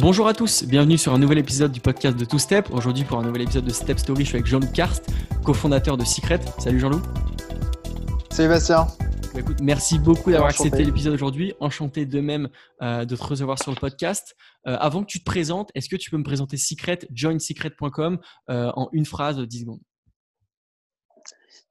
Bonjour 0.00 0.28
à 0.28 0.32
tous, 0.32 0.62
bienvenue 0.62 0.96
sur 0.96 1.12
un 1.12 1.18
nouvel 1.18 1.38
épisode 1.38 1.72
du 1.72 1.80
podcast 1.80 2.16
de 2.16 2.24
Two 2.24 2.38
Step. 2.38 2.70
Aujourd'hui 2.70 3.02
pour 3.02 3.18
un 3.18 3.24
nouvel 3.24 3.42
épisode 3.42 3.64
de 3.64 3.72
Step 3.72 3.98
Story, 3.98 4.22
je 4.22 4.28
suis 4.28 4.36
avec 4.36 4.46
Jean-Loup 4.46 4.70
Karst, 4.72 5.10
cofondateur 5.44 5.96
de 5.96 6.04
Secret. 6.04 6.38
Salut 6.60 6.78
Jean-Loup. 6.78 7.02
Salut 8.30 8.48
Bastien. 8.48 8.86
Bah, 9.34 9.40
écoute, 9.40 9.56
merci 9.60 9.98
beaucoup 9.98 10.30
d'avoir 10.30 10.50
accepté 10.50 10.84
l'épisode 10.84 11.14
aujourd'hui. 11.14 11.52
Enchanté 11.58 12.06
de 12.06 12.20
même 12.20 12.48
euh, 12.80 13.04
de 13.06 13.16
te 13.16 13.24
recevoir 13.24 13.60
sur 13.60 13.72
le 13.72 13.76
podcast. 13.76 14.36
Euh, 14.68 14.76
avant 14.78 15.00
que 15.00 15.06
tu 15.06 15.18
te 15.18 15.24
présentes, 15.24 15.72
est-ce 15.74 15.88
que 15.88 15.96
tu 15.96 16.10
peux 16.10 16.16
me 16.16 16.22
présenter 16.22 16.56
Secret, 16.56 17.00
joinsecret.com 17.12 18.20
euh, 18.50 18.70
en 18.76 18.88
une 18.92 19.04
phrase 19.04 19.36
de 19.36 19.46
10 19.46 19.62
secondes? 19.62 19.80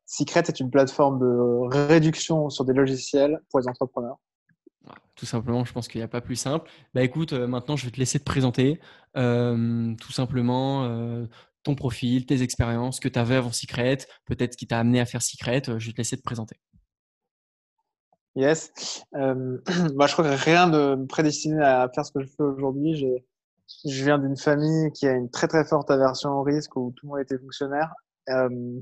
Secret 0.05 0.43
est 0.49 0.59
une 0.59 0.69
plateforme 0.69 1.19
de 1.19 1.73
réduction 1.73 2.49
sur 2.49 2.65
des 2.65 2.73
logiciels 2.73 3.39
pour 3.49 3.61
les 3.61 3.69
entrepreneurs. 3.69 4.17
Tout 5.15 5.25
simplement, 5.25 5.65
je 5.65 5.73
pense 5.73 5.87
qu'il 5.87 5.99
n'y 5.99 6.05
a 6.05 6.07
pas 6.07 6.21
plus 6.21 6.35
simple. 6.35 6.69
Bah 6.93 7.03
écoute, 7.03 7.33
maintenant 7.33 7.75
je 7.75 7.85
vais 7.85 7.91
te 7.91 7.97
laisser 7.97 8.19
te 8.19 8.23
présenter 8.23 8.79
tout 9.15 10.11
simplement 10.11 10.87
ton 11.63 11.75
profil, 11.75 12.25
tes 12.25 12.43
expériences, 12.43 12.99
que 12.99 13.09
tu 13.09 13.19
avais 13.19 13.35
avant 13.35 13.51
Secret, 13.51 13.97
peut-être 14.25 14.53
ce 14.53 14.57
qui 14.57 14.67
t'a 14.67 14.79
amené 14.79 14.99
à 14.99 15.05
faire 15.05 15.21
Secret. 15.21 15.61
Je 15.65 15.87
vais 15.87 15.91
te 15.91 15.97
laisser 15.97 16.17
te 16.17 16.21
présenter. 16.21 16.57
Yes. 18.37 18.71
Euh, 19.15 19.57
bah, 19.95 20.05
je 20.05 20.13
crois 20.13 20.23
que 20.23 20.43
rien 20.43 20.69
de 20.69 21.05
prédestiné 21.07 21.61
à 21.61 21.89
faire 21.93 22.05
ce 22.05 22.11
que 22.11 22.21
je 22.21 22.27
fais 22.27 22.43
aujourd'hui. 22.43 22.95
Je 23.83 24.03
viens 24.03 24.19
d'une 24.19 24.37
famille 24.37 24.91
qui 24.93 25.07
a 25.07 25.13
une 25.13 25.29
très 25.29 25.47
très 25.47 25.65
forte 25.65 25.89
aversion 25.89 26.29
au 26.29 26.43
risque 26.43 26.75
où 26.75 26.93
tout 26.95 27.07
le 27.07 27.09
monde 27.09 27.19
était 27.19 27.39
fonctionnaire. 27.39 27.91
Euh, 28.29 28.79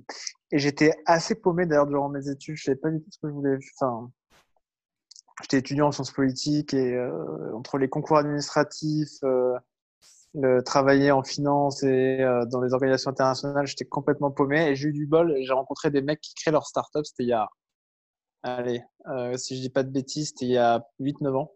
et 0.51 0.59
j'étais 0.59 0.91
assez 1.05 1.35
paumé 1.35 1.65
d'ailleurs 1.65 1.87
durant 1.87 2.09
mes 2.09 2.29
études. 2.29 2.57
Je 2.57 2.63
savais 2.63 2.77
pas 2.77 2.91
du 2.91 2.99
tout 2.99 3.09
ce 3.09 3.17
que 3.19 3.29
je 3.29 3.33
voulais. 3.33 3.57
Enfin, 3.79 4.11
j'étais 5.41 5.57
étudiant 5.57 5.87
en 5.87 5.91
sciences 5.91 6.11
politiques 6.11 6.73
et 6.73 6.93
euh, 6.93 7.53
entre 7.55 7.77
les 7.77 7.89
concours 7.89 8.17
administratifs, 8.17 9.23
euh, 9.23 9.57
le 10.33 10.61
travailler 10.61 11.11
en 11.11 11.23
finance 11.23 11.83
et 11.83 12.21
euh, 12.21 12.45
dans 12.45 12.61
les 12.61 12.73
organisations 12.73 13.11
internationales, 13.11 13.65
j'étais 13.67 13.85
complètement 13.85 14.31
paumé. 14.31 14.69
Et 14.69 14.75
j'ai 14.75 14.89
eu 14.89 14.93
du 14.93 15.05
bol. 15.05 15.35
J'ai 15.41 15.53
rencontré 15.53 15.91
des 15.91 16.01
mecs 16.01 16.21
qui 16.21 16.33
créent 16.33 16.51
leur 16.51 16.65
start-up. 16.65 17.05
C'était 17.05 17.23
il 17.23 17.29
y 17.29 17.33
a 17.33 17.49
allez, 18.45 18.83
euh, 19.07 19.37
si 19.37 19.55
je 19.55 19.61
dis 19.61 19.69
pas 19.69 19.83
de 19.83 19.89
bêtises, 19.89 20.29
c'était 20.29 20.45
il 20.45 20.51
y 20.51 20.57
a 20.57 20.85
8-9 20.99 21.35
ans. 21.35 21.51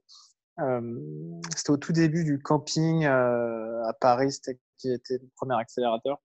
Euh, 0.59 1.39
c'était 1.55 1.71
au 1.71 1.77
tout 1.77 1.93
début 1.93 2.23
du 2.23 2.39
camping 2.39 3.05
euh, 3.05 3.83
à 3.85 3.93
Paris, 3.93 4.33
c'était 4.33 4.59
qui 4.77 4.91
était 4.91 5.17
le 5.17 5.29
premier 5.35 5.55
accélérateur, 5.55 6.19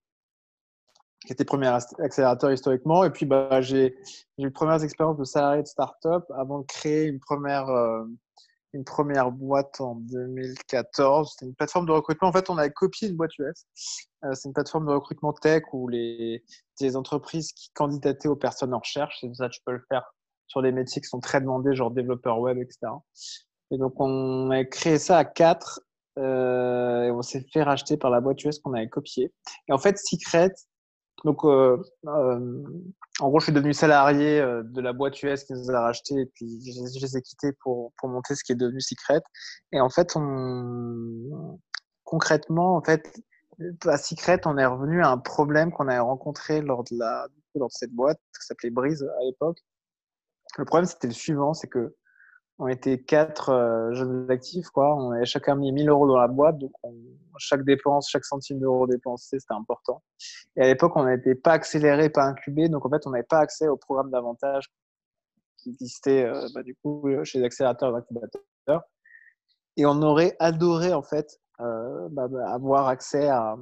qui 1.27 1.33
était 1.33 1.45
premier 1.45 1.69
accélérateur 1.99 2.53
historiquement. 2.53 3.05
Et 3.05 3.11
puis, 3.11 3.27
bah, 3.27 3.61
j'ai 3.61 3.97
eu 4.39 4.51
premières 4.51 4.83
expériences 4.83 5.19
de 5.19 5.25
salarié 5.25 5.63
de 5.63 5.67
start-up 5.67 6.25
avant 6.37 6.61
de 6.61 6.67
créer 6.67 7.05
une 7.07 7.19
première, 7.19 7.69
euh, 7.69 8.05
une 8.73 8.85
première 8.85 9.31
boîte 9.31 9.81
en 9.81 9.97
2014. 9.97 11.33
C'était 11.33 11.47
une 11.47 11.55
plateforme 11.55 11.87
de 11.87 11.93
recrutement. 11.93 12.29
En 12.29 12.33
fait, 12.33 12.51
on 12.51 12.59
avait 12.59 12.73
copié 12.73 13.09
une 13.09 13.17
boîte 13.17 13.37
US. 13.39 13.67
Euh, 14.25 14.33
c'est 14.35 14.49
une 14.49 14.55
plateforme 14.55 14.87
de 14.87 14.93
recrutement 14.93 15.33
tech 15.33 15.63
où 15.73 15.89
les, 15.89 16.45
les 16.81 16.97
entreprises 16.97 17.53
qui 17.53 17.71
candidataient 17.73 18.29
aux 18.29 18.37
personnes 18.37 18.75
en 18.75 18.79
recherche, 18.79 19.19
c'est 19.21 19.35
ça, 19.35 19.49
tu 19.49 19.61
peux 19.65 19.73
le 19.73 19.85
faire 19.89 20.05
sur 20.47 20.63
des 20.63 20.73
métiers 20.73 21.01
qui 21.01 21.09
sont 21.09 21.21
très 21.21 21.41
demandés, 21.41 21.75
genre 21.75 21.91
développeur 21.91 22.39
web, 22.39 22.59
etc. 22.59 22.93
Et 23.71 23.79
donc, 23.79 23.99
on 23.99 24.51
a 24.51 24.65
créé 24.65 24.99
ça 24.99 25.19
à 25.19 25.25
quatre 25.25 25.81
euh, 26.19 27.05
et 27.05 27.11
on 27.11 27.23
s'est 27.23 27.45
fait 27.53 27.63
racheter 27.63 27.97
par 27.97 28.11
la 28.11 28.21
boîte 28.21 28.43
US 28.45 28.59
qu'on 28.59 28.75
avait 28.75 28.89
copiée. 28.89 29.33
Et 29.69 29.73
en 29.73 29.79
fait, 29.79 29.99
Secret, 29.99 30.53
donc, 31.25 31.45
euh, 31.45 31.83
euh, 32.07 32.63
en 33.21 33.29
gros, 33.29 33.41
je 33.41 33.45
suis 33.45 33.53
devenu 33.53 33.73
salarié 33.73 34.41
euh, 34.41 34.63
de 34.63 34.81
la 34.81 34.93
boîte 34.93 35.23
US 35.23 35.45
qui 35.45 35.55
nous 35.55 35.71
a 35.71 35.81
racheté 35.81 36.15
et 36.15 36.27
puis 36.27 36.61
je, 36.71 37.01
les 37.01 37.17
ai 37.17 37.23
quittés 37.23 37.53
pour, 37.53 37.93
pour 37.99 38.09
monter 38.09 38.35
ce 38.35 38.45
qui 38.45 38.53
est 38.53 38.57
devenu 38.57 38.81
Secret. 38.81 39.23
Et 39.73 39.81
en 39.81 39.89
fait, 39.89 40.17
on, 40.17 41.59
concrètement, 42.05 42.77
en 42.77 42.83
fait, 42.83 43.21
à 43.87 43.97
Secret, 43.97 44.41
on 44.45 44.59
est 44.59 44.67
revenu 44.67 45.03
à 45.03 45.09
un 45.09 45.19
problème 45.19 45.73
qu'on 45.73 45.89
avait 45.89 45.99
rencontré 45.99 46.61
lors 46.61 46.85
de, 46.85 46.99
la, 46.99 47.27
lors 47.55 47.69
de 47.69 47.75
cette 47.75 47.93
boîte 47.93 48.19
qui 48.39 48.47
s'appelait 48.47 48.71
Breeze 48.71 49.03
à 49.03 49.25
l'époque 49.25 49.59
le 50.59 50.65
problème, 50.65 50.87
c'était 50.87 51.09
le 51.09 51.13
suivant, 51.13 51.55
c'est 51.55 51.67
que 51.69 51.95
on 52.59 52.69
était 52.69 52.99
quatre 52.99 53.51
euh, 53.51 53.93
jeunes 53.95 54.31
actifs, 54.31 54.69
quoi. 54.71 54.95
On 54.97 55.11
avait 55.13 55.27
chacun 55.27 55.57
mis 55.57 55.73
1000 55.73 55.89
euros 55.89 56.07
dans 56.07 56.19
la 56.19 56.29
boîte, 56.29 56.59
donc 56.59 56.73
chaque 57.39 57.65
dépense, 57.65 58.09
chaque 58.09 58.25
centime 58.25 58.61
d'euro 58.61 58.87
dépensé, 58.87 59.39
c'était 59.41 59.55
important. 59.55 60.03
Et 60.57 60.63
à 60.63 60.67
l'époque, 60.67 60.93
on 60.97 61.05
n'était 61.05 61.35
pas 61.35 61.53
accéléré, 61.53 62.11
pas 62.11 62.25
incubé, 62.25 62.69
donc 62.69 62.87
en 62.87 62.91
fait, 62.91 63.07
on 63.07 63.11
n'avait 63.11 63.25
pas 63.25 63.39
accès 63.41 63.69
au 63.69 63.77
programme 63.77 64.11
d'avantage 64.11 64.67
qui 65.59 65.71
existait 65.71 66.25
euh, 66.25 66.47
bah, 66.55 66.63
du 66.63 66.75
coup 66.77 67.09
chez 67.25 67.39
les 67.39 67.45
accélérateurs 67.45 67.95
et 67.95 67.99
incubateurs. 67.99 68.83
Et 69.77 69.87
on 69.87 70.03
aurait 70.03 70.37
adoré 70.39 70.93
en 70.93 71.03
fait 71.03 71.41
euh, 71.61 72.09
bah, 72.11 72.27
bah, 72.29 72.53
avoir 72.53 72.89
accès 72.89 73.29
à, 73.29 73.57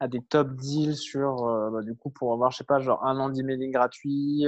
à, 0.00 0.08
des 0.08 0.22
top 0.22 0.54
deals 0.56 0.96
sur, 0.96 1.46
euh, 1.46 1.70
bah, 1.70 1.82
du 1.82 1.94
coup, 1.94 2.10
pour 2.10 2.32
avoir, 2.32 2.50
je 2.50 2.58
sais 2.58 2.64
pas, 2.64 2.80
genre 2.80 3.04
un 3.04 3.18
an 3.18 3.28
d'emailing 3.28 3.72
gratuit. 3.72 4.46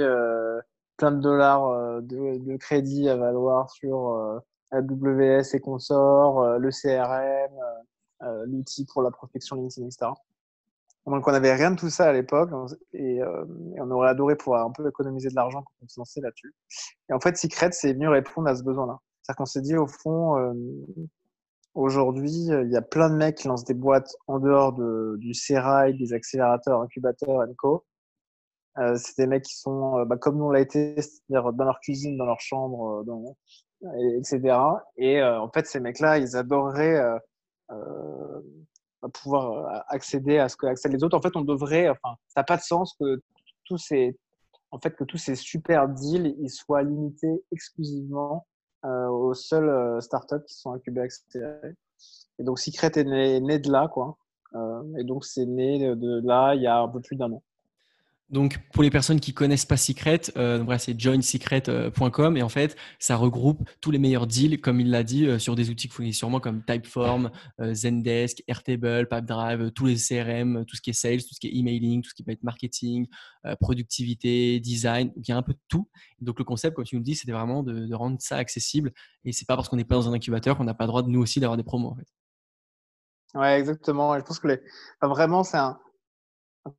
Plein 0.97 1.11
de 1.11 1.21
dollars 1.21 1.67
euh, 1.69 2.01
de, 2.01 2.37
de, 2.37 2.57
crédit 2.57 3.07
à 3.07 3.15
valoir 3.15 3.69
sur 3.69 4.09
euh, 4.09 4.39
AWS 4.71 5.53
et 5.53 5.59
consorts, 5.59 6.41
euh, 6.41 6.57
le 6.57 6.69
CRM, 6.71 7.53
l'outil 8.47 8.85
pour 8.85 9.03
la 9.03 9.11
prospection 9.11 9.55
LinkedIn, 9.55 9.85
etc. 9.85 10.07
Donc 11.07 11.25
on 11.25 11.31
n'avait 11.31 11.53
rien 11.53 11.71
de 11.71 11.77
tout 11.77 11.89
ça 11.89 12.09
à 12.09 12.13
l'époque 12.13 12.49
et, 12.93 13.21
euh, 13.21 13.45
on 13.77 13.89
aurait 13.91 14.09
adoré 14.09 14.35
pouvoir 14.35 14.65
un 14.65 14.71
peu 14.71 14.87
économiser 14.87 15.29
de 15.29 15.35
l'argent 15.35 15.61
quand 15.61 15.73
on 15.81 15.87
se 15.87 15.99
lançait 15.99 16.19
là-dessus. 16.19 16.53
Et 17.09 17.13
en 17.13 17.19
fait, 17.21 17.37
Secret, 17.37 17.69
c'est 17.71 17.93
venu 17.93 18.09
répondre 18.09 18.49
à 18.49 18.55
ce 18.55 18.63
besoin-là. 18.63 18.99
C'est-à-dire 19.21 19.37
qu'on 19.37 19.45
s'est 19.45 19.61
dit 19.61 19.77
au 19.77 19.87
fond, 19.87 20.37
euh, 20.37 20.53
aujourd'hui, 21.75 22.47
il 22.47 22.69
y 22.69 22.75
a 22.75 22.81
plein 22.81 23.09
de 23.09 23.15
mecs 23.15 23.37
qui 23.37 23.47
lancent 23.47 23.63
des 23.63 23.73
boîtes 23.73 24.13
en 24.27 24.39
dehors 24.39 24.73
de, 24.73 25.15
du 25.19 25.31
CRI, 25.31 25.97
des 25.97 26.11
accélérateurs, 26.11 26.81
incubateurs, 26.81 27.45
co. 27.57 27.85
Euh, 28.79 28.95
c'est 28.95 29.17
des 29.17 29.27
mecs 29.27 29.43
qui 29.43 29.55
sont, 29.55 29.97
euh, 29.97 30.05
bah, 30.05 30.17
comme 30.17 30.37
nous 30.37 30.45
on 30.45 30.51
l'a 30.51 30.59
été, 30.61 31.01
c'est-à-dire 31.01 31.51
dans 31.53 31.65
leur 31.65 31.79
cuisine, 31.79 32.17
dans 32.17 32.25
leur 32.25 32.39
chambre, 32.39 32.99
euh, 32.99 33.03
dans, 33.03 33.35
etc. 34.17 34.57
Et 34.97 35.23
en 35.23 35.49
fait, 35.51 35.67
ces 35.67 35.79
mecs-là, 35.79 36.17
ils 36.17 36.35
adoreraient 36.35 36.99
pouvoir 39.13 39.83
accéder 39.87 40.39
à 40.39 40.49
ce 40.49 40.57
que 40.57 40.65
accèdent 40.65 40.93
les 40.93 41.03
autres. 41.03 41.17
En 41.17 41.21
fait, 41.21 41.35
on 41.35 41.41
devrait, 41.41 41.87
enfin, 41.89 42.15
ça 42.27 42.41
n'a 42.41 42.43
pas 42.43 42.57
de 42.57 42.63
sens 42.63 42.95
que 42.99 43.21
tous 43.65 43.77
ces, 43.77 44.17
en 44.71 44.79
fait, 44.79 44.95
que 44.95 45.03
tous 45.03 45.17
ces 45.17 45.35
super 45.35 45.87
deals, 45.89 46.35
ils 46.39 46.49
soient 46.49 46.83
limités 46.83 47.43
exclusivement 47.51 48.47
euh, 48.85 49.07
aux 49.07 49.33
seules 49.33 49.69
euh, 49.69 49.99
startups 50.01 50.43
qui 50.47 50.55
sont 50.55 50.71
incubées 50.71 51.01
accélérées. 51.01 51.75
Et 52.39 52.43
donc, 52.43 52.59
Secret 52.59 52.91
est 52.95 53.03
né, 53.03 53.39
né 53.39 53.59
de 53.59 53.71
là, 53.71 53.87
quoi. 53.87 54.17
Euh, 54.53 54.83
et 54.97 55.03
donc, 55.03 55.25
c'est 55.25 55.45
né 55.45 55.95
de 55.95 56.21
là 56.25 56.53
il 56.55 56.61
y 56.61 56.67
a 56.67 56.79
un 56.79 56.87
peu 56.87 57.01
plus 57.01 57.15
d'un 57.15 57.31
an. 57.31 57.43
Donc, 58.29 58.59
pour 58.73 58.83
les 58.83 58.89
personnes 58.89 59.21
qui 59.21 59.33
connaissent 59.33 59.65
pas 59.65 59.77
Secret, 59.77 60.19
euh, 60.35 60.77
c'est 60.79 60.99
joinsecret.com 60.99 62.35
et 62.35 62.43
en 62.43 62.49
fait, 62.49 62.75
ça 62.99 63.15
regroupe 63.15 63.69
tous 63.79 63.89
les 63.89 63.99
meilleurs 63.99 64.27
deals, 64.27 64.59
comme 64.59 64.81
il 64.81 64.91
l'a 64.91 65.03
dit, 65.03 65.25
euh, 65.25 65.39
sur 65.39 65.55
des 65.55 65.69
outils 65.69 65.87
que 65.87 65.93
vous 65.93 65.99
connaissez 65.99 66.17
sûrement 66.17 66.41
comme 66.41 66.61
Typeform, 66.65 67.31
euh, 67.61 67.73
Zendesk, 67.73 68.43
Airtable, 68.49 69.07
Pipedrive, 69.07 69.61
euh, 69.61 69.69
tous 69.71 69.85
les 69.85 69.95
CRM, 69.95 70.65
tout 70.65 70.75
ce 70.75 70.81
qui 70.81 70.89
est 70.89 70.93
sales, 70.93 71.23
tout 71.23 71.33
ce 71.33 71.39
qui 71.39 71.47
est 71.47 71.55
emailing, 71.55 72.01
tout 72.01 72.09
ce 72.09 72.15
qui 72.15 72.23
peut 72.23 72.33
être 72.33 72.43
marketing, 72.43 73.07
euh, 73.45 73.55
productivité, 73.55 74.59
design. 74.59 75.07
Donc, 75.15 75.25
il 75.25 75.31
y 75.31 75.33
a 75.33 75.37
un 75.37 75.43
peu 75.43 75.53
de 75.53 75.61
tout. 75.69 75.87
Donc, 76.19 76.37
le 76.37 76.43
concept, 76.43 76.75
comme 76.75 76.85
tu 76.85 76.97
nous 76.97 77.03
dis, 77.03 77.15
c'était 77.15 77.31
vraiment 77.31 77.63
de, 77.63 77.85
de, 77.85 77.95
rendre 77.95 78.17
ça 78.19 78.35
accessible. 78.35 78.91
Et 79.23 79.31
c'est 79.31 79.47
pas 79.47 79.55
parce 79.55 79.69
qu'on 79.69 79.77
n'est 79.77 79.85
pas 79.85 79.95
dans 79.95 80.09
un 80.09 80.13
incubateur 80.13 80.57
qu'on 80.57 80.65
n'a 80.65 80.73
pas 80.73 80.83
le 80.83 80.89
droit 80.89 81.01
de 81.01 81.09
nous 81.09 81.21
aussi 81.21 81.39
d'avoir 81.39 81.55
des 81.55 81.63
promos. 81.63 81.91
En 81.91 81.95
fait. 81.95 82.07
Ouais, 83.39 83.57
exactement. 83.57 84.17
Je 84.19 84.23
pense 84.23 84.39
que 84.39 84.49
les... 84.49 84.59
enfin, 84.99 85.07
vraiment, 85.13 85.45
c'est 85.45 85.57
un 85.57 85.79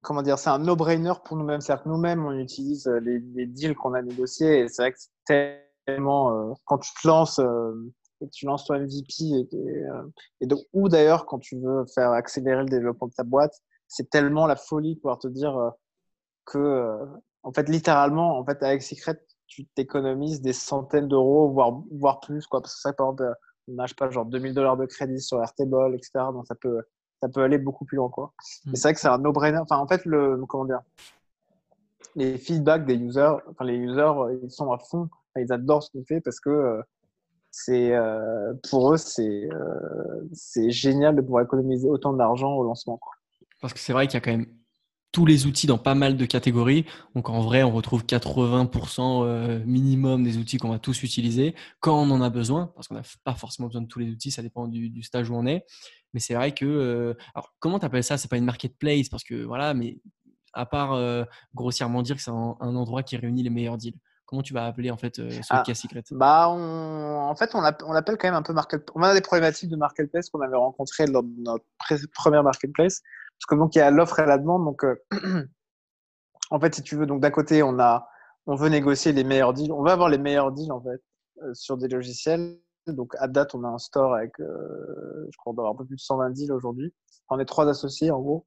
comment 0.02 0.22
dire, 0.22 0.38
c'est 0.38 0.50
un 0.50 0.58
no-brainer 0.58 1.12
pour 1.24 1.36
nous-mêmes. 1.36 1.60
C'est-à-dire 1.60 1.84
que 1.84 1.88
nous-mêmes, 1.88 2.24
on 2.24 2.32
utilise 2.32 2.86
euh, 2.86 3.00
les, 3.00 3.46
deals 3.46 3.74
qu'on 3.74 3.94
a 3.94 4.02
négociés 4.02 4.60
et 4.60 4.68
c'est 4.68 4.82
vrai 4.82 4.92
que 4.92 4.98
c'est 4.98 5.64
tellement, 5.86 6.32
euh, 6.32 6.52
quand 6.64 6.78
tu 6.78 6.90
te 7.00 7.06
lances, 7.06 7.38
euh, 7.38 7.72
tu 8.32 8.46
lances 8.46 8.64
ton 8.64 8.74
MVP 8.74 9.46
et, 10.40 10.46
donc, 10.46 10.60
ou 10.72 10.88
d'ailleurs 10.88 11.24
quand 11.26 11.38
tu 11.38 11.56
veux 11.58 11.84
faire 11.94 12.10
accélérer 12.10 12.62
le 12.62 12.68
développement 12.68 13.08
de 13.08 13.12
ta 13.14 13.22
boîte, 13.22 13.54
c'est 13.86 14.10
tellement 14.10 14.46
la 14.46 14.56
folie 14.56 14.96
de 14.96 15.00
pouvoir 15.00 15.18
te 15.18 15.28
dire 15.28 15.56
que, 16.44 16.98
en 17.42 17.52
fait, 17.52 17.68
littéralement, 17.68 18.38
en 18.38 18.44
fait, 18.44 18.62
avec 18.62 18.82
Secret, 18.82 19.18
tu 19.46 19.66
t'économises 19.68 20.40
des 20.42 20.52
centaines 20.52 21.08
d'euros, 21.08 21.50
voire, 21.50 21.80
voire 21.92 22.20
plus, 22.20 22.46
quoi. 22.46 22.60
Parce 22.60 22.74
que 22.74 22.80
ça, 22.80 22.92
par 22.92 23.12
exemple, 23.12 23.34
on 23.68 23.74
n'a 23.74 23.86
pas 23.96 24.10
genre 24.10 24.26
2000 24.26 24.52
dollars 24.52 24.76
de 24.76 24.84
crédit 24.84 25.20
sur 25.20 25.40
Airtable, 25.40 25.94
etc. 25.94 26.10
Donc, 26.32 26.46
ça 26.46 26.54
peut, 26.54 26.82
ça 27.22 27.28
peut 27.28 27.42
aller 27.42 27.58
beaucoup 27.58 27.84
plus 27.84 27.96
loin 27.96 28.08
quoi. 28.08 28.32
Mm. 28.66 28.74
c'est 28.74 28.82
vrai 28.82 28.94
que 28.94 29.00
c'est 29.00 29.08
un 29.08 29.18
no-brainer. 29.18 29.58
Enfin 29.58 29.78
en 29.78 29.86
fait 29.86 30.04
le 30.04 30.44
comment 30.46 30.64
dire 30.64 30.80
les 32.16 32.38
feedbacks 32.38 32.84
des 32.86 32.96
users, 32.96 33.36
enfin 33.50 33.64
les 33.64 33.76
users 33.76 34.12
ils 34.42 34.50
sont 34.50 34.72
à 34.72 34.78
fond, 34.78 35.08
ils 35.36 35.52
adorent 35.52 35.82
ce 35.82 35.90
qu'on 35.90 36.04
fait 36.04 36.20
parce 36.20 36.40
que 36.40 36.50
euh, 36.50 36.82
c'est 37.50 37.94
euh, 37.94 38.54
pour 38.70 38.92
eux 38.92 38.96
c'est 38.96 39.48
euh, 39.52 40.28
c'est 40.32 40.70
génial 40.70 41.16
de 41.16 41.20
pouvoir 41.20 41.44
économiser 41.44 41.88
autant 41.88 42.12
d'argent 42.12 42.54
au 42.54 42.64
lancement 42.64 42.98
quoi. 42.98 43.12
Parce 43.60 43.72
que 43.72 43.80
c'est 43.80 43.92
vrai 43.92 44.06
qu'il 44.06 44.14
y 44.14 44.18
a 44.18 44.20
quand 44.20 44.30
même 44.30 44.46
tous 45.12 45.24
les 45.26 45.46
outils 45.46 45.66
dans 45.66 45.78
pas 45.78 45.94
mal 45.94 46.16
de 46.16 46.26
catégories. 46.26 46.84
Donc 47.14 47.30
en 47.30 47.40
vrai, 47.40 47.62
on 47.62 47.72
retrouve 47.72 48.04
80% 48.04 49.24
euh, 49.24 49.64
minimum 49.64 50.22
des 50.22 50.36
outils 50.36 50.58
qu'on 50.58 50.70
va 50.70 50.78
tous 50.78 51.02
utiliser 51.02 51.54
quand 51.80 52.00
on 52.00 52.10
en 52.10 52.20
a 52.20 52.30
besoin, 52.30 52.70
parce 52.74 52.88
qu'on 52.88 52.94
n'a 52.94 53.02
pas 53.24 53.34
forcément 53.34 53.68
besoin 53.68 53.82
de 53.82 53.86
tous 53.88 53.98
les 53.98 54.10
outils, 54.10 54.30
ça 54.30 54.42
dépend 54.42 54.68
du, 54.68 54.90
du, 54.90 55.02
stage 55.02 55.30
où 55.30 55.34
on 55.34 55.46
est. 55.46 55.64
Mais 56.14 56.20
c'est 56.20 56.34
vrai 56.34 56.52
que. 56.52 57.16
alors, 57.34 57.54
comment 57.58 57.78
tu 57.78 57.86
appelles 57.86 58.04
ça? 58.04 58.16
C'est 58.16 58.28
pas 58.28 58.36
une 58.36 58.44
marketplace 58.44 59.08
parce 59.08 59.24
que 59.24 59.44
voilà, 59.44 59.74
mais 59.74 59.98
à 60.54 60.66
part 60.66 60.98
grossièrement 61.54 62.02
dire 62.02 62.16
que 62.16 62.22
c'est 62.22 62.30
un, 62.30 62.56
endroit 62.60 63.02
qui 63.02 63.16
réunit 63.16 63.42
les 63.42 63.50
meilleurs 63.50 63.76
deals. 63.76 63.98
Comment 64.26 64.42
tu 64.42 64.52
vas 64.52 64.66
appeler 64.66 64.90
en 64.90 64.98
fait 64.98 65.16
ce 65.16 65.40
ah, 65.48 65.62
cas 65.64 65.74
secret? 65.74 66.02
bah 66.10 66.48
En 66.48 67.34
fait, 67.34 67.54
on 67.54 67.60
l'appelle 67.60 68.18
quand 68.18 68.28
même 68.28 68.34
un 68.34 68.42
peu 68.42 68.52
marketplace. 68.52 68.94
On 68.94 69.02
a 69.02 69.14
des 69.14 69.22
problématiques 69.22 69.70
de 69.70 69.76
marketplace 69.76 70.28
qu'on 70.28 70.40
avait 70.40 70.56
rencontrées 70.56 71.06
lors 71.06 71.22
de 71.22 71.32
notre 71.38 71.64
première 72.12 72.42
marketplace. 72.42 73.02
Parce 73.38 73.46
que 73.48 73.54
donc 73.54 73.74
il 73.74 73.78
y 73.78 73.82
a 73.82 73.90
l'offre 73.90 74.18
et 74.18 74.26
la 74.26 74.36
demande. 74.36 74.64
Donc 74.64 74.84
en 76.50 76.60
fait, 76.60 76.74
si 76.74 76.82
tu 76.82 76.96
veux, 76.96 77.06
donc 77.06 77.20
d'un 77.20 77.30
côté, 77.30 77.62
on 77.62 77.78
a, 77.78 78.08
on 78.46 78.54
veut 78.54 78.68
négocier 78.68 79.12
les 79.12 79.24
meilleurs 79.24 79.54
deals. 79.54 79.72
On 79.72 79.82
veut 79.82 79.90
avoir 79.90 80.08
les 80.08 80.18
meilleurs 80.18 80.52
deals 80.52 80.72
en 80.72 80.82
fait 80.82 81.00
sur 81.54 81.76
des 81.76 81.88
logiciels. 81.88 82.58
Donc 82.92 83.14
à 83.18 83.28
date, 83.28 83.54
on 83.54 83.64
a 83.64 83.68
un 83.68 83.78
store 83.78 84.14
avec, 84.14 84.32
je 84.38 85.36
crois, 85.38 85.54
un 85.68 85.74
peu 85.74 85.84
plus 85.84 85.96
de 85.96 86.00
120 86.00 86.30
deals 86.30 86.52
aujourd'hui. 86.52 86.92
On 87.30 87.38
est 87.38 87.44
trois 87.44 87.68
associés 87.68 88.10
en 88.10 88.20
gros. 88.20 88.46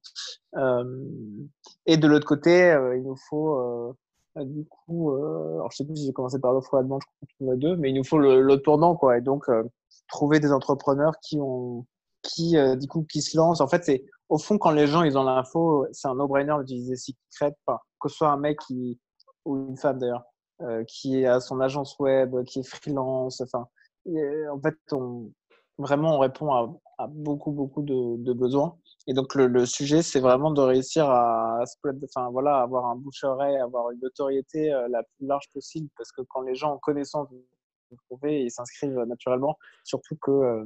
et 1.86 1.96
de 1.96 2.06
l'autre 2.06 2.26
côté, 2.26 2.76
il 2.96 3.02
nous 3.02 3.16
faut 3.28 3.94
ah, 4.34 4.44
du 4.44 4.64
coup, 4.64 5.10
euh, 5.10 5.56
alors 5.56 5.70
je 5.72 5.76
sais 5.78 5.84
plus 5.84 5.96
si 5.96 6.06
j'ai 6.06 6.12
commencé 6.12 6.38
par 6.38 6.52
l'offre 6.52 6.74
à 6.76 6.82
demande, 6.82 7.02
je 7.02 7.06
crois 7.06 7.28
qu'on 7.38 7.52
a 7.52 7.56
deux, 7.56 7.76
mais 7.76 7.90
il 7.90 7.94
nous 7.94 8.04
faut 8.04 8.18
le, 8.18 8.56
tournant, 8.56 8.96
quoi. 8.96 9.18
Et 9.18 9.20
donc, 9.20 9.48
euh, 9.50 9.62
trouver 10.08 10.40
des 10.40 10.52
entrepreneurs 10.52 11.14
qui 11.20 11.38
ont, 11.38 11.86
qui, 12.22 12.56
euh, 12.56 12.74
du 12.76 12.88
coup, 12.88 13.04
qui 13.04 13.20
se 13.20 13.36
lancent. 13.36 13.60
En 13.60 13.68
fait, 13.68 13.84
c'est, 13.84 14.04
au 14.30 14.38
fond, 14.38 14.56
quand 14.56 14.70
les 14.70 14.86
gens, 14.86 15.02
ils 15.02 15.18
ont 15.18 15.24
l'info, 15.24 15.86
c'est 15.92 16.08
un 16.08 16.14
no-brainer 16.14 16.54
d'utiliser 16.60 16.96
Secret, 16.96 17.54
que 18.00 18.08
ce 18.08 18.16
soit 18.16 18.30
un 18.30 18.38
mec 18.38 18.58
qui, 18.66 18.98
ou 19.44 19.68
une 19.68 19.76
femme 19.76 19.98
d'ailleurs, 19.98 20.24
euh, 20.62 20.82
qui 20.84 21.26
a 21.26 21.40
son 21.40 21.60
agence 21.60 21.98
web, 21.98 22.42
qui 22.44 22.60
est 22.60 22.66
freelance, 22.66 23.42
enfin, 23.42 23.68
en 24.06 24.60
fait, 24.60 24.76
on, 24.92 25.30
vraiment, 25.78 26.16
on 26.16 26.18
répond 26.18 26.52
à, 26.52 26.72
à 26.98 27.06
beaucoup, 27.06 27.52
beaucoup 27.52 27.82
de, 27.82 28.16
de 28.16 28.32
besoins. 28.32 28.76
Et 29.08 29.14
donc 29.14 29.34
le, 29.34 29.48
le 29.48 29.66
sujet, 29.66 30.02
c'est 30.02 30.20
vraiment 30.20 30.52
de 30.52 30.60
réussir 30.60 31.10
à, 31.10 31.64
enfin 32.04 32.30
voilà, 32.30 32.60
avoir 32.60 32.86
un 32.86 32.96
bouche-oreille, 32.96 33.56
avoir 33.56 33.90
une 33.90 34.00
notoriété 34.00 34.72
euh, 34.72 34.86
la 34.88 35.02
plus 35.02 35.26
large 35.26 35.46
possible, 35.52 35.88
parce 35.96 36.12
que 36.12 36.22
quand 36.28 36.42
les 36.42 36.54
gens 36.54 36.72
en 36.72 36.78
connaissance 36.78 37.28
vous 37.30 37.96
trouvez, 38.08 38.44
ils 38.44 38.50
s'inscrivent 38.50 39.00
naturellement. 39.08 39.58
Surtout 39.82 40.16
que, 40.22 40.30
euh, 40.30 40.64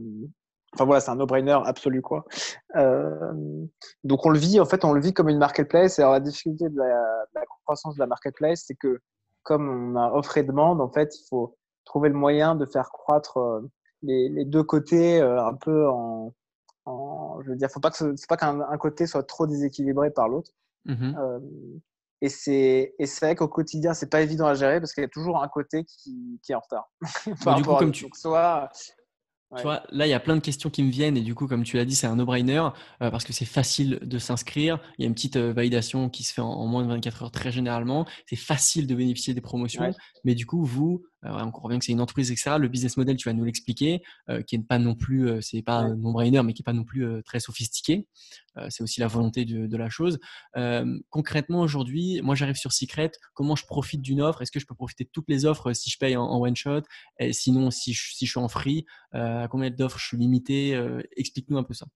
enfin 0.74 0.84
voilà, 0.84 1.00
c'est 1.00 1.10
un 1.10 1.16
no-brainer 1.16 1.58
absolu 1.64 2.02
quoi. 2.02 2.24
Euh, 2.76 3.64
donc 4.04 4.26
on 4.26 4.30
le 4.30 4.38
vit, 4.38 4.60
en 4.60 4.66
fait, 4.66 4.84
on 4.84 4.92
le 4.92 5.00
vit 5.00 5.14
comme 5.14 5.30
une 5.30 5.38
marketplace. 5.38 5.98
Et 5.98 6.02
alors 6.02 6.12
la 6.12 6.20
difficulté 6.20 6.68
de 6.68 6.76
la, 6.76 6.84
de 6.84 7.40
la 7.40 7.46
croissance 7.64 7.94
de 7.94 8.00
la 8.00 8.06
marketplace, 8.06 8.64
c'est 8.66 8.76
que 8.76 9.00
comme 9.42 9.68
on 9.68 9.96
a 9.96 10.12
offre 10.12 10.36
et 10.36 10.42
demande, 10.42 10.80
en 10.80 10.90
fait, 10.90 11.16
il 11.16 11.24
faut 11.28 11.56
trouver 11.86 12.10
le 12.10 12.14
moyen 12.14 12.54
de 12.54 12.66
faire 12.66 12.90
croître 12.90 13.38
euh, 13.38 13.60
les, 14.02 14.28
les 14.28 14.44
deux 14.44 14.62
côtés 14.62 15.20
un 15.22 15.54
peu 15.54 15.88
en 15.88 16.34
je 17.44 17.50
veux 17.50 17.56
dire, 17.56 17.70
faut 17.70 17.80
pas 17.80 17.90
que 17.90 17.96
c'est 17.96 18.28
pas 18.28 18.36
qu'un 18.36 18.78
côté 18.78 19.06
soit 19.06 19.22
trop 19.22 19.46
déséquilibré 19.46 20.10
par 20.10 20.28
l'autre. 20.28 20.52
Mmh 20.84 21.14
euh, 21.18 21.40
et 22.22 22.30
c'est 22.30 22.94
et 22.98 23.06
c'est 23.06 23.26
vrai 23.26 23.34
qu'au 23.34 23.48
quotidien, 23.48 23.92
c'est 23.92 24.08
pas 24.08 24.22
évident 24.22 24.46
à 24.46 24.54
gérer 24.54 24.80
parce 24.80 24.94
qu'il 24.94 25.02
y 25.02 25.06
a 25.06 25.08
toujours 25.08 25.42
un 25.42 25.48
côté 25.48 25.84
qui, 25.84 26.40
qui 26.42 26.52
est 26.52 26.54
en 26.54 26.60
retard. 26.60 26.90
du 27.58 27.62
coup, 27.62 27.76
comme 27.76 27.92
tu... 27.92 28.08
soit 28.14 28.70
tu 29.54 29.62
vois, 29.62 29.84
là, 29.90 30.06
il 30.06 30.10
y 30.10 30.14
a 30.14 30.18
plein 30.18 30.34
de 30.34 30.40
questions 30.40 30.70
qui 30.70 30.82
me 30.82 30.90
viennent 30.90 31.16
et 31.16 31.20
du 31.20 31.34
coup, 31.34 31.46
comme 31.46 31.62
tu 31.62 31.76
l'as 31.76 31.84
dit, 31.84 31.94
c'est 31.94 32.08
un 32.08 32.16
no-brainer 32.16 32.58
euh, 33.00 33.10
parce 33.10 33.24
que 33.24 33.32
c'est 33.32 33.44
facile 33.44 34.00
de 34.02 34.18
s'inscrire. 34.18 34.80
Il 34.98 35.02
y 35.02 35.04
a 35.04 35.08
une 35.08 35.14
petite 35.14 35.36
euh, 35.36 35.52
validation 35.52 36.10
qui 36.10 36.24
se 36.24 36.32
fait 36.32 36.40
en, 36.40 36.66
moins 36.66 36.82
de 36.82 36.88
24 36.88 37.22
heures 37.22 37.30
très 37.30 37.52
généralement. 37.52 38.06
C'est 38.26 38.36
facile 38.36 38.88
de 38.88 38.94
bénéficier 38.96 39.34
des 39.34 39.40
promotions. 39.40 39.92
Mais 40.24 40.34
du 40.34 40.46
coup, 40.46 40.64
vous, 40.64 41.04
euh, 41.24 41.30
on 41.30 41.60
revient 41.60 41.78
que 41.78 41.84
c'est 41.84 41.92
une 41.92 42.00
entreprise, 42.00 42.30
etc. 42.30 42.56
Le 42.58 42.68
business 42.68 42.96
model, 42.96 43.16
tu 43.16 43.28
vas 43.28 43.32
nous 43.32 43.44
l'expliquer, 43.44 44.02
qui 44.46 44.58
n'est 44.58 44.64
pas 44.64 44.78
non 44.78 44.94
plus, 44.94 45.42
c'est 45.42 45.62
pas 45.62 45.78
un 45.78 45.96
no-brainer, 45.96 46.42
mais 46.42 46.52
qui 46.52 46.62
n'est 46.62 46.64
pas 46.64 46.72
non 46.72 46.84
plus 46.84 47.22
très 47.24 47.40
sophistiqué. 47.40 48.06
c'est 48.68 48.82
aussi 48.82 49.00
la 49.00 49.06
volonté 49.06 49.44
de, 49.44 49.66
de 49.66 49.76
la 49.76 49.88
chose. 49.88 50.18
concrètement, 51.10 51.60
aujourd'hui, 51.60 52.20
moi, 52.22 52.34
j'arrive 52.34 52.56
sur 52.56 52.72
Secret. 52.72 53.10
Comment 53.34 53.56
je 53.56 53.66
profite 53.66 54.02
d'une 54.02 54.20
offre? 54.20 54.42
Est-ce 54.42 54.52
que 54.52 54.60
je 54.60 54.66
peux 54.66 54.74
profiter 54.74 55.04
de 55.04 55.10
toutes 55.10 55.28
les 55.28 55.46
offres 55.46 55.72
si 55.72 55.90
je 55.90 55.98
paye 55.98 56.16
en, 56.16 56.40
one 56.40 56.56
shot? 56.56 56.82
Et 57.18 57.32
Sinon, 57.32 57.70
si 57.70 57.92
je, 57.92 58.14
si 58.14 58.26
je 58.26 58.30
suis 58.30 58.40
en 58.40 58.48
free 58.48 58.84
à 59.12 59.48
combien 59.48 59.70
d'offres 59.70 59.98
je 59.98 60.06
suis 60.06 60.16
limité? 60.16 60.74
Euh, 60.74 61.02
Explique-nous 61.16 61.58
un 61.58 61.64
peu 61.64 61.74
ça. 61.74 61.86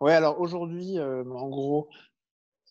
Ouais, 0.00 0.12
alors 0.12 0.40
aujourd'hui, 0.40 0.98
euh, 0.98 1.24
en 1.24 1.48
gros, 1.48 1.88
euh, 1.90 2.13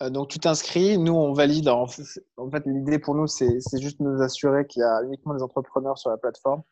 donc 0.10 0.30
tu 0.30 0.40
t'inscris, 0.40 0.98
nous 0.98 1.14
on 1.14 1.34
valide. 1.34 1.70
En 1.70 1.88
fait, 1.88 2.64
l'idée 2.66 3.00
pour 3.00 3.16
nous, 3.16 3.28
c'est 3.28 3.60
juste 3.80 4.00
nous 4.00 4.22
assurer 4.22 4.66
qu'il 4.68 4.82
y 4.82 4.84
a 4.84 5.04
uniquement 5.04 5.34
des 5.34 5.44
entrepreneurs 5.44 5.98
sur 5.98 6.10
la 6.10 6.18
plateforme. 6.18 6.64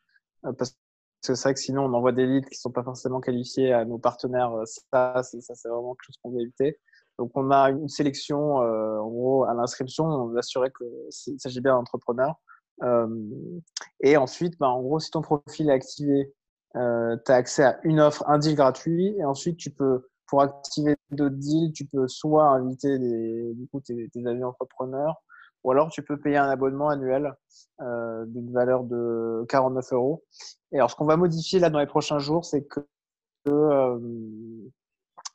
parce 0.57 0.71
que 0.71 1.35
c'est 1.35 1.43
vrai 1.43 1.53
que 1.53 1.59
sinon 1.59 1.85
on 1.85 1.93
envoie 1.93 2.11
des 2.11 2.25
leads 2.25 2.47
qui 2.47 2.57
ne 2.57 2.61
sont 2.61 2.71
pas 2.71 2.83
forcément 2.83 3.21
qualifiés 3.21 3.73
à 3.73 3.85
nos 3.85 3.99
partenaires. 3.99 4.51
Ça, 4.65 5.21
ça 5.21 5.55
c'est 5.55 5.69
vraiment 5.69 5.93
quelque 5.93 6.07
chose 6.07 6.17
qu'on 6.23 6.31
veut 6.31 6.41
éviter. 6.41 6.79
Donc 7.19 7.31
on 7.35 7.51
a 7.51 7.69
une 7.69 7.89
sélection, 7.89 8.55
en 8.55 9.07
gros, 9.07 9.43
à 9.45 9.53
l'inscription, 9.53 10.05
on 10.05 10.27
veut 10.27 10.39
assurer 10.39 10.71
qu'il 10.71 11.39
s'agit 11.39 11.61
bien 11.61 11.73
d'entrepreneurs. 11.73 12.35
Euh, 12.83 13.07
et 14.01 14.17
ensuite, 14.17 14.57
bah, 14.59 14.69
en 14.69 14.81
gros, 14.81 14.99
si 14.99 15.11
ton 15.11 15.21
profil 15.21 15.69
est 15.69 15.73
activé, 15.73 16.33
euh, 16.75 17.17
tu 17.25 17.31
as 17.31 17.35
accès 17.35 17.63
à 17.63 17.79
une 17.83 17.99
offre, 17.99 18.23
un 18.27 18.39
deal 18.39 18.55
gratuit. 18.55 19.15
Et 19.17 19.25
ensuite, 19.25 19.57
tu 19.57 19.71
peux, 19.71 20.09
pour 20.31 20.41
activer 20.41 20.95
d'autres 21.11 21.35
deals, 21.35 21.73
tu 21.73 21.85
peux 21.85 22.07
soit 22.07 22.45
inviter 22.45 22.97
des, 22.97 23.53
du 23.53 23.67
coup, 23.67 23.81
tes, 23.81 24.09
amis 24.25 24.45
entrepreneurs, 24.45 25.21
ou 25.65 25.71
alors 25.71 25.89
tu 25.89 26.03
peux 26.03 26.17
payer 26.17 26.37
un 26.37 26.49
abonnement 26.49 26.87
annuel 26.87 27.35
euh, 27.81 28.25
d'une 28.27 28.49
valeur 28.53 28.85
de 28.85 29.45
49 29.49 29.91
euros. 29.91 30.23
Et 30.71 30.77
alors, 30.77 30.89
ce 30.89 30.95
qu'on 30.95 31.05
va 31.05 31.17
modifier 31.17 31.59
là 31.59 31.69
dans 31.69 31.79
les 31.79 31.85
prochains 31.85 32.19
jours, 32.19 32.45
c'est 32.45 32.63
que, 32.63 32.79
euh, 33.49 33.99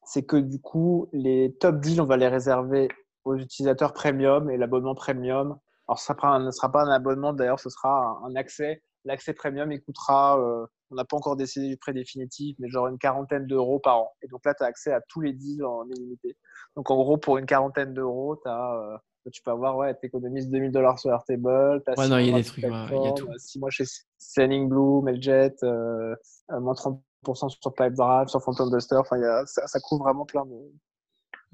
c'est 0.05 0.23
que 0.23 0.39
du 0.39 0.61
coup, 0.61 1.11
les 1.13 1.55
top 1.61 1.79
deals, 1.79 2.01
on 2.01 2.07
va 2.07 2.17
les 2.17 2.29
réserver 2.29 2.89
aux 3.25 3.37
utilisateurs 3.37 3.93
premium 3.93 4.49
et 4.49 4.57
l'abonnement 4.57 4.95
premium 4.95 5.59
alors, 5.89 6.01
ce 6.01 6.13
ne 6.13 6.51
sera 6.51 6.73
pas 6.73 6.83
un 6.83 6.91
abonnement, 6.91 7.33
d'ailleurs, 7.33 7.61
ce 7.61 7.71
sera 7.71 8.21
un, 8.25 8.35
accès. 8.35 8.83
L'accès 9.06 9.35
premium, 9.35 9.70
il 9.70 9.81
coûtera, 9.81 10.38
euh, 10.38 10.67
on 10.91 10.97
n'a 10.97 11.05
pas 11.05 11.17
encore 11.17 11.37
décidé 11.37 11.69
du 11.69 11.76
prix 11.76 11.94
définitif, 11.94 12.56
mais 12.58 12.69
genre 12.69 12.88
une 12.88 12.99
quarantaine 12.99 13.47
d'euros 13.47 13.79
par 13.79 13.99
an. 13.99 14.12
Et 14.23 14.26
donc 14.26 14.44
là, 14.44 14.53
tu 14.53 14.64
as 14.64 14.67
accès 14.67 14.93
à 14.93 15.00
tous 15.08 15.20
les 15.20 15.32
deals 15.32 15.64
en 15.64 15.88
illimité. 15.88 16.37
Donc, 16.75 16.91
en 16.91 16.97
gros, 16.97 17.17
pour 17.17 17.38
une 17.38 17.47
quarantaine 17.47 17.94
d'euros, 17.94 18.37
euh, 18.47 18.97
tu 19.32 19.43
peux 19.43 19.53
avoir, 19.53 19.76
ouais, 19.76 19.97
tu 19.99 20.06
économises 20.06 20.50
2000 20.50 20.73
dollars 20.73 20.99
sur 20.99 21.12
Airtable. 21.12 21.82
Ouais, 21.97 22.08
non, 22.08 22.19
il 22.19 22.31
y 22.31 22.32
a 22.32 22.37
des 22.37 22.44
trucs, 22.44 22.64
il 22.64 22.70
y 22.70 23.08
a 23.08 23.12
tout. 23.12 23.29
6 23.37 23.61
mois 23.61 23.70
chez 23.70 23.85
Selling 24.19 24.69
Blue, 24.69 25.03
Mailjet, 25.03 25.55
euh, 25.62 26.14
euh 26.50 26.61
moins 26.61 26.75
30% 26.75 27.49
sur 27.49 27.75
Pipedrive, 27.75 28.26
sur 28.26 28.43
Phantom 28.43 28.70
Duster. 28.70 28.97
Enfin, 28.97 29.17
ça, 29.47 29.67
ça, 29.69 29.81
couvre 29.81 30.02
vraiment 30.02 30.26
plein 30.26 30.45
de, 30.45 30.73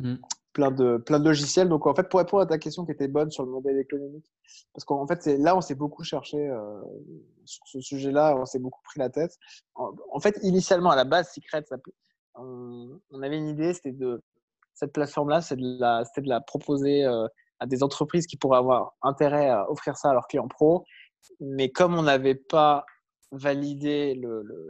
mm 0.02 0.16
plein 0.52 0.70
de, 0.70 0.98
plein 0.98 1.18
de 1.18 1.24
logiciels. 1.24 1.68
Donc, 1.68 1.86
en 1.86 1.94
fait, 1.94 2.08
pour 2.08 2.20
répondre 2.20 2.42
à 2.42 2.46
ta 2.46 2.58
question 2.58 2.84
qui 2.84 2.92
était 2.92 3.08
bonne 3.08 3.30
sur 3.30 3.44
le 3.44 3.50
modèle 3.50 3.78
économique, 3.78 4.26
parce 4.72 4.84
qu'en 4.84 5.06
fait, 5.06 5.26
là, 5.26 5.56
on 5.56 5.60
s'est 5.60 5.74
beaucoup 5.74 6.04
cherché 6.04 6.36
euh, 6.38 6.80
sur 7.44 7.66
ce 7.66 7.80
sujet-là, 7.80 8.36
on 8.36 8.44
s'est 8.44 8.58
beaucoup 8.58 8.82
pris 8.82 9.00
la 9.00 9.10
tête. 9.10 9.36
En, 9.74 10.20
fait, 10.20 10.38
initialement, 10.42 10.90
à 10.90 10.96
la 10.96 11.04
base, 11.04 11.32
Secret, 11.32 11.64
on, 12.34 12.98
avait 13.22 13.38
une 13.38 13.48
idée, 13.48 13.74
c'était 13.74 13.92
de 13.92 14.22
cette 14.74 14.92
plateforme-là, 14.92 15.40
c'est 15.40 15.56
de, 15.56 15.80
la, 15.80 16.02
de 16.02 16.28
la 16.28 16.40
proposer 16.40 17.04
euh, 17.04 17.26
à 17.58 17.66
des 17.66 17.82
entreprises 17.82 18.26
qui 18.26 18.36
pourraient 18.36 18.58
avoir 18.58 18.94
intérêt 19.02 19.48
à 19.48 19.70
offrir 19.70 19.96
ça 19.96 20.10
à 20.10 20.12
leurs 20.12 20.26
clients 20.26 20.48
pro. 20.48 20.84
Mais 21.40 21.70
comme 21.70 21.94
on 21.94 22.02
n'avait 22.02 22.34
pas 22.34 22.84
validé 23.30 24.20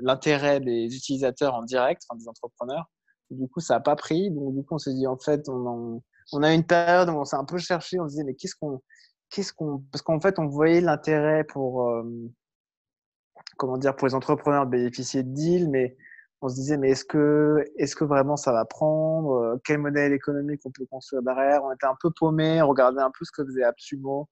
l'intérêt 0.00 0.60
des 0.60 0.94
utilisateurs 0.94 1.54
en 1.54 1.62
direct, 1.62 2.02
enfin 2.08 2.18
des 2.18 2.28
entrepreneurs, 2.28 2.88
du 3.32 3.48
coup, 3.48 3.60
ça 3.60 3.74
n'a 3.74 3.80
pas 3.80 3.96
pris. 3.96 4.30
Donc, 4.30 4.54
du 4.54 4.62
coup, 4.62 4.74
on 4.74 4.78
s'est 4.78 4.94
dit, 4.94 5.06
en 5.06 5.16
fait, 5.18 5.48
on, 5.48 6.02
a 6.42 6.54
une 6.54 6.64
période 6.64 7.08
où 7.08 7.12
on 7.12 7.24
s'est 7.24 7.36
un 7.36 7.44
peu 7.44 7.58
cherché. 7.58 7.98
On 8.00 8.04
se 8.04 8.10
disait, 8.10 8.24
mais 8.24 8.34
qu'est-ce 8.34 8.54
qu'on. 8.54 8.80
Parce 9.90 10.02
qu'en 10.02 10.20
fait, 10.20 10.38
on 10.38 10.46
voyait 10.46 10.80
l'intérêt 10.80 11.44
pour, 11.44 11.88
euh, 11.88 12.02
comment 13.56 13.78
dire, 13.78 13.96
pour 13.96 14.06
les 14.06 14.14
entrepreneurs 14.14 14.66
de 14.66 14.70
bénéficier 14.70 15.22
de 15.22 15.30
deals, 15.30 15.70
mais 15.70 15.96
on 16.42 16.48
se 16.48 16.54
disait, 16.54 16.76
mais 16.76 16.90
est-ce 16.90 17.04
que, 17.04 17.64
est-ce 17.78 17.96
que 17.96 18.04
vraiment 18.04 18.36
ça 18.36 18.52
va 18.52 18.64
prendre? 18.64 19.58
Quel 19.64 19.78
modèle 19.78 20.12
économique 20.12 20.60
on 20.64 20.70
peut 20.70 20.84
construire 20.86 21.22
derrière? 21.22 21.64
On 21.64 21.72
était 21.72 21.86
un 21.86 21.96
peu 22.00 22.10
paumé, 22.10 22.60
on 22.60 22.68
regardait 22.68 23.00
un 23.00 23.12
peu 23.16 23.24
ce 23.24 23.30
que 23.32 23.44
faisait 23.44 23.62
Absumo, 23.62 24.28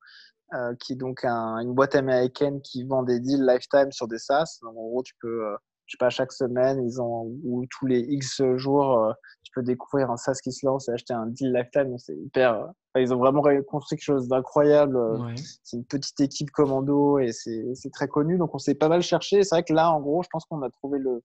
euh, 0.52 0.74
qui 0.80 0.94
est 0.94 0.96
donc 0.96 1.24
une 1.24 1.72
boîte 1.72 1.94
américaine 1.94 2.60
qui 2.60 2.82
vend 2.82 3.04
des 3.04 3.20
deals 3.20 3.46
lifetime 3.46 3.92
sur 3.92 4.08
des 4.08 4.18
SaaS. 4.18 4.58
Donc, 4.62 4.76
en 4.76 4.88
gros, 4.88 5.02
tu 5.04 5.14
peux, 5.20 5.46
euh, 5.46 5.56
je 5.90 5.96
sais 5.96 5.98
pas, 5.98 6.08
chaque 6.08 6.30
semaine, 6.30 6.80
ils 6.86 7.02
ont, 7.02 7.36
ou 7.42 7.66
tous 7.68 7.84
les 7.84 7.98
X 7.98 8.40
jours, 8.54 8.96
euh, 8.96 9.12
tu 9.42 9.50
peux 9.52 9.62
découvrir 9.62 10.08
un 10.08 10.16
SaaS 10.16 10.38
qui 10.40 10.52
se 10.52 10.64
lance 10.64 10.88
et 10.88 10.92
acheter 10.92 11.14
un 11.14 11.26
deal 11.26 11.52
lifetime. 11.52 11.98
C'est 11.98 12.14
hyper, 12.14 12.70
ils 12.94 13.12
ont 13.12 13.16
vraiment 13.16 13.42
construit 13.66 13.98
quelque 13.98 14.04
chose 14.04 14.28
d'incroyable. 14.28 14.96
Euh, 14.96 15.34
c'est 15.64 15.78
une 15.78 15.84
petite 15.84 16.20
équipe 16.20 16.52
commando 16.52 17.18
et 17.18 17.32
c'est 17.32 17.90
très 17.92 18.06
connu. 18.06 18.38
Donc, 18.38 18.54
on 18.54 18.58
s'est 18.58 18.76
pas 18.76 18.88
mal 18.88 19.02
cherché. 19.02 19.42
C'est 19.42 19.56
vrai 19.56 19.64
que 19.64 19.72
là, 19.72 19.90
en 19.90 20.00
gros, 20.00 20.22
je 20.22 20.28
pense 20.30 20.44
qu'on 20.44 20.62
a 20.62 20.70
trouvé 20.70 21.00
le, 21.00 21.24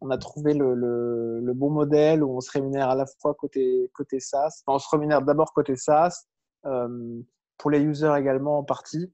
on 0.00 0.10
a 0.10 0.18
trouvé 0.18 0.54
le, 0.54 0.76
le, 0.76 1.52
bon 1.52 1.70
modèle 1.70 2.22
où 2.22 2.36
on 2.36 2.40
se 2.40 2.52
rémunère 2.52 2.90
à 2.90 2.94
la 2.94 3.06
fois 3.20 3.34
côté, 3.34 3.90
côté 3.92 4.20
SaaS. 4.20 4.62
on 4.68 4.78
se 4.78 4.88
rémunère 4.88 5.22
d'abord 5.22 5.52
côté 5.52 5.74
SaaS, 5.74 6.26
euh, 6.64 7.20
pour 7.58 7.72
les 7.72 7.80
users 7.80 8.14
également 8.16 8.58
en 8.58 8.62
partie. 8.62 9.12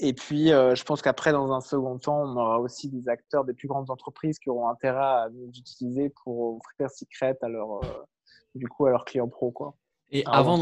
Et 0.00 0.12
puis, 0.12 0.52
euh, 0.52 0.74
je 0.74 0.82
pense 0.84 1.02
qu'après, 1.02 1.32
dans 1.32 1.52
un 1.52 1.60
second 1.60 1.98
temps, 1.98 2.22
on 2.22 2.36
aura 2.36 2.58
aussi 2.58 2.88
des 2.88 3.08
acteurs 3.08 3.44
des 3.44 3.54
plus 3.54 3.68
grandes 3.68 3.90
entreprises 3.90 4.38
qui 4.38 4.50
auront 4.50 4.68
intérêt 4.68 4.98
à 4.98 5.28
nous 5.32 5.48
utiliser 5.48 6.12
pour 6.22 6.56
offrir 6.56 6.90
Secret 6.90 7.36
à 7.42 7.48
leur, 7.48 7.80
du 8.54 8.66
coup, 8.68 8.86
à 8.86 8.90
leurs 8.90 9.04
clients 9.04 9.28
pro, 9.28 9.52
quoi. 9.52 9.74
Et 10.10 10.24
avant 10.26 10.58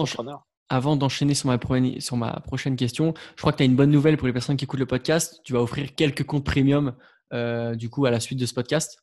avant 0.73 0.97
d'enchaîner 0.97 1.35
sur 1.35 1.49
ma, 1.49 1.59
sur 2.01 2.17
ma 2.17 2.41
prochaine 2.41 2.77
question, 2.77 3.13
je 3.37 3.43
crois 3.43 3.53
que 3.53 3.59
tu 3.59 3.63
as 3.63 3.67
une 3.67 3.77
bonne 3.77 3.91
nouvelle 3.91 4.17
pour 4.17 4.27
les 4.27 4.33
personnes 4.33 4.57
qui 4.57 4.65
écoutent 4.65 4.81
le 4.81 4.87
podcast. 4.87 5.41
Tu 5.45 5.53
vas 5.53 5.61
offrir 5.61 5.95
quelques 5.95 6.25
comptes 6.25 6.47
premium 6.47 6.95
euh, 7.35 7.75
du 7.75 7.91
coup 7.91 8.07
à 8.07 8.11
la 8.11 8.21
suite 8.21 8.39
de 8.39 8.47
ce 8.47 8.55
podcast. 8.55 8.99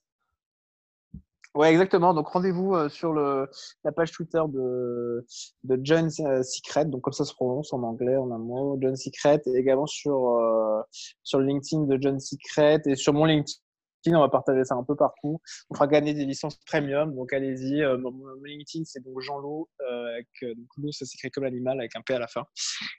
Ouais, 1.56 1.72
exactement. 1.72 2.14
Donc 2.14 2.28
rendez-vous 2.28 2.76
euh, 2.76 2.90
sur 2.90 3.12
le, 3.12 3.50
la 3.84 3.92
page 3.92 4.12
Twitter 4.12 4.42
de, 4.48 5.26
de 5.64 5.80
John 5.84 6.10
euh, 6.20 6.44
Secret, 6.44 6.86
donc 6.86 7.02
comme 7.02 7.14
ça 7.14 7.26
se 7.26 7.34
prononce 7.34 7.74
en 7.74 7.82
anglais 7.84 8.16
en 8.16 8.32
un 8.32 8.38
mot, 8.38 8.78
John 8.82 8.96
Secret, 8.96 9.42
et 9.46 9.58
également 9.58 9.88
sur, 9.88 10.40
sur 11.24 11.40
le 11.40 11.46
LinkedIn 11.46 11.84
de 11.84 11.98
John 12.00 12.20
Secret 12.20 12.82
et 12.86 12.96
sur 12.96 13.14
mon 13.14 13.26
LinkedIn 13.26 13.60
on 14.08 14.20
va 14.20 14.30
partager 14.30 14.64
ça 14.64 14.76
un 14.76 14.84
peu 14.84 14.96
partout. 14.96 15.42
On 15.70 15.76
fera 15.76 15.88
gagner 15.88 16.14
des 16.14 16.26
licences 16.26 16.58
premium, 16.66 17.14
donc 17.16 17.34
allez-y. 17.34 17.82
Euh, 17.82 17.98
mon, 17.98 18.14
LinkedIn, 18.44 18.84
c'est 18.86 19.04
donc 19.04 19.20
Jean 19.22 19.40
Loup, 19.40 19.68
euh, 19.82 20.22
euh, 20.44 20.54
donc 20.56 20.94
ça 20.94 21.06
s'écrit 21.06 21.30
comme 21.30 21.44
l'animal 21.44 21.80
avec 21.80 21.96
un 21.96 22.02
P 22.02 22.14
à 22.14 22.20
la 22.20 22.28
fin. 22.28 22.44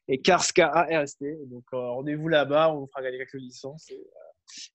Et 0.08 0.20
Kars, 0.20 0.46
K-A-R-S-T. 0.46 1.38
Donc 1.46 1.64
rendez-vous 1.72 2.28
là-bas, 2.28 2.72
on 2.72 2.80
vous 2.80 2.86
fera 2.88 3.02
gagner 3.02 3.18
quelques 3.18 3.34
licences. 3.34 3.88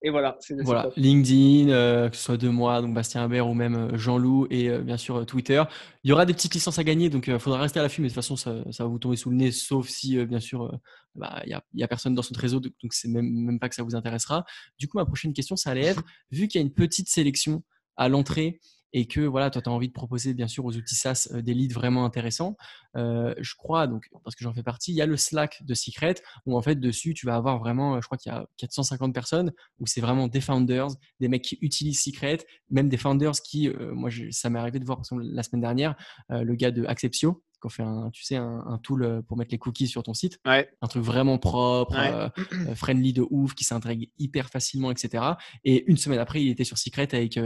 Et 0.02 0.10
voilà, 0.10 0.38
voilà. 0.64 0.90
LinkedIn, 0.98 1.70
euh, 1.70 2.10
que 2.10 2.16
ce 2.16 2.24
soit 2.24 2.38
de 2.38 2.50
moi, 2.50 2.82
donc 2.82 2.94
Bastien 2.94 3.24
Imbert 3.24 3.48
ou 3.48 3.54
même 3.54 3.76
euh, 3.76 3.98
Jean-Loup 3.98 4.48
et 4.50 4.70
euh, 4.70 4.82
bien 4.82 4.98
sûr 4.98 5.26
Twitter. 5.26 5.64
Il 6.04 6.10
y 6.10 6.12
aura 6.12 6.26
des 6.26 6.34
petites 6.34 6.54
licences 6.54 6.80
à 6.80 6.84
gagner, 6.84 7.10
donc 7.10 7.28
il 7.28 7.40
faudra 7.40 7.60
rester 7.60 7.80
à 7.80 7.84
l'affût, 7.84 8.02
mais 8.02 8.08
de 8.08 8.14
toute 8.14 8.24
façon, 8.24 8.36
ça, 8.36 8.54
va 8.54 8.86
vous 8.86 9.00
tomber 9.00 9.16
sous 9.16 9.30
le 9.30 9.36
nez, 9.36 9.52
sauf 9.52 9.88
si 9.88 10.24
bien 10.26 10.40
sûr 10.40 10.72
bah, 11.16 11.42
il 11.46 11.60
n'y 11.74 11.84
a, 11.84 11.88
personne 11.88 12.14
dans 12.14 12.22
son 12.22 12.36
réseau, 12.38 12.60
donc 12.60 12.72
c'est 12.92 13.08
même, 13.08 13.28
même 13.28 13.60
pas 13.60 13.70
que 13.70 13.76
ça 13.76 13.84
vous 13.84 13.96
intéressera. 13.96 14.46
Du 14.78 14.88
coup, 14.88 14.98
ma 14.98 15.06
prochaine 15.06 15.34
question, 15.34 15.56
ça 15.56 15.72
allait 15.72 15.86
être, 15.86 16.04
vu 16.32 16.48
qu'il 16.48 16.62
y 16.62 16.64
a 16.64 16.66
une 16.66 16.74
petite 16.74 17.10
sélection 17.10 17.64
à 17.98 18.10
l'entrée 18.10 18.60
et 18.96 19.08
que 19.08 19.20
voilà, 19.20 19.50
toi, 19.50 19.62
tu 19.62 19.68
as 19.68 19.74
envie 19.74 19.90
de 19.90 19.94
proposer 19.94 20.34
bien 20.34 20.48
sûr 20.48 20.64
aux 20.64 20.74
outils 20.74 20.96
SaaS 20.96 21.28
des 21.34 21.54
leads 21.54 21.74
vraiment 21.74 22.06
intéressants. 22.06 22.56
Euh, 22.96 23.36
je 23.40 23.54
crois, 23.56 23.88
donc, 23.88 24.08
parce 24.24 24.38
que 24.38 24.44
j'en 24.46 24.54
fais 24.54 24.64
partie, 24.64 24.94
il 24.94 24.96
y 24.96 25.02
a 25.02 25.06
le 25.06 25.18
Slack 25.18 25.62
de 25.66 25.74
Secret 25.74 26.16
où 26.46 26.56
en 26.56 26.62
fait 26.62 26.76
dessus, 26.76 27.14
tu 27.14 27.26
vas 27.26 27.36
avoir 27.36 27.60
vraiment, 27.60 28.00
je 28.00 28.06
crois 28.06 28.18
qu'il 28.18 28.32
y 28.32 28.36
a 28.36 28.48
450 28.56 29.14
personnes 29.14 29.52
où 29.80 29.86
c'est 29.86 30.00
vraiment 30.00 30.30
des 30.30 30.40
founders, 30.40 30.88
des 31.20 31.28
mecs 31.28 31.42
qui 31.42 31.58
utilisent 31.60 32.02
Secret, 32.02 32.38
même 32.70 32.88
des 32.88 32.96
founders 32.96 33.34
qui, 33.44 33.68
euh, 33.68 33.94
moi, 33.94 34.10
ça 34.32 34.50
m'est 34.50 34.60
arrivé 34.60 34.80
de 34.80 34.86
voir 34.86 35.02
la 35.12 35.44
semaine 35.44 35.62
dernière, 35.62 35.96
le 36.30 36.56
gars 36.56 36.72
de 36.72 36.86
Acceptio, 36.86 37.44
qui 37.62 37.76
fait 37.76 37.84
un, 37.84 38.12
tu 38.12 38.24
sais, 38.24 38.38
un, 38.38 38.80
tool 38.82 39.24
pour 39.28 39.36
mettre 39.36 39.52
les 39.52 39.58
cookies 39.58 39.88
sur 39.88 40.04
ton 40.04 40.14
site. 40.14 40.40
Un 40.82 40.88
truc 40.88 41.04
vraiment 41.04 41.38
propre, 41.38 42.32
friendly 42.76 43.12
de 43.12 43.26
ouf, 43.30 43.56
qui 43.56 43.66
s'intègre 43.66 44.06
hyper 44.20 44.50
facilement, 44.50 44.90
etc. 44.90 45.34
Et 45.66 45.84
une 45.90 45.98
semaine 45.98 46.20
après, 46.20 46.42
il 46.42 46.50
était 46.50 46.64
sur 46.64 46.78
Secret 46.78 47.14
avec, 47.14 47.38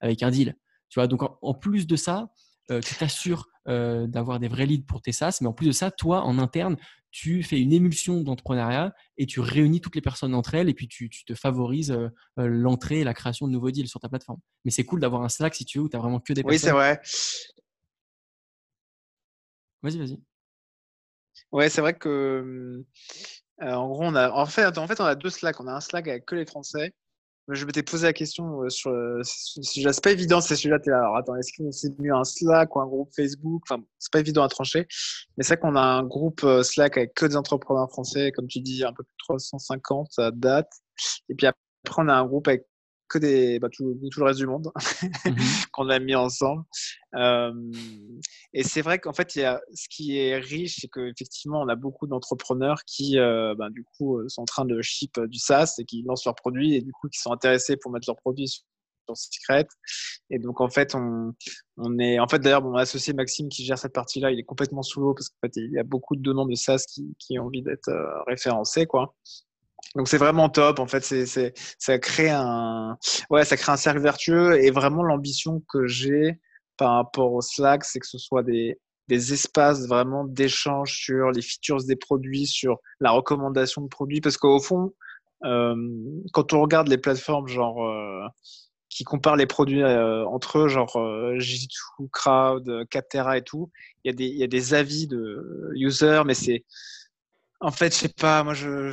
avec 0.00 0.22
un 0.22 0.30
deal. 0.30 0.56
Tu 0.94 1.00
vois, 1.00 1.08
donc 1.08 1.22
en, 1.42 1.54
plus 1.54 1.88
de 1.88 1.96
ça, 1.96 2.28
euh, 2.70 2.80
tu 2.80 2.94
t'assures 2.94 3.48
euh, 3.66 4.06
d'avoir 4.06 4.38
des 4.38 4.46
vrais 4.46 4.64
leads 4.64 4.86
pour 4.86 5.02
tes 5.02 5.10
SaaS, 5.10 5.38
mais 5.40 5.48
en 5.48 5.52
plus 5.52 5.66
de 5.66 5.72
ça, 5.72 5.90
toi, 5.90 6.22
en 6.22 6.38
interne, 6.38 6.76
tu 7.10 7.42
fais 7.42 7.60
une 7.60 7.72
émulsion 7.72 8.20
d'entrepreneuriat 8.20 8.94
et 9.16 9.26
tu 9.26 9.40
réunis 9.40 9.80
toutes 9.80 9.96
les 9.96 10.00
personnes 10.00 10.36
entre 10.36 10.54
elles 10.54 10.68
et 10.68 10.72
puis 10.74 10.86
tu, 10.86 11.10
te 11.10 11.34
favorises 11.34 11.90
euh, 11.90 12.10
l'entrée 12.36 13.00
et 13.00 13.04
la 13.04 13.12
création 13.12 13.48
de 13.48 13.52
nouveaux 13.52 13.72
deals 13.72 13.88
sur 13.88 13.98
ta 13.98 14.08
plateforme. 14.08 14.38
Mais 14.64 14.70
c'est 14.70 14.84
cool 14.84 15.00
d'avoir 15.00 15.22
un 15.22 15.28
Slack 15.28 15.56
si 15.56 15.64
tu 15.64 15.78
veux 15.78 15.84
où 15.84 15.88
tu 15.88 15.96
n'as 15.96 16.00
vraiment 16.00 16.20
que 16.20 16.32
des 16.32 16.44
personnes. 16.44 16.54
Oui, 16.54 16.58
c'est 16.60 16.70
vrai. 16.70 17.00
Vas-y, 19.82 19.98
vas-y. 19.98 20.22
Ouais, 21.50 21.68
c'est 21.70 21.80
vrai 21.80 21.94
que 21.94 22.84
en 23.60 23.88
gros, 23.88 24.04
on 24.04 24.14
a 24.14 24.30
en 24.30 24.46
fait, 24.46 24.78
en 24.78 24.86
fait, 24.86 25.00
on 25.00 25.04
a 25.04 25.16
deux 25.16 25.30
Slack. 25.30 25.58
On 25.58 25.66
a 25.66 25.72
un 25.72 25.80
Slack 25.80 26.06
avec 26.06 26.24
que 26.24 26.36
les 26.36 26.46
Français 26.46 26.92
je 27.48 27.64
m'étais 27.66 27.82
posé 27.82 28.06
la 28.06 28.12
question 28.12 28.62
euh, 28.62 28.70
sur 28.70 28.90
euh, 28.90 29.20
ce 29.22 29.62
sujet 29.62 29.92
C'est 29.92 30.02
pas 30.02 30.12
évident 30.12 30.40
ces 30.40 30.56
sujets-là. 30.56 30.98
Alors, 30.98 31.16
attends, 31.16 31.36
est-ce 31.36 31.52
que 31.52 31.70
c'est 31.70 31.98
mieux 31.98 32.14
un 32.14 32.24
Slack 32.24 32.74
ou 32.74 32.80
un 32.80 32.86
groupe 32.86 33.10
Facebook? 33.14 33.62
Enfin, 33.68 33.82
c'est 33.98 34.12
pas 34.12 34.20
évident 34.20 34.42
à 34.42 34.48
trancher. 34.48 34.86
Mais 35.36 35.44
c'est 35.44 35.54
vrai 35.54 35.60
qu'on 35.60 35.76
a 35.76 35.82
un 35.82 36.04
groupe 36.04 36.42
euh, 36.44 36.62
Slack 36.62 36.96
avec 36.96 37.14
que 37.14 37.26
des 37.26 37.36
entrepreneurs 37.36 37.90
français, 37.90 38.32
comme 38.32 38.46
tu 38.46 38.60
dis, 38.60 38.84
un 38.84 38.92
peu 38.92 39.02
plus 39.02 39.12
de 39.12 39.24
350 39.24 40.18
à 40.18 40.30
date. 40.30 40.70
Et 41.28 41.34
puis 41.34 41.46
après, 41.46 42.02
on 42.02 42.08
a 42.08 42.14
un 42.14 42.24
groupe 42.24 42.48
avec 42.48 42.66
que 43.08 43.18
des 43.18 43.58
bah, 43.58 43.68
tout, 43.70 43.98
tout, 44.10 44.20
le 44.20 44.26
reste 44.26 44.38
du 44.38 44.46
monde 44.46 44.70
mmh 45.24 45.30
qu'on 45.72 45.88
a 45.88 45.98
mis 45.98 46.14
ensemble. 46.14 46.64
Euh, 47.14 47.52
et 48.52 48.62
c'est 48.62 48.82
vrai 48.82 48.98
qu'en 48.98 49.12
fait, 49.12 49.36
il 49.36 49.42
y 49.42 49.44
a, 49.44 49.60
ce 49.74 49.88
qui 49.88 50.18
est 50.18 50.36
riche, 50.38 50.78
c'est 50.80 50.88
qu'effectivement, 50.88 51.60
on 51.60 51.68
a 51.68 51.76
beaucoup 51.76 52.06
d'entrepreneurs 52.06 52.84
qui, 52.86 53.18
euh, 53.18 53.54
bah, 53.56 53.68
du 53.70 53.84
coup, 53.84 54.20
sont 54.28 54.42
en 54.42 54.46
train 54.46 54.64
de 54.64 54.80
ship 54.82 55.20
du 55.20 55.38
SaaS 55.38 55.74
et 55.78 55.84
qui 55.84 56.02
lancent 56.02 56.24
leurs 56.24 56.34
produits 56.34 56.74
et 56.74 56.80
du 56.80 56.92
coup, 56.92 57.08
qui 57.08 57.18
sont 57.18 57.32
intéressés 57.32 57.76
pour 57.76 57.92
mettre 57.92 58.08
leurs 58.08 58.16
produits 58.16 58.48
sur 58.48 58.64
Secret. 59.14 59.66
Et 60.30 60.38
donc, 60.38 60.60
en 60.60 60.70
fait, 60.70 60.94
on, 60.94 61.34
on 61.76 61.98
est, 61.98 62.18
en 62.18 62.28
fait, 62.28 62.38
d'ailleurs, 62.38 62.62
mon 62.62 62.74
associé 62.74 63.12
Maxime 63.12 63.48
qui 63.48 63.64
gère 63.64 63.78
cette 63.78 63.92
partie-là, 63.92 64.30
il 64.30 64.38
est 64.38 64.44
complètement 64.44 64.82
sous 64.82 65.00
l'eau 65.00 65.14
parce 65.14 65.28
qu'en 65.28 65.38
fait, 65.42 65.56
il 65.56 65.72
y 65.72 65.78
a 65.78 65.82
beaucoup 65.82 66.16
de 66.16 66.22
donnants 66.22 66.46
de 66.46 66.54
SaaS 66.54 66.84
qui, 66.88 67.14
qui 67.18 67.38
ont 67.38 67.44
envie 67.46 67.62
d'être 67.62 67.88
euh, 67.88 68.22
référencés, 68.26 68.86
quoi. 68.86 69.14
Donc 69.94 70.08
c'est 70.08 70.18
vraiment 70.18 70.48
top. 70.48 70.78
En 70.80 70.86
fait, 70.86 71.04
c'est, 71.04 71.26
c'est, 71.26 71.54
ça 71.78 71.98
crée 71.98 72.30
un, 72.30 72.98
ouais, 73.30 73.44
ça 73.44 73.56
crée 73.56 73.72
un 73.72 73.76
cercle 73.76 74.00
vertueux. 74.00 74.62
Et 74.62 74.70
vraiment 74.70 75.02
l'ambition 75.02 75.62
que 75.68 75.86
j'ai 75.86 76.40
par 76.76 76.94
rapport 76.94 77.32
au 77.32 77.40
Slack, 77.40 77.84
c'est 77.84 78.00
que 78.00 78.06
ce 78.06 78.18
soit 78.18 78.42
des, 78.42 78.78
des 79.08 79.32
espaces 79.32 79.86
vraiment 79.86 80.24
d'échange 80.24 80.94
sur 80.94 81.30
les 81.30 81.42
features 81.42 81.84
des 81.84 81.96
produits, 81.96 82.46
sur 82.46 82.78
la 83.00 83.10
recommandation 83.12 83.82
de 83.82 83.88
produits. 83.88 84.20
Parce 84.20 84.36
qu'au 84.36 84.60
fond, 84.60 84.92
euh, 85.44 85.76
quand 86.32 86.52
on 86.52 86.60
regarde 86.62 86.88
les 86.88 86.98
plateformes 86.98 87.48
genre 87.48 87.86
euh, 87.86 88.26
qui 88.88 89.04
comparent 89.04 89.36
les 89.36 89.46
produits 89.46 89.82
euh, 89.82 90.24
entre 90.26 90.60
eux, 90.60 90.68
genre 90.68 90.96
euh, 90.96 91.36
G2, 91.38 91.68
Crowd, 92.12 92.88
Captera 92.90 93.38
et 93.38 93.42
tout, 93.42 93.70
il 94.04 94.08
y, 94.08 94.10
a 94.10 94.16
des, 94.16 94.26
il 94.26 94.36
y 94.38 94.44
a 94.44 94.48
des 94.48 94.74
avis 94.74 95.06
de 95.06 95.70
users, 95.74 96.22
mais 96.26 96.34
c'est 96.34 96.64
en 97.60 97.70
fait, 97.70 97.92
je 97.94 97.98
sais 98.00 98.08
pas, 98.08 98.42
moi 98.44 98.54
je 98.54 98.92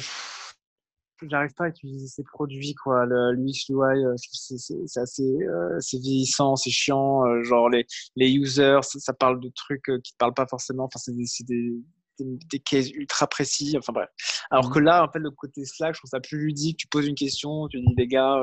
j'arrive 1.30 1.54
pas 1.54 1.66
à 1.66 1.70
utiliser 1.70 2.08
ces 2.08 2.24
produits 2.24 2.74
quoi. 2.76 3.06
Le 3.06 3.34
l'UX 3.34 3.70
UI 3.70 4.06
euh, 4.06 4.16
c'est 4.18 5.00
assez 5.00 5.24
euh, 5.24 5.78
c'est 5.80 6.00
vieillissant 6.00 6.56
c'est 6.56 6.70
chiant 6.70 7.26
euh, 7.26 7.44
genre 7.44 7.70
les 7.70 7.86
les 8.16 8.32
users 8.32 8.80
ça, 8.82 9.14
parle 9.14 9.40
de 9.40 9.50
trucs 9.50 9.92
qui 10.04 10.14
te 10.14 10.18
parlent 10.18 10.34
pas 10.34 10.48
forcément. 10.48 10.86
Enfin 10.86 11.00
c'est 11.00 11.16
des, 11.16 11.26
des 11.48 11.74
des, 12.20 12.40
des 12.52 12.60
cases 12.60 12.92
ultra 12.92 13.28
précis 13.28 13.76
enfin 13.78 13.94
bref. 13.94 14.10
Alors 14.50 14.70
mmh. 14.70 14.74
que 14.74 14.80
là 14.80 15.04
en 15.04 15.12
fait 15.12 15.20
le 15.20 15.32
côté 15.32 15.66
Slack 15.66 15.96
je 15.96 16.00
trouve 16.00 16.10
ça 16.10 16.20
plus 16.20 16.40
ludique. 16.40 16.78
Tu 16.78 16.88
poses 16.88 17.08
une 17.08 17.16
question 17.16 17.68
tu 17.68 17.82
dis 17.82 17.96
les 17.98 18.08
gars 18.08 18.42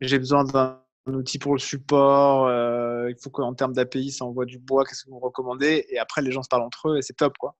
j'ai 0.00 0.18
besoin 0.18 0.44
d'un 0.44 0.80
outil 1.14 1.38
pour 1.38 1.54
le 1.54 1.58
support, 1.58 2.48
il 3.08 3.14
faut 3.22 3.30
qu'en 3.30 3.54
termes 3.54 3.72
d'API, 3.72 4.10
ça 4.10 4.24
envoie 4.24 4.44
du 4.44 4.58
bois, 4.58 4.84
qu'est-ce 4.84 5.04
que 5.04 5.10
vous 5.10 5.18
recommandez? 5.18 5.86
Et 5.90 5.98
après, 5.98 6.22
les 6.22 6.32
gens 6.32 6.42
se 6.42 6.48
parlent 6.48 6.62
entre 6.62 6.90
eux 6.90 6.98
et 6.98 7.02
c'est 7.02 7.16
top, 7.16 7.34
quoi. 7.38 7.56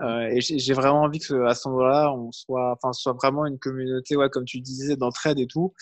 Euh, 0.00 0.28
et 0.30 0.40
j'ai 0.40 0.74
vraiment 0.74 1.02
envie 1.02 1.18
que 1.18 1.44
à 1.44 1.54
ce 1.54 1.68
moment-là, 1.68 2.12
on 2.12 2.30
soit, 2.30 2.72
enfin, 2.72 2.92
soit 2.92 3.14
vraiment 3.14 3.46
une 3.46 3.58
communauté, 3.58 4.16
ouais, 4.16 4.30
comme 4.30 4.44
tu 4.44 4.60
disais, 4.60 4.96
d'entraide 4.96 5.40
et 5.40 5.46
tout. 5.46 5.72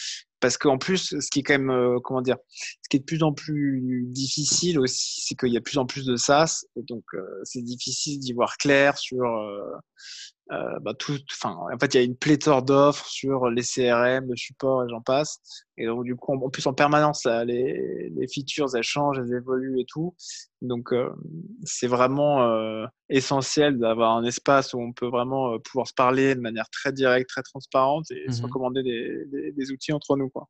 Parce 0.41 0.57
qu'en 0.59 0.79
plus, 0.79 1.19
ce 1.21 1.31
qui 1.31 1.41
est 1.41 1.43
quand 1.43 1.55
même, 1.55 1.71
euh, 1.71 1.99
comment 2.03 2.23
dire, 2.23 2.37
ce 2.51 2.89
qui 2.89 2.97
est 2.97 3.01
de 3.01 3.05
plus 3.05 3.23
en 3.23 3.33
plus 3.33 4.05
difficile 4.07 4.79
aussi, 4.79 5.23
c'est 5.27 5.35
qu'il 5.35 5.53
y 5.53 5.57
a 5.57 5.61
plus 5.61 5.79
en 5.79 5.87
plus 5.87 6.07
de 6.07 6.17
SaaS. 6.17 6.65
Et 6.77 6.83
donc, 6.83 7.05
euh, 7.15 7.41
c'est 7.45 7.63
difficile 7.63 8.19
d'y 8.21 8.33
voir 8.33 8.57
clair 8.57 8.97
sur 8.99 9.25
euh, 10.53 10.79
bah, 10.81 10.95
tout, 10.95 11.19
enfin, 11.33 11.57
en 11.73 11.79
fait, 11.79 11.95
il 11.95 11.97
y 11.97 12.01
a 12.01 12.05
une 12.05 12.17
pléthore 12.17 12.63
d'offres 12.63 13.07
sur 13.09 13.51
les 13.51 13.63
CRM, 13.63 14.29
le 14.29 14.37
support 14.37 14.85
et 14.85 14.89
j'en 14.89 15.01
passe. 15.01 15.41
Et 15.77 15.87
donc, 15.87 16.05
du 16.05 16.15
coup, 16.15 16.33
en, 16.33 16.51
plus, 16.51 16.67
en 16.67 16.73
permanence, 16.73 17.25
là, 17.25 17.45
les, 17.45 18.11
les 18.15 18.29
features, 18.29 18.75
elles 18.77 18.85
changent, 18.85 19.19
elles 19.19 19.35
évoluent 19.35 19.81
et 19.81 19.85
tout. 19.87 20.15
Donc, 20.63 20.93
euh, 20.93 21.11
c'est 21.65 21.89
vraiment 21.89 22.43
euh, 22.43 22.87
essentiel 23.09 23.79
d'avoir 23.79 24.17
un 24.17 24.25
espace 24.25 24.73
où 24.73 24.81
on 24.81 24.93
peut 24.93 25.09
vraiment 25.09 25.53
euh, 25.53 25.59
pouvoir 25.59 25.89
se 25.89 25.95
parler 25.95 26.35
de 26.35 26.41
manière 26.41 26.71
très 26.71 26.93
directe, 26.93 27.29
très 27.29 27.43
transparente 27.43 28.11
et 28.11 28.31
se 28.31 28.41
mmh 28.41 28.45
recommander 28.45 28.83
des, 28.83 29.25
des, 29.27 29.53
des, 29.53 29.71
outils 29.73 29.93
entre 29.93 30.17
nous, 30.17 30.29
quoi. 30.31 30.49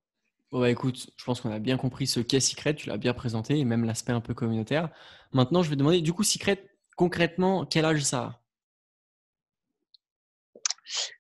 Bon 0.53 0.61
bah 0.61 0.71
écoute, 0.71 1.11
je 1.17 1.25
pense 1.25 1.41
qu'on 1.41 1.51
a 1.51 1.59
bien 1.59 1.77
compris 1.77 2.07
ce 2.07 2.21
qu'est 2.21 2.39
Secret, 2.39 2.75
tu 2.75 2.89
l'as 2.89 2.99
bien 2.99 3.15
présenté, 3.15 3.59
et 3.59 3.65
même 3.65 3.85
l'aspect 3.85 4.13
un 4.13 4.21
peu 4.21 4.33
communautaire. 4.33 4.91
Maintenant, 5.33 5.63
je 5.63 5.71
vais 5.71 5.77
demander, 5.77 6.03
du 6.03 6.13
coup, 6.13 6.23
Secret, 6.23 6.69
concrètement, 6.97 7.67
quel 7.67 7.85
âge 7.85 8.03
ça 8.03 8.19
a? 8.19 8.46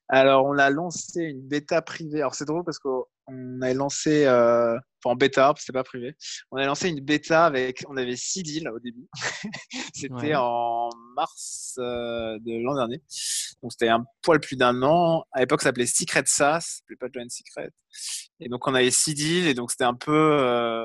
Alors, 0.08 0.44
on 0.44 0.56
a 0.58 0.70
lancé 0.70 1.22
une 1.22 1.42
bêta 1.42 1.82
privée. 1.82 2.20
Alors, 2.20 2.34
c'est 2.34 2.44
drôle 2.44 2.64
parce 2.64 2.78
qu'on 2.78 3.04
a 3.60 3.74
lancé, 3.74 4.24
euh, 4.24 4.76
enfin, 4.76 5.14
en 5.14 5.16
bêta, 5.16 5.52
c'est 5.58 5.72
pas 5.72 5.82
privé. 5.82 6.16
On 6.52 6.58
a 6.58 6.66
lancé 6.66 6.88
une 6.88 7.00
bêta 7.00 7.44
avec, 7.44 7.84
on 7.88 7.96
avait 7.96 8.16
six 8.16 8.42
deals 8.44 8.68
au 8.68 8.78
début. 8.78 9.08
c'était 9.94 10.34
en 10.36 10.90
mars 11.16 11.74
euh, 11.78 12.38
de 12.40 12.62
l'an 12.62 12.76
dernier. 12.76 13.02
Donc, 13.62 13.72
c'était 13.72 13.88
un 13.88 14.04
poil 14.22 14.38
plus 14.38 14.56
d'un 14.56 14.82
an. 14.82 15.24
À 15.32 15.40
l'époque, 15.40 15.60
ça 15.60 15.70
s'appelait 15.70 15.86
Secret 15.86 16.22
SaaS, 16.26 16.60
ça 16.60 16.60
s'appelait 16.60 16.96
pas 16.96 17.08
Join 17.12 17.28
Secret. 17.28 17.70
Et 18.38 18.48
donc, 18.48 18.68
on 18.68 18.74
avait 18.74 18.90
six 18.92 19.14
deals 19.14 19.48
et 19.48 19.54
donc, 19.54 19.72
c'était 19.72 19.84
un 19.84 19.94
peu. 19.94 20.38
Euh... 20.40 20.84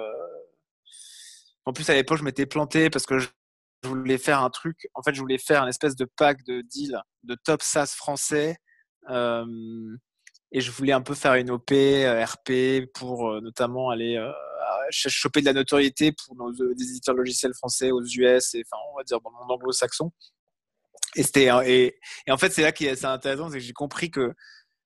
En 1.66 1.74
plus, 1.74 1.88
à 1.92 1.94
l'époque, 1.94 2.18
je 2.18 2.24
m'étais 2.24 2.48
planté 2.48 2.90
parce 2.90 3.06
que 3.06 3.20
je 3.20 3.28
voulais 3.84 4.18
faire 4.18 4.42
un 4.42 4.50
truc. 4.50 4.88
En 4.96 5.04
fait, 5.04 5.14
je 5.14 5.20
voulais 5.20 5.38
faire 5.38 5.62
une 5.62 5.70
espèce 5.70 5.96
de 5.96 6.06
pack 6.06 6.44
de 6.46 6.62
deal 6.62 7.00
de 7.24 7.36
top 7.36 7.62
SaaS 7.62 7.94
français. 7.96 8.58
Et 9.10 10.60
je 10.60 10.72
voulais 10.72 10.94
un 10.94 11.02
peu 11.02 11.16
faire 11.16 11.36
une 11.36 11.52
OP, 11.52 11.72
RP 11.72 12.92
pour 12.94 13.42
notamment 13.42 13.90
aller 13.90 14.18
choper 14.92 15.42
de 15.42 15.46
la 15.46 15.54
notoriété 15.54 16.12
pour 16.12 16.36
nos, 16.36 16.52
des 16.52 16.90
éditeurs 16.90 17.16
logiciels 17.16 17.54
français 17.54 17.92
aux 17.92 18.04
US 18.04 18.56
et 18.56 18.64
enfin 18.66 18.82
on 18.92 18.98
va 18.98 19.04
dire 19.04 19.20
dans 19.22 19.30
le 19.30 19.36
monde 19.38 19.52
anglo-saxon. 19.52 20.12
Et 21.16 21.24
et, 21.36 21.96
et, 22.28 22.32
en 22.32 22.38
fait 22.38 22.52
c'est 22.52 22.62
là 22.62 22.72
qui 22.72 22.86
est 22.86 22.92
assez 22.92 23.06
intéressant, 23.06 23.50
c'est 23.50 23.58
que 23.58 23.64
j'ai 23.64 23.74
compris 23.74 24.12
que 24.12 24.34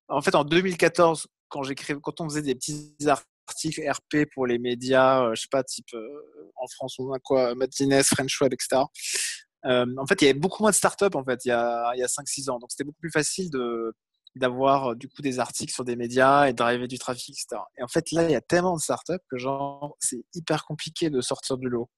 en 0.07 0.21
fait 0.21 0.35
en 0.35 0.43
2014 0.43 1.27
quand 1.49 1.63
j'écrivais 1.63 1.99
quand 2.01 2.21
on 2.21 2.29
faisait 2.29 2.41
des 2.41 2.55
petits 2.55 2.95
articles 3.07 3.81
RP 3.87 4.27
pour 4.33 4.47
les 4.47 4.57
médias, 4.57 5.23
euh, 5.23 5.35
je 5.35 5.41
sais 5.43 5.47
pas 5.51 5.63
type 5.63 5.93
euh, 5.93 6.51
en 6.55 6.67
France 6.67 6.97
on 6.99 7.11
a 7.13 7.19
quoi, 7.19 7.53
Martinez, 7.55 8.03
French 8.03 8.41
Web, 8.41 8.53
etc. 8.53 8.83
Euh, 9.65 9.85
en 9.97 10.05
fait, 10.05 10.21
il 10.21 10.25
y 10.25 10.29
avait 10.29 10.39
beaucoup 10.39 10.61
moins 10.61 10.69
de 10.69 10.75
startups 10.75 11.15
en 11.15 11.23
fait 11.23 11.45
il 11.45 11.49
y 11.49 11.51
a, 11.51 11.91
il 11.95 11.99
y 11.99 12.03
a 12.03 12.07
5-6 12.07 12.49
ans, 12.49 12.59
donc 12.59 12.71
c'était 12.71 12.83
beaucoup 12.83 12.99
plus 12.99 13.11
facile 13.11 13.49
de 13.51 13.93
d'avoir 14.35 14.91
euh, 14.91 14.95
du 14.95 15.07
coup 15.07 15.21
des 15.21 15.39
articles 15.39 15.73
sur 15.73 15.85
des 15.85 15.95
médias 15.95 16.47
et 16.47 16.53
d'arriver 16.53 16.87
du 16.87 16.99
trafic, 16.99 17.29
etc. 17.29 17.61
Et 17.77 17.83
en 17.83 17.87
fait, 17.87 18.11
là, 18.11 18.23
il 18.23 18.31
y 18.31 18.35
a 18.35 18.41
tellement 18.41 18.75
de 18.75 18.81
startups 18.81 19.13
que 19.29 19.37
genre, 19.37 19.95
c'est 19.99 20.23
hyper 20.33 20.65
compliqué 20.65 21.09
de 21.09 21.21
sortir 21.21 21.57
du 21.57 21.69
lot. 21.69 21.89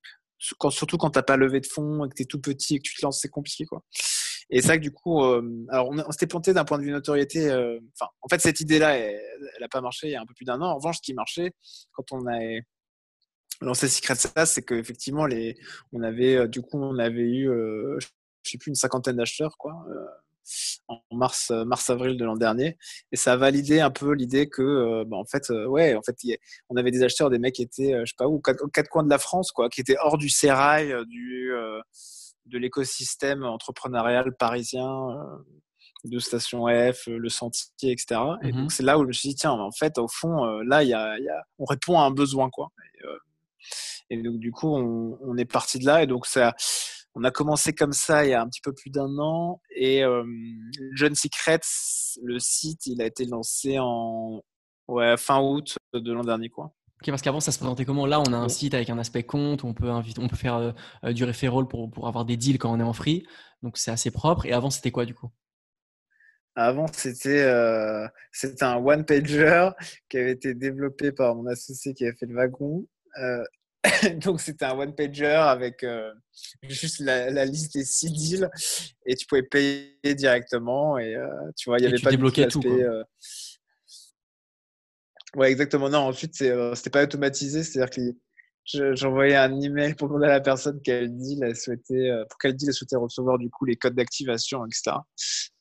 Quand, 0.59 0.69
surtout 0.69 0.97
quand 0.97 1.09
t'as 1.09 1.23
pas 1.23 1.35
levé 1.35 1.59
de 1.61 1.65
fonds 1.65 2.05
et 2.05 2.09
que 2.09 2.13
tu 2.13 2.21
es 2.23 2.25
tout 2.25 2.39
petit 2.39 2.75
et 2.75 2.77
que 2.77 2.83
tu 2.83 2.95
te 2.95 3.03
lances, 3.03 3.19
c'est 3.19 3.29
compliqué, 3.29 3.65
quoi. 3.65 3.83
Et 4.49 4.61
ça 4.61 4.77
que 4.77 4.83
du 4.83 4.91
coup, 4.91 5.23
euh, 5.23 5.65
alors 5.69 5.89
on, 5.89 6.11
s'était 6.11 6.27
planté 6.27 6.53
d'un 6.53 6.63
point 6.63 6.77
de 6.77 6.83
vue 6.83 6.91
notoriété. 6.91 7.49
Euh, 7.49 7.79
enfin, 7.99 8.09
en 8.21 8.29
fait, 8.29 8.39
cette 8.39 8.61
idée-là, 8.61 8.97
elle, 8.97 9.19
n'a 9.59 9.67
pas 9.67 9.81
marché 9.81 10.07
il 10.07 10.11
y 10.11 10.15
a 10.15 10.21
un 10.21 10.25
peu 10.25 10.33
plus 10.33 10.45
d'un 10.45 10.61
an. 10.61 10.67
En 10.67 10.75
revanche, 10.75 10.97
ce 10.97 11.01
qui 11.01 11.13
marchait 11.13 11.53
quand 11.91 12.11
on 12.11 12.27
a 12.27 12.39
lancé 13.61 13.89
Secret 13.89 14.15
SaaS, 14.15 14.45
c'est 14.45 14.63
qu'effectivement, 14.63 15.25
les, 15.25 15.57
on 15.91 16.03
avait, 16.03 16.47
du 16.47 16.61
coup, 16.61 16.77
on 16.79 16.99
avait 16.99 17.27
eu, 17.27 17.49
je 17.49 18.49
sais 18.49 18.57
plus, 18.57 18.69
une 18.69 18.75
cinquantaine 18.75 19.17
d'acheteurs, 19.17 19.57
quoi 19.57 19.83
en 20.87 21.01
mars, 21.11 21.51
euh, 21.51 21.65
mars-avril 21.65 22.17
de 22.17 22.25
l'an 22.25 22.35
dernier. 22.35 22.77
Et 23.11 23.15
ça 23.15 23.33
a 23.33 23.35
validé 23.37 23.79
un 23.79 23.91
peu 23.91 24.13
l'idée 24.13 24.49
que, 24.49 24.61
euh, 24.61 25.05
bah, 25.05 25.17
en 25.17 25.25
fait, 25.25 25.49
euh, 25.49 25.65
ouais, 25.65 25.95
en 25.95 26.01
fait, 26.01 26.15
on 26.69 26.75
avait 26.77 26.91
des 26.91 27.03
acheteurs, 27.03 27.29
des 27.29 27.39
mecs 27.39 27.55
qui 27.55 27.63
étaient, 27.63 27.93
je 28.01 28.05
sais 28.05 28.15
pas 28.17 28.27
où, 28.27 28.39
quatre, 28.39 28.89
coins 28.89 29.03
de 29.03 29.09
la 29.09 29.17
France, 29.17 29.51
quoi, 29.51 29.69
qui 29.69 29.81
étaient 29.81 29.97
hors 29.99 30.17
du 30.17 30.29
sérail, 30.29 30.93
du, 31.07 31.51
de 32.45 32.57
l'écosystème 32.57 33.43
entrepreneurial 33.43 34.35
parisien 34.35 34.87
de 36.03 36.19
Station 36.19 36.67
F, 36.67 37.07
le 37.07 37.29
Sentier, 37.29 37.91
etc. 37.91 38.21
Et 38.43 38.51
donc 38.51 38.65
mmh 38.65 38.69
c'est 38.69 38.83
là 38.83 38.97
où 38.97 39.01
je 39.01 39.07
me 39.07 39.13
suis 39.13 39.29
dit 39.29 39.35
tiens, 39.35 39.51
en 39.51 39.71
fait, 39.71 39.97
au 39.97 40.07
fond, 40.07 40.45
là, 40.61 40.83
il 40.83 40.89
y 40.89 40.93
a, 40.93 41.19
y 41.19 41.29
a, 41.29 41.43
on 41.59 41.65
répond 41.65 41.99
à 41.99 42.03
un 42.03 42.11
besoin, 42.11 42.49
quoi. 42.49 42.69
Et, 44.09 44.15
et 44.15 44.21
donc 44.21 44.37
du 44.37 44.51
coup, 44.51 44.75
on, 44.75 45.17
on, 45.21 45.37
est 45.37 45.45
parti 45.45 45.79
de 45.79 45.85
là, 45.85 46.03
et 46.03 46.07
donc 46.07 46.25
ça, 46.25 46.55
on 47.17 47.23
a 47.23 47.31
commencé 47.31 47.73
comme 47.73 47.93
ça 47.93 48.25
il 48.25 48.29
y 48.29 48.33
a 48.33 48.41
un 48.41 48.47
petit 48.47 48.61
peu 48.61 48.73
plus 48.73 48.89
d'un 48.89 49.17
an. 49.17 49.59
Et 49.75 50.03
euh, 50.03 50.23
John 50.93 51.15
Secrets, 51.15 51.59
le 52.23 52.39
site, 52.39 52.85
il 52.85 53.01
a 53.01 53.05
été 53.05 53.25
lancé 53.25 53.77
en 53.79 54.41
fin 55.17 55.41
août 55.41 55.77
de 55.93 56.13
l'an 56.13 56.23
dernier. 56.23 56.49
Quoi. 56.49 56.73
Ok, 57.01 57.09
parce 57.09 57.21
qu'avant, 57.21 57.39
ça 57.39 57.51
se 57.51 57.59
présentait 57.59 57.85
comment? 57.85 58.07
Là, 58.07 58.19
on 58.19 58.33
a 58.33 58.37
un 58.37 58.49
site 58.49 58.73
avec 58.73 58.89
un 58.89 58.97
aspect 58.97 59.23
compte, 59.23 59.63
on 59.63 59.73
peut, 59.73 59.89
inviter, 59.89 60.19
on 60.19 60.27
peut 60.27 60.35
faire 60.35 60.55
euh, 60.55 60.71
euh, 61.03 61.13
du 61.13 61.25
referral 61.25 61.67
pour, 61.67 61.91
pour 61.91 62.07
avoir 62.07 62.25
des 62.25 62.37
deals 62.37 62.57
quand 62.57 62.71
on 62.73 62.79
est 62.79 62.83
en 62.83 62.93
free. 62.93 63.23
Donc, 63.61 63.77
c'est 63.77 63.91
assez 63.91 64.09
propre. 64.09 64.47
Et 64.47 64.51
avant, 64.51 64.71
c'était 64.71 64.89
quoi 64.89 65.05
du 65.05 65.13
coup? 65.13 65.29
Avant, 66.55 66.87
c'était 66.91 67.43
euh, 67.43 68.07
un 68.61 68.75
one-pager 68.77 69.69
qui 70.09 70.17
avait 70.17 70.31
été 70.31 70.55
développé 70.55 71.11
par 71.11 71.35
mon 71.35 71.45
associé 71.45 71.93
qui 71.93 72.07
a 72.07 72.13
fait 72.13 72.25
le 72.25 72.33
wagon. 72.33 72.87
donc 74.23 74.41
c'était 74.41 74.65
un 74.65 74.77
one 74.77 74.95
pager 74.95 75.25
avec 75.25 75.83
euh, 75.83 76.13
juste 76.63 76.99
la, 76.99 77.45
liste 77.45 77.73
des 77.73 77.85
six 77.85 78.11
deals 78.11 78.49
et 79.05 79.15
tu 79.15 79.25
pouvais 79.27 79.43
payer 79.43 80.15
directement 80.15 80.97
et 80.97 81.15
euh, 81.15 81.27
tu 81.55 81.69
vois 81.69 81.79
il 81.79 81.83
y 81.83 81.87
avait 81.87 81.99
pas 81.99 82.11
débloquais 82.11 82.47
tout, 82.47 82.61
euh... 82.65 83.03
ouais 85.35 85.51
exactement. 85.51 85.89
Non 85.89 85.99
ensuite 85.99 86.41
euh, 86.41 86.75
c'était 86.75 86.89
pas 86.89 87.03
automatisé 87.03 87.63
c'est 87.63 87.81
à 87.81 87.85
dire 87.85 88.13
que 88.71 88.95
j'envoyais 88.95 89.35
un 89.35 89.61
email 89.61 89.93
pour 89.95 90.09
demander 90.09 90.25
à 90.25 90.31
la 90.31 90.41
personne 90.41 90.81
quel 90.83 91.15
deal 91.15 91.43
elle 91.43 91.55
souhaitait 91.55 92.11
pour 92.29 92.37
quel 92.37 92.53
deal 92.53 92.69
elle 92.69 92.73
souhaitait 92.73 92.97
recevoir 92.97 93.37
du 93.37 93.49
coup 93.49 93.63
les 93.63 93.77
codes 93.77 93.95
d'activation 93.95 94.65
etc 94.65 94.97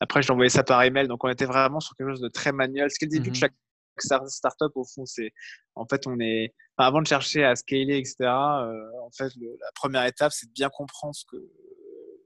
après 0.01 0.23
je 0.23 0.29
l'envoyais 0.29 0.51
ça 0.51 0.65
par 0.65 0.83
email 0.83 1.07
donc 1.07 1.23
on 1.23 1.29
était 1.29 1.45
vraiment 1.45 1.79
sur 1.81 1.95
quelque 1.97 2.11
chose 2.11 2.21
de 2.21 2.29
très 2.29 2.53
manuel. 2.53 2.91
Ce 2.91 2.99
qui 2.99 3.05
est 3.05 3.09
le 3.09 3.13
début 3.13 3.31
de 3.31 3.37
mmh 3.37 3.41
chaque 3.41 3.55
startup 3.99 4.73
au 4.75 4.85
fond 4.85 5.07
c'est 5.07 5.33
en 5.75 5.87
fait 5.87 6.07
on 6.07 6.21
est 6.21 6.53
avant 6.85 7.01
de 7.01 7.07
chercher 7.07 7.45
à 7.45 7.57
scaler 7.57 7.99
etc 7.99 8.15
euh, 8.21 8.91
en 9.03 9.11
fait 9.17 9.33
la 9.37 9.73
première 9.75 10.05
étape 10.05 10.33
c'est 10.33 10.47
de 10.47 10.53
bien 10.53 10.69
comprendre 10.69 11.15
ce 11.15 11.25
que 11.25 11.37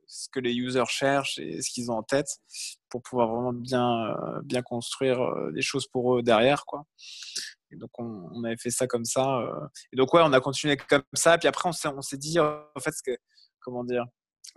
ce 0.06 0.28
que 0.28 0.40
les 0.40 0.54
users 0.54 0.88
cherchent 0.88 1.38
et 1.38 1.62
ce 1.62 1.70
qu'ils 1.70 1.90
ont 1.90 1.98
en 1.98 2.02
tête 2.02 2.26
pour 2.88 3.00
pouvoir 3.02 3.28
vraiment 3.28 3.52
bien 3.52 4.08
euh, 4.08 4.40
bien 4.42 4.62
construire 4.62 5.20
euh, 5.20 5.52
des 5.52 5.62
choses 5.62 5.86
pour 5.86 6.16
eux 6.16 6.22
derrière 6.22 6.64
quoi. 6.66 6.84
Et 7.70 7.76
donc 7.76 7.90
on, 7.98 8.28
on 8.32 8.42
avait 8.42 8.56
fait 8.56 8.70
ça 8.70 8.88
comme 8.88 9.04
ça 9.04 9.40
et 9.92 9.96
donc 9.96 10.12
ouais 10.12 10.22
on 10.24 10.32
a 10.32 10.40
continué 10.40 10.76
comme 10.76 11.02
ça. 11.12 11.38
Puis 11.38 11.46
après 11.46 11.68
on 11.68 12.02
s'est 12.02 12.16
dit 12.16 12.40
en 12.40 12.64
fait 12.80 12.94
que 13.06 13.16
comment 13.60 13.84
dire 13.84 14.04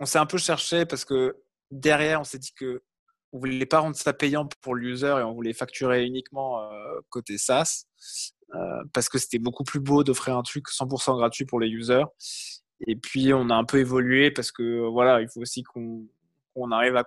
on 0.00 0.06
s'est 0.06 0.18
un 0.18 0.26
peu 0.26 0.38
cherché 0.38 0.84
parce 0.86 1.04
que 1.04 1.40
derrière 1.70 2.20
on 2.20 2.24
s'est 2.24 2.40
dit 2.40 2.52
que 2.56 2.82
on 3.32 3.38
voulait 3.38 3.66
pas 3.66 3.78
rendre 3.78 3.96
ça 3.96 4.12
payant 4.12 4.48
pour 4.60 4.74
l'user 4.74 5.06
et 5.06 5.22
on 5.22 5.34
voulait 5.34 5.52
facturer 5.52 6.04
uniquement 6.04 6.68
côté 7.10 7.38
SaaS 7.38 7.86
parce 8.92 9.08
que 9.08 9.18
c'était 9.18 9.38
beaucoup 9.38 9.64
plus 9.64 9.80
beau 9.80 10.04
d'offrir 10.04 10.36
un 10.36 10.42
truc 10.42 10.68
100% 10.68 11.16
gratuit 11.16 11.44
pour 11.44 11.60
les 11.60 11.68
users. 11.68 12.04
Et 12.86 12.96
puis 12.96 13.32
on 13.32 13.50
a 13.50 13.54
un 13.54 13.64
peu 13.64 13.78
évolué 13.78 14.30
parce 14.30 14.52
que 14.52 14.86
voilà, 14.88 15.20
il 15.20 15.28
faut 15.28 15.40
aussi 15.40 15.62
qu'on 15.62 16.70
arrive 16.70 16.96
à 16.96 17.04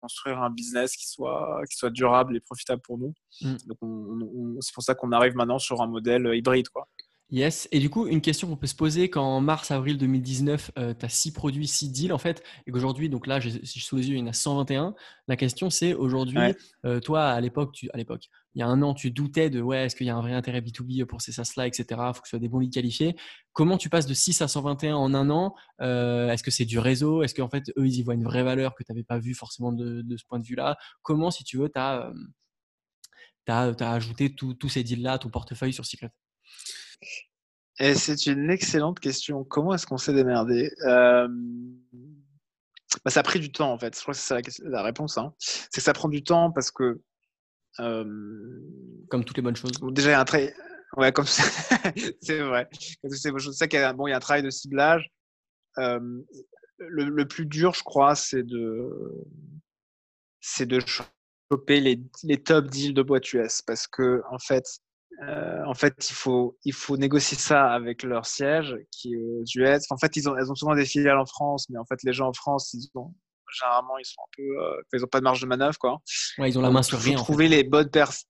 construire 0.00 0.42
un 0.42 0.50
business 0.50 0.96
qui 0.96 1.08
soit 1.08 1.60
qui 1.70 1.76
soit 1.76 1.90
durable 1.90 2.36
et 2.36 2.40
profitable 2.40 2.82
pour 2.82 2.98
nous. 2.98 3.14
Mm. 3.40 3.56
Donc 3.66 4.58
c'est 4.60 4.74
pour 4.74 4.82
ça 4.82 4.94
qu'on 4.94 5.12
arrive 5.12 5.34
maintenant 5.34 5.58
sur 5.58 5.80
un 5.80 5.86
modèle 5.86 6.30
hybride 6.34 6.68
quoi. 6.68 6.88
Yes. 7.30 7.68
Et 7.72 7.80
du 7.80 7.90
coup, 7.90 8.06
une 8.06 8.20
question 8.20 8.46
qu'on 8.46 8.56
peut 8.56 8.68
se 8.68 8.74
poser 8.76 9.10
quand 9.10 9.24
en 9.24 9.40
mars-avril 9.40 9.98
2019, 9.98 10.70
tu 10.76 10.80
as 10.80 11.08
6 11.08 11.32
produits, 11.32 11.66
6 11.66 11.90
deals 11.90 12.12
en 12.12 12.18
fait, 12.18 12.44
et 12.66 12.70
qu'aujourd'hui, 12.70 13.08
donc 13.08 13.26
là, 13.26 13.40
j'ai 13.40 13.64
sous 13.64 13.96
les 13.96 14.08
yeux, 14.08 14.14
il 14.14 14.20
y 14.20 14.22
en 14.22 14.28
a 14.28 14.32
121. 14.32 14.94
La 15.26 15.36
question, 15.36 15.68
c'est 15.68 15.92
aujourd'hui, 15.92 16.38
euh, 16.84 17.00
toi, 17.00 17.24
à 17.24 17.40
l'époque, 17.40 17.84
à 17.92 17.96
l'époque, 17.96 18.28
il 18.54 18.60
y 18.60 18.62
a 18.62 18.68
un 18.68 18.80
an, 18.80 18.94
tu 18.94 19.10
doutais 19.10 19.50
de 19.50 19.60
ouais, 19.60 19.86
est-ce 19.86 19.96
qu'il 19.96 20.06
y 20.06 20.10
a 20.10 20.16
un 20.16 20.20
vrai 20.20 20.34
intérêt 20.34 20.60
B2B 20.60 21.04
pour 21.04 21.20
ces 21.20 21.32
SaaS-là, 21.32 21.66
etc. 21.66 21.84
Il 21.90 22.14
faut 22.14 22.22
que 22.22 22.28
ce 22.28 22.30
soit 22.30 22.38
des 22.38 22.48
bons 22.48 22.60
leads 22.60 22.72
qualifiés. 22.72 23.16
Comment 23.52 23.76
tu 23.76 23.90
passes 23.90 24.06
de 24.06 24.14
6 24.14 24.40
à 24.42 24.48
121 24.48 24.94
en 24.94 25.12
un 25.12 25.28
an 25.28 25.56
euh, 25.80 26.30
Est-ce 26.30 26.44
que 26.44 26.52
c'est 26.52 26.64
du 26.64 26.78
réseau? 26.78 27.24
Est-ce 27.24 27.34
qu'en 27.34 27.48
fait, 27.48 27.72
eux, 27.76 27.86
ils 27.86 27.98
y 27.98 28.02
voient 28.04 28.14
une 28.14 28.24
vraie 28.24 28.44
valeur 28.44 28.76
que 28.76 28.84
tu 28.84 28.92
n'avais 28.92 29.02
pas 29.02 29.18
vu 29.18 29.34
forcément 29.34 29.72
de, 29.72 30.04
ce 30.16 30.24
point 30.26 30.38
de 30.38 30.44
vue-là? 30.44 30.76
Comment, 31.02 31.32
si 31.32 31.42
tu 31.42 31.58
veux, 31.58 31.68
tu 31.68 31.80
as, 31.80 32.12
as, 33.48 33.92
ajouté 33.92 34.32
tous 34.32 34.68
ces 34.68 34.84
deals-là 34.84 35.14
à 35.14 35.18
ton 35.18 35.28
portefeuille 35.28 35.72
sur 35.72 35.84
Secret? 35.84 36.12
Et 37.78 37.94
c'est 37.94 38.26
une 38.26 38.50
excellente 38.50 39.00
question. 39.00 39.44
Comment 39.44 39.74
est-ce 39.74 39.86
qu'on 39.86 39.98
s'est 39.98 40.14
démerdé? 40.14 40.72
Euh... 40.86 41.28
bah, 43.04 43.10
Ça 43.10 43.20
a 43.20 43.22
pris 43.22 43.38
du 43.38 43.52
temps, 43.52 43.72
en 43.72 43.78
fait. 43.78 43.94
Je 43.94 44.00
crois 44.00 44.14
que 44.14 44.20
c'est 44.20 44.34
la, 44.34 44.70
la, 44.70 44.82
réponse. 44.82 45.18
Hein. 45.18 45.34
C'est 45.38 45.76
que 45.76 45.82
ça 45.82 45.92
prend 45.92 46.08
du 46.08 46.22
temps 46.22 46.50
parce 46.50 46.70
que. 46.70 47.00
Euh... 47.80 48.60
Comme 49.10 49.24
toutes 49.24 49.36
les 49.36 49.42
bonnes 49.42 49.56
choses. 49.56 49.72
Déjà, 49.92 50.08
il 50.08 50.12
y 50.12 50.14
a 50.14 50.20
un 50.20 50.24
trait. 50.24 50.54
Ouais, 50.96 51.12
comme 51.12 51.26
c'est 52.22 52.40
vrai. 52.40 52.68
Comme 53.02 53.10
c'est 53.10 53.30
bonnes 53.30 53.40
choses. 53.40 53.58
C'est 53.58 53.68
qu'il 53.68 53.78
y 53.78 53.82
a, 53.82 53.92
bon, 53.92 54.06
il 54.06 54.10
y 54.10 54.14
a 54.14 54.16
un 54.16 54.20
travail 54.20 54.42
de 54.42 54.50
ciblage. 54.50 55.10
Euh, 55.78 56.00
le, 56.78 57.04
le, 57.04 57.28
plus 57.28 57.44
dur, 57.44 57.74
je 57.74 57.82
crois, 57.82 58.14
c'est 58.14 58.42
de, 58.42 58.88
c'est 60.40 60.64
de 60.64 60.80
choper 60.80 61.80
les, 61.80 62.02
les 62.22 62.42
top 62.42 62.66
deals 62.68 62.94
de 62.94 63.02
boîte 63.02 63.30
US 63.34 63.60
parce 63.60 63.86
que, 63.86 64.22
en 64.30 64.38
fait, 64.38 64.64
euh, 65.22 65.64
en 65.64 65.74
fait, 65.74 66.10
il 66.10 66.14
faut, 66.14 66.58
il 66.64 66.72
faut 66.72 66.96
négocier 66.96 67.36
ça 67.36 67.70
avec 67.72 68.02
leur 68.02 68.26
siège 68.26 68.76
qui 68.90 69.14
est 69.14 69.16
aux 69.16 69.44
US. 69.56 69.90
En 69.90 69.96
fait, 69.96 70.14
ils 70.16 70.28
ont, 70.28 70.36
elles 70.36 70.50
ont 70.50 70.54
souvent 70.54 70.74
des 70.74 70.84
filiales 70.84 71.18
en 71.18 71.26
France, 71.26 71.68
mais 71.70 71.78
en 71.78 71.84
fait, 71.84 72.02
les 72.02 72.12
gens 72.12 72.28
en 72.28 72.32
France, 72.32 72.74
ils 72.74 72.88
ont, 72.94 73.14
généralement, 73.52 73.98
ils 73.98 74.04
sont 74.04 74.20
un 74.20 74.30
peu, 74.36 74.42
euh, 74.42 74.82
ils 74.92 75.04
ont 75.04 75.08
pas 75.08 75.20
de 75.20 75.24
marge 75.24 75.40
de 75.40 75.46
manœuvre, 75.46 75.78
quoi. 75.78 75.98
Ouais, 76.38 76.50
ils 76.50 76.58
ont 76.58 76.62
la 76.62 76.70
main 76.70 76.82
sur 76.82 76.98
rien. 76.98 77.12
Il 77.12 77.18
faut 77.18 77.24
trouver 77.24 77.48
les 77.48 77.64
bonnes 77.64 77.90
personnes. 77.90 78.28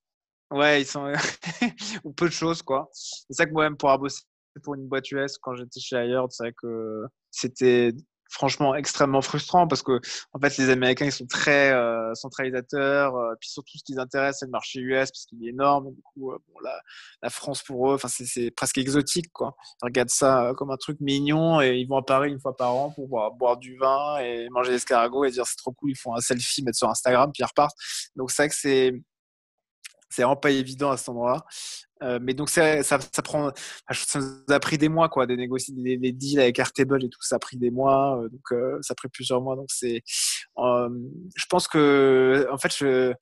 Ouais, 0.53 0.83
ils 0.83 0.87
sont, 0.87 1.13
ou 2.05 2.13
peu 2.13 2.27
de 2.27 2.33
choses, 2.33 2.63
quoi. 2.63 2.89
C'est 2.93 3.33
ça 3.33 3.47
que 3.47 3.53
moi-même, 3.53 3.77
pour 3.77 3.97
bosser 3.99 4.23
pour 4.63 4.75
une 4.75 4.87
boîte 4.87 5.11
US, 5.11 5.39
quand 5.39 5.55
j'étais 5.55 5.81
chez 5.81 5.97
Ailleurs, 5.97 6.27
c'est 6.31 6.45
vrai 6.45 6.55
que 6.57 7.05
c'était 7.31 7.93
franchement 8.29 8.75
extrêmement 8.75 9.23
frustrant 9.23 9.67
parce 9.67 9.83
que 9.83 10.01
en 10.33 10.41
fait 10.41 10.57
les 10.59 10.71
Américains 10.71 11.07
ils 11.07 11.13
sont 11.13 11.27
très 11.27 11.73
euh, 11.73 12.13
centralisateurs 12.15 13.17
euh, 13.17 13.35
puis 13.41 13.49
surtout 13.49 13.79
ce 13.79 13.85
qui 13.85 13.93
les 13.93 13.99
intéresse 13.99 14.39
c'est 14.41 14.47
le 14.47 14.51
marché 14.51 14.81
US 14.81 15.11
parce 15.11 15.27
qu'il 15.27 15.45
est 15.45 15.51
énorme. 15.51 15.93
Du 15.93 16.03
coup 16.03 16.33
euh, 16.33 16.39
bon, 16.49 16.61
la, 16.63 16.81
la, 17.23 17.31
France 17.31 17.63
pour 17.63 17.91
eux 17.91 17.95
enfin 17.95 18.09
c'est 18.09 18.51
presque 18.51 18.79
exotique 18.79 19.33
quoi. 19.33 19.57
Ils 19.83 19.87
regardent 19.87 20.11
ça 20.11 20.53
comme 20.57 20.71
un 20.71 20.77
truc 20.77 20.99
mignon 21.01 21.61
et 21.61 21.77
ils 21.77 21.87
vont 21.87 21.99
à 21.99 22.03
Paris 22.03 22.31
une 22.31 22.41
fois 22.41 22.57
par 22.57 22.75
an 22.75 22.91
pour 22.91 23.09
boire, 23.09 23.33
boire 23.33 23.57
du 23.57 23.77
vin 23.77 24.19
et 24.19 24.49
manger 24.51 24.71
des 24.71 24.77
escargots 24.77 25.25
et 25.25 25.31
dire 25.31 25.47
c'est 25.47 25.57
trop 25.57 25.73
cool 25.73 25.91
ils 25.91 25.97
font 25.97 26.15
un 26.15 26.21
selfie 26.21 26.63
mettre 26.63 26.79
sur 26.79 26.89
Instagram 26.89 27.31
puis 27.33 27.43
ils 27.43 27.47
repartent. 27.47 27.77
Donc 28.17 28.31
c'est 28.31 28.43
vrai 28.43 28.49
que 28.49 28.57
c'est 28.57 28.93
c'est 30.09 30.23
vraiment 30.23 30.37
pas 30.37 30.51
évident 30.51 30.91
à 30.91 30.97
cet 30.97 31.09
endroit-là. 31.11 31.45
Euh, 32.03 32.19
mais 32.21 32.35
donc 32.35 32.51
ça, 32.51 32.83
ça, 32.83 32.99
ça, 33.01 33.23
prend, 33.23 33.51
ça 33.91 34.19
nous 34.19 34.55
a 34.55 34.61
pris 34.61 34.77
des 34.77 34.89
mois 34.89 35.09
quoi, 35.09 35.27
de 35.27 35.35
négocier 35.35 35.75
des, 35.75 35.97
des 35.97 36.13
deals 36.13 36.41
avec 36.41 36.59
Airtable 36.59 37.03
et 37.03 37.09
tout, 37.09 37.23
ça 37.23 37.37
a 37.37 37.39
pris 37.39 37.57
des 37.57 37.71
mois, 37.71 38.19
euh, 38.21 38.29
donc 38.29 38.53
euh, 38.53 38.79
ça 38.83 38.93
a 38.93 38.95
pris 38.95 39.09
plusieurs 39.09 39.41
mois. 39.41 39.57
Donc 39.57 39.69
c'est, 39.69 40.03
je 40.07 41.47
pense 41.49 41.69
que 41.69 42.47
en 42.53 42.59
fait, 42.59 42.75
je, 42.77 43.15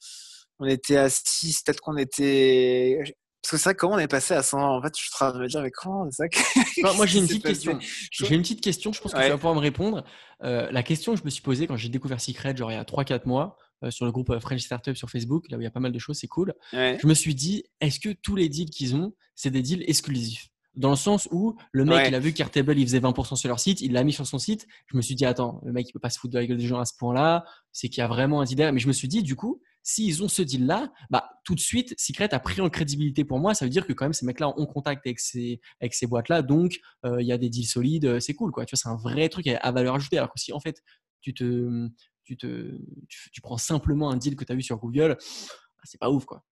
on 0.58 0.66
était 0.66 0.96
à 0.96 1.08
6, 1.08 1.62
peut-être 1.62 1.80
qu'on 1.80 1.96
était, 1.96 2.98
parce 3.42 3.50
que 3.50 3.56
c'est 3.58 3.64
vrai 3.64 3.74
comment 3.74 3.94
on 3.94 3.98
est 3.98 4.08
passé 4.08 4.34
à 4.34 4.42
100 4.42 4.58
En 4.58 4.82
fait, 4.82 4.92
je 4.96 5.02
suis 5.02 5.10
en 5.14 5.30
train 5.30 5.32
de 5.38 5.42
me 5.42 5.46
dire 5.46 5.62
mais 5.62 5.70
comment 5.70 6.10
ça 6.10 6.28
que... 6.28 6.38
Moi 6.96 7.06
j'ai 7.06 7.18
une 7.20 7.28
petite 7.28 7.44
question. 7.44 7.78
J'ai 8.10 8.34
une 8.34 8.42
petite 8.42 8.60
question. 8.60 8.92
Je 8.92 9.00
pense 9.00 9.12
que 9.12 9.22
tu 9.22 9.28
vas 9.28 9.36
pouvoir 9.36 9.54
me 9.54 9.60
répondre. 9.60 10.04
la 10.40 10.82
question 10.82 11.14
que 11.14 11.20
je 11.20 11.24
me 11.24 11.30
suis 11.30 11.42
posée 11.42 11.68
quand 11.68 11.76
j'ai 11.76 11.90
découvert 11.90 12.20
Secret, 12.20 12.56
genre 12.56 12.72
il 12.72 12.74
y 12.74 12.78
a 12.78 12.82
3-4 12.82 13.26
mois. 13.26 13.56
Euh, 13.84 13.90
sur 13.90 14.04
le 14.04 14.12
groupe 14.12 14.30
euh, 14.30 14.40
French 14.40 14.62
Startup 14.62 14.96
sur 14.96 15.10
Facebook, 15.10 15.48
là 15.50 15.56
où 15.56 15.60
il 15.60 15.64
y 15.64 15.66
a 15.66 15.70
pas 15.70 15.80
mal 15.80 15.92
de 15.92 15.98
choses, 15.98 16.18
c'est 16.18 16.28
cool. 16.28 16.54
Je 16.72 17.06
me 17.06 17.14
suis 17.14 17.34
dit, 17.34 17.64
est-ce 17.80 18.00
que 18.00 18.10
tous 18.10 18.36
les 18.36 18.48
deals 18.48 18.70
qu'ils 18.70 18.94
ont, 18.96 19.14
c'est 19.34 19.50
des 19.50 19.62
deals 19.62 19.84
exclusifs? 19.88 20.48
Dans 20.74 20.90
le 20.90 20.96
sens 20.96 21.28
où 21.30 21.54
le 21.70 21.84
mec, 21.84 22.08
il 22.08 22.14
a 22.16 22.18
vu 22.18 22.32
qu'Airtable, 22.32 22.76
il 22.76 22.84
faisait 22.84 22.98
20% 22.98 23.36
sur 23.36 23.48
leur 23.48 23.60
site, 23.60 23.80
il 23.80 23.92
l'a 23.92 24.02
mis 24.02 24.12
sur 24.12 24.26
son 24.26 24.38
site. 24.38 24.66
Je 24.88 24.96
me 24.96 25.02
suis 25.02 25.14
dit, 25.14 25.24
attends, 25.24 25.60
le 25.64 25.72
mec, 25.72 25.88
il 25.88 25.92
peut 25.92 26.00
pas 26.00 26.10
se 26.10 26.18
foutre 26.18 26.34
de 26.34 26.38
la 26.40 26.46
gueule 26.46 26.58
des 26.58 26.66
gens 26.66 26.80
à 26.80 26.84
ce 26.84 26.94
point-là. 26.98 27.44
C'est 27.70 27.88
qu'il 27.88 27.98
y 27.98 28.02
a 28.02 28.08
vraiment 28.08 28.40
un 28.40 28.44
deal 28.44 28.72
Mais 28.72 28.80
je 28.80 28.88
me 28.88 28.92
suis 28.92 29.06
dit, 29.06 29.22
du 29.22 29.36
coup, 29.36 29.60
s'ils 29.84 30.24
ont 30.24 30.28
ce 30.28 30.42
deal-là, 30.42 30.92
bah, 31.10 31.30
tout 31.44 31.54
de 31.54 31.60
suite, 31.60 31.94
Secret 31.96 32.34
a 32.34 32.40
pris 32.40 32.60
en 32.60 32.68
crédibilité 32.70 33.24
pour 33.24 33.38
moi. 33.38 33.54
Ça 33.54 33.64
veut 33.64 33.70
dire 33.70 33.86
que 33.86 33.92
quand 33.92 34.04
même, 34.04 34.14
ces 34.14 34.26
mecs-là 34.26 34.52
ont 34.58 34.66
contact 34.66 35.06
avec 35.06 35.20
ces, 35.20 35.60
avec 35.80 35.94
ces 35.94 36.08
boîtes-là. 36.08 36.42
Donc, 36.42 36.80
euh, 37.06 37.22
il 37.22 37.28
y 37.28 37.32
a 37.32 37.38
des 37.38 37.50
deals 37.50 37.68
solides. 37.68 38.18
C'est 38.18 38.34
cool, 38.34 38.50
quoi. 38.50 38.66
Tu 38.66 38.74
vois, 38.74 38.80
c'est 38.82 38.88
un 38.88 38.96
vrai 38.96 39.28
truc 39.28 39.46
à 39.46 39.70
valeur 39.70 39.94
ajoutée. 39.94 40.18
Alors 40.18 40.32
que 40.32 40.40
si, 40.40 40.52
en 40.52 40.58
fait, 40.58 40.82
tu 41.20 41.34
te, 41.34 41.88
tu, 42.24 42.36
te, 42.36 42.72
tu, 43.08 43.40
prends 43.40 43.58
simplement 43.58 44.10
un 44.10 44.16
deal 44.16 44.36
que 44.36 44.44
tu 44.44 44.52
as 44.52 44.54
vu 44.54 44.62
sur 44.62 44.78
Google, 44.78 45.16
bah, 45.18 45.82
c'est 45.84 46.00
pas 46.00 46.10
ouf, 46.10 46.24
quoi. 46.24 46.42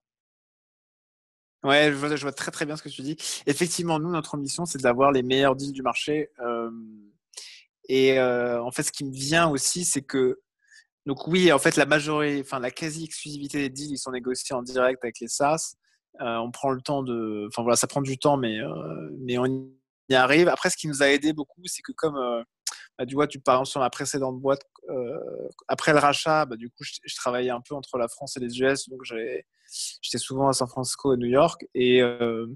Ouais, 1.65 1.93
je 1.93 2.23
vois, 2.23 2.33
très 2.33 2.51
très 2.51 2.67
bien 2.67 2.77
ce 2.77 2.83
que 2.83 2.89
tu 2.89 3.03
dis. 3.03 3.17
Effectivement, 3.47 4.01
nous, 4.01 4.11
notre 4.11 4.35
ambition, 4.35 4.65
c'est 4.67 4.81
d'avoir 4.81 5.13
les 5.13 5.23
meilleurs 5.23 5.55
deals 5.55 5.73
du 5.73 5.83
marché. 5.83 6.31
et 7.89 8.21
en 8.21 8.71
fait, 8.73 8.83
ce 8.83 8.93
qui 8.93 9.05
me 9.05 9.13
vient 9.13 9.49
aussi, 9.49 9.85
c'est 9.85 10.03
que 10.03 10.41
donc 11.07 11.27
oui, 11.27 11.53
en 11.53 11.59
fait, 11.59 11.77
la 11.77 11.87
majorité, 11.87 12.41
enfin 12.41 12.61
la 12.61 12.71
quasi-exclusivité 12.71 13.59
des 13.59 13.71
deals, 13.71 13.93
ils 13.93 13.99
sont 13.99 14.13
négociés 14.13 14.55
en 14.55 14.63
direct 14.63 15.03
avec 15.05 15.21
les 15.21 15.29
SaaS. 15.29 15.75
on 16.21 16.51
prend 16.51 16.71
le 16.71 16.81
temps 16.81 17.03
de, 17.03 17.47
enfin 17.49 17.63
voilà, 17.63 17.77
ça 17.77 17.87
prend 17.87 18.03
du 18.03 18.19
temps, 18.19 18.37
mais 18.37 18.59
mais 19.21 19.39
on 19.39 19.47
y 20.09 20.15
arrive. 20.15 20.49
Après, 20.49 20.71
ce 20.71 20.77
qui 20.77 20.89
nous 20.89 21.03
a 21.03 21.09
aidé 21.09 21.33
beaucoup, 21.33 21.63
c'est 21.67 21.83
que 21.83 21.93
comme 21.93 22.45
bah, 22.99 23.07
tu 23.07 23.15
vois, 23.15 23.27
tu 23.27 23.41
parles 23.41 23.67
sur 23.67 23.81
ma 23.81 23.91
précédente 23.91 24.41
boîte, 24.41 24.63
euh, 24.91 25.49
après 25.69 25.93
le 25.93 25.99
rachat, 25.99 26.45
bah, 26.45 26.57
du 26.57 26.69
coup, 26.69 26.83
je, 26.83 27.15
travaillais 27.17 27.51
un 27.51 27.61
peu 27.61 27.75
entre 27.75 27.99
la 27.99 28.09
France 28.09 28.37
et 28.37 28.41
les 28.41 28.61
US, 28.61 28.89
donc 28.89 29.01
j'étais 29.05 30.19
souvent 30.19 30.49
à 30.49 30.53
San 30.53 30.69
Francisco 30.69 31.15
et 31.15 31.17
New 31.17 31.29
York. 31.29 31.65
Et, 31.75 32.03
euh, 32.03 32.47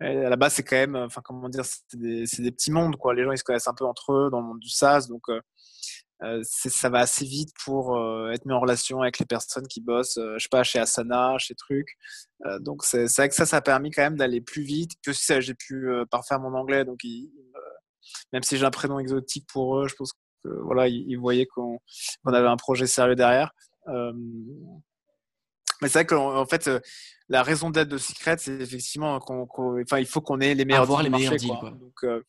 à 0.00 0.12
la 0.12 0.36
base, 0.36 0.54
c'est 0.54 0.64
quand 0.64 0.76
même, 0.76 0.96
enfin, 0.96 1.20
comment 1.24 1.48
dire, 1.48 1.64
c'est 1.64 1.96
des, 1.96 2.52
petits 2.52 2.70
mondes, 2.70 2.96
quoi. 2.96 3.14
Les 3.14 3.24
gens, 3.24 3.32
ils 3.32 3.38
se 3.38 3.44
connaissent 3.44 3.68
un 3.68 3.74
peu 3.74 3.84
entre 3.84 4.12
eux 4.12 4.30
dans 4.30 4.40
le 4.40 4.46
monde 4.46 4.60
du 4.60 4.68
SaaS, 4.68 5.06
donc 5.08 5.22
euh, 5.28 5.40
ça 6.42 6.88
va 6.88 7.00
assez 7.00 7.24
vite 7.24 7.50
pour 7.64 7.98
être 8.32 8.46
mis 8.46 8.52
en 8.52 8.60
relation 8.60 9.02
avec 9.02 9.18
les 9.18 9.26
personnes 9.26 9.66
qui 9.66 9.80
bossent, 9.80 10.18
je 10.18 10.38
sais 10.38 10.48
pas, 10.50 10.62
chez 10.62 10.78
Asana, 10.78 11.36
chez 11.38 11.54
Truc. 11.54 11.86
donc 12.60 12.82
c'est 12.84 13.04
vrai 13.16 13.28
que 13.28 13.34
ça, 13.34 13.44
ça 13.44 13.58
a 13.58 13.60
permis 13.60 13.90
quand 13.90 14.02
même 14.02 14.16
d'aller 14.16 14.40
plus 14.40 14.62
vite. 14.62 14.92
Que 15.04 15.12
si 15.12 15.40
j'ai 15.42 15.54
pu 15.54 15.90
parfaire 16.10 16.40
mon 16.40 16.54
anglais, 16.54 16.84
donc 16.84 17.04
ils, 17.04 17.30
même 18.32 18.42
si 18.42 18.56
j'ai 18.56 18.64
un 18.64 18.70
prénom 18.70 18.98
exotique 18.98 19.46
pour 19.52 19.78
eux, 19.78 19.88
je 19.88 19.94
pense 19.94 20.12
que 20.12 20.48
voilà, 20.62 20.88
ils, 20.88 21.16
voyaient 21.16 21.46
qu'on 21.46 21.78
avait 22.26 22.48
un 22.48 22.56
projet 22.56 22.86
sérieux 22.86 23.14
derrière. 23.14 23.52
Euh, 23.88 24.12
mais 25.82 25.88
c'est 25.88 25.98
vrai 25.98 26.06
qu'en 26.06 26.46
fait, 26.46 26.68
euh, 26.68 26.80
la 27.28 27.42
raison 27.42 27.70
d'être 27.70 27.88
de 27.88 27.98
Secret, 27.98 28.36
c'est 28.38 28.60
effectivement 28.60 29.18
qu'on, 29.18 29.46
enfin, 29.82 29.98
il 29.98 30.06
faut 30.06 30.20
qu'on 30.20 30.40
ait 30.40 30.54
les 30.54 30.64
meilleurs 30.64 30.82
Avoir 30.82 31.02
les 31.02 31.10
meilleurs 31.10 31.36
deals, 31.36 31.56
quoi. 31.58 31.70
Donc, 31.70 32.04
euh, 32.04 32.22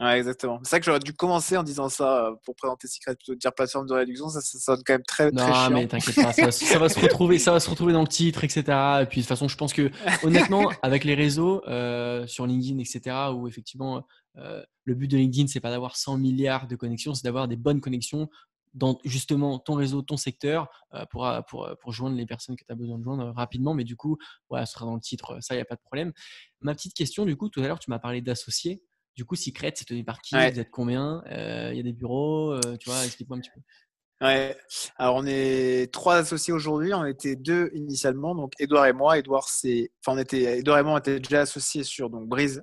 Ouais, 0.00 0.18
exactement. 0.18 0.58
C'est 0.64 0.70
vrai 0.70 0.80
que 0.80 0.86
j'aurais 0.86 0.98
dû 0.98 1.12
commencer 1.12 1.56
en 1.56 1.62
disant 1.62 1.88
ça 1.88 2.32
pour 2.44 2.56
présenter 2.56 2.88
Secret, 2.88 3.14
plutôt 3.14 3.36
dire 3.36 3.52
plateforme 3.52 3.86
de 3.86 3.94
réduction. 3.94 4.28
Ça, 4.28 4.40
ça 4.40 4.58
sonne 4.58 4.82
quand 4.84 4.94
même 4.94 5.04
très, 5.04 5.30
non, 5.30 5.44
très 5.44 5.52
chiant. 5.52 5.70
mais 5.70 5.86
t'inquiète 5.86 6.16
pas, 6.16 6.32
ça 6.32 6.44
va, 6.46 6.50
ça 6.50 6.78
va, 6.80 6.88
se 6.88 6.98
retrouver, 7.00 7.38
ça 7.38 7.52
va 7.52 7.60
se 7.60 7.70
retrouver 7.70 7.92
dans 7.92 8.00
le 8.00 8.08
titre, 8.08 8.42
etc. 8.42 8.62
Et 9.02 9.06
puis 9.06 9.20
de 9.20 9.22
toute 9.22 9.28
façon, 9.28 9.46
je 9.46 9.56
pense 9.56 9.72
que 9.72 9.90
honnêtement, 10.24 10.70
avec 10.82 11.04
les 11.04 11.14
réseaux 11.14 11.62
euh, 11.68 12.26
sur 12.26 12.46
LinkedIn, 12.46 12.80
etc., 12.80 13.16
où 13.32 13.46
effectivement 13.46 14.04
euh, 14.36 14.64
le 14.84 14.94
but 14.94 15.08
de 15.08 15.16
LinkedIn, 15.16 15.46
c'est 15.46 15.60
pas 15.60 15.70
d'avoir 15.70 15.96
100 15.96 16.18
milliards 16.18 16.66
de 16.66 16.76
connexions, 16.76 17.14
c'est 17.14 17.24
d'avoir 17.24 17.48
des 17.48 17.56
bonnes 17.56 17.80
connexions 17.80 18.28
dans 18.74 18.98
justement 19.04 19.58
ton 19.58 19.74
réseau, 19.74 20.00
ton 20.00 20.16
secteur, 20.16 20.68
euh, 20.94 21.04
pour, 21.10 21.28
pour, 21.48 21.68
pour, 21.80 21.92
joindre 21.92 22.16
les 22.16 22.24
personnes 22.24 22.56
que 22.56 22.64
tu 22.64 22.72
as 22.72 22.74
besoin 22.74 22.98
de 22.98 23.04
joindre 23.04 23.30
rapidement. 23.34 23.74
Mais 23.74 23.84
du 23.84 23.96
coup, 23.96 24.16
voilà, 24.48 24.64
ce 24.64 24.72
sera 24.74 24.86
dans 24.86 24.94
le 24.94 25.00
titre, 25.00 25.38
ça, 25.40 25.54
il 25.54 25.58
n'y 25.58 25.62
a 25.62 25.66
pas 25.66 25.76
de 25.76 25.82
problème. 25.82 26.12
Ma 26.60 26.74
petite 26.74 26.94
question, 26.94 27.26
du 27.26 27.36
coup, 27.36 27.48
tout 27.50 27.60
à 27.60 27.68
l'heure, 27.68 27.78
tu 27.78 27.90
m'as 27.90 27.98
parlé 27.98 28.22
d'associés. 28.22 28.82
Du 29.14 29.26
coup, 29.26 29.36
Secret, 29.36 29.72
c'est 29.76 29.84
tenu 29.84 30.04
par 30.04 30.22
qui 30.22 30.34
Vous 30.34 30.40
êtes 30.40 30.70
combien? 30.70 31.22
Euh, 31.26 31.70
Il 31.72 31.76
y 31.76 31.80
a 31.80 31.82
des 31.82 31.92
bureaux 31.92 32.52
euh, 32.52 32.76
Tu 32.78 32.88
vois, 32.88 33.04
explique-moi 33.04 33.36
un 33.36 33.40
petit 33.40 33.50
peu. 33.54 33.60
Alors, 34.22 35.16
on 35.16 35.26
est 35.26 35.92
trois 35.92 36.16
associés 36.16 36.52
aujourd'hui. 36.52 36.94
On 36.94 37.04
était 37.04 37.34
deux 37.34 37.70
initialement, 37.74 38.34
donc 38.34 38.52
Edouard 38.60 38.86
et 38.86 38.92
moi. 38.92 39.18
Edouard, 39.18 39.48
c'est, 39.48 39.90
enfin, 40.00 40.16
on 40.16 40.20
était, 40.20 40.58
Edouard 40.58 40.78
et 40.78 40.82
moi, 40.82 40.94
on 40.94 40.98
était 40.98 41.18
déjà 41.18 41.40
associés 41.40 41.82
sur 41.82 42.08
donc 42.08 42.28
Brise, 42.28 42.62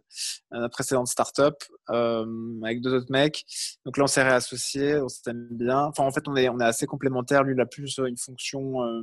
la 0.51 0.69
précédente 0.69 1.07
startup, 1.07 1.55
euh, 1.89 2.25
avec 2.63 2.81
deux 2.81 2.93
autres 2.93 3.11
mecs. 3.11 3.45
Donc 3.85 3.97
là, 3.97 4.05
on 4.05 4.07
s'est 4.07 4.23
réassociés, 4.23 5.01
on 5.01 5.09
s'aime 5.09 5.47
bien. 5.51 5.81
Enfin, 5.85 6.03
en 6.03 6.11
fait, 6.11 6.27
on 6.27 6.35
est, 6.35 6.47
on 6.49 6.59
est 6.59 6.65
assez 6.65 6.85
complémentaires. 6.85 7.43
Lui, 7.43 7.55
il 7.55 7.61
a 7.61 7.65
plus 7.65 7.97
une 7.97 8.17
fonction. 8.17 8.83
Euh, 8.83 9.01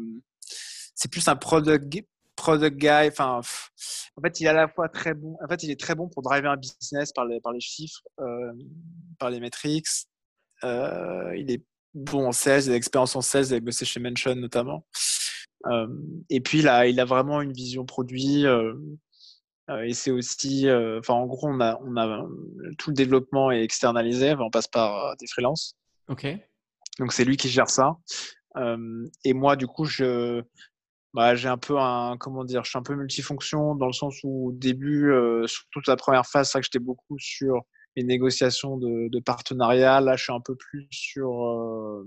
c'est 0.94 1.10
plus 1.10 1.28
un 1.28 1.36
product 1.36 2.06
product 2.36 2.76
guy. 2.76 3.08
Enfin, 3.08 3.40
en 4.16 4.22
fait, 4.22 4.40
il 4.40 4.46
est 4.46 4.50
à 4.50 4.52
la 4.52 4.68
fois 4.68 4.88
très 4.88 5.14
bon. 5.14 5.36
En 5.42 5.48
fait, 5.48 5.62
il 5.62 5.70
est 5.70 5.80
très 5.80 5.94
bon 5.94 6.08
pour 6.08 6.22
driver 6.22 6.52
un 6.52 6.56
business 6.56 7.12
par 7.12 7.24
les, 7.24 7.40
par 7.40 7.52
les 7.52 7.60
chiffres, 7.60 8.02
euh, 8.20 8.52
par 9.18 9.30
les 9.30 9.40
metrics. 9.40 9.86
Euh, 10.64 11.34
il 11.36 11.50
est 11.50 11.62
bon 11.96 12.28
en 12.28 12.32
sales, 12.32 12.64
il 12.64 12.70
a 12.70 12.74
l'expérience 12.74 13.16
en 13.16 13.20
sales, 13.20 13.46
il 13.46 13.54
a 13.54 13.61
bossé 13.61 13.85
chez 13.85 14.00
Mention 14.00 14.37
notamment. 14.37 14.87
Euh, 15.66 15.88
et 16.30 16.40
puis 16.40 16.62
là, 16.62 16.87
il 16.87 17.00
a 17.00 17.04
vraiment 17.04 17.42
une 17.42 17.52
vision 17.52 17.85
produit. 17.85 18.44
et 19.82 19.94
c'est 19.94 20.12
aussi, 20.12 20.68
enfin, 20.70 21.14
en 21.14 21.26
gros, 21.26 21.48
on 21.48 21.61
a, 21.61 21.80
on 21.82 21.96
a 21.96 22.24
tout 22.78 22.90
le 22.90 22.94
développement 22.94 23.50
est 23.50 23.64
externalisé. 23.64 24.35
On 24.38 24.50
passe 24.50 24.68
par 24.68 25.16
des 25.16 25.26
freelances. 25.26 25.74
Ok. 26.09 26.26
Donc 27.00 27.12
c'est 27.12 27.24
lui 27.24 27.37
qui 27.37 27.48
gère 27.48 27.68
ça. 27.68 27.96
et 29.24 29.35
moi, 29.35 29.56
du 29.56 29.66
coup, 29.66 29.87
je, 29.87 30.42
bah, 31.16 31.35
j'ai 31.35 31.48
un 31.48 31.56
peu 31.56 31.78
un 31.78 32.18
comment 32.18 32.44
dire, 32.44 32.62
je 32.62 32.68
suis 32.68 32.78
un 32.78 32.82
peu 32.82 32.94
multifonction 32.94 33.74
dans 33.74 33.87
le 33.87 33.94
sens 33.94 34.20
où 34.22 34.48
au 34.48 34.52
début, 34.52 35.11
euh, 35.11 35.46
sur 35.46 35.64
toute 35.70 35.88
la 35.88 35.96
première 35.96 36.26
phase, 36.26 36.48
c'est 36.48 36.59
vrai 36.59 36.61
que 36.61 36.66
j'étais 36.66 36.78
beaucoup 36.78 37.18
sur 37.18 37.62
les 37.96 38.04
négociations 38.04 38.76
de, 38.76 39.09
de, 39.09 39.20
partenariat. 39.20 40.00
Là, 40.00 40.16
je 40.16 40.24
suis 40.24 40.32
un 40.32 40.40
peu 40.40 40.54
plus 40.54 40.87
sur 40.90 41.44
euh, 41.44 42.06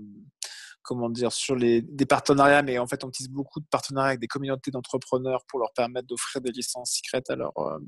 comment 0.82 1.10
dire, 1.10 1.32
sur 1.32 1.56
les 1.56 1.82
des 1.82 2.06
partenariats, 2.06 2.62
mais 2.62 2.78
en 2.78 2.86
fait, 2.86 3.04
on 3.04 3.08
utilise 3.08 3.30
beaucoup 3.30 3.60
de 3.60 3.66
partenariats 3.66 4.10
avec 4.10 4.20
des 4.20 4.28
communautés 4.28 4.70
d'entrepreneurs 4.70 5.44
pour 5.48 5.58
leur 5.58 5.72
permettre 5.72 6.06
d'offrir 6.06 6.40
des 6.40 6.52
licences 6.52 6.92
secrètes 6.92 7.28
à 7.28 7.36
leurs 7.36 7.58
euh, 7.58 7.78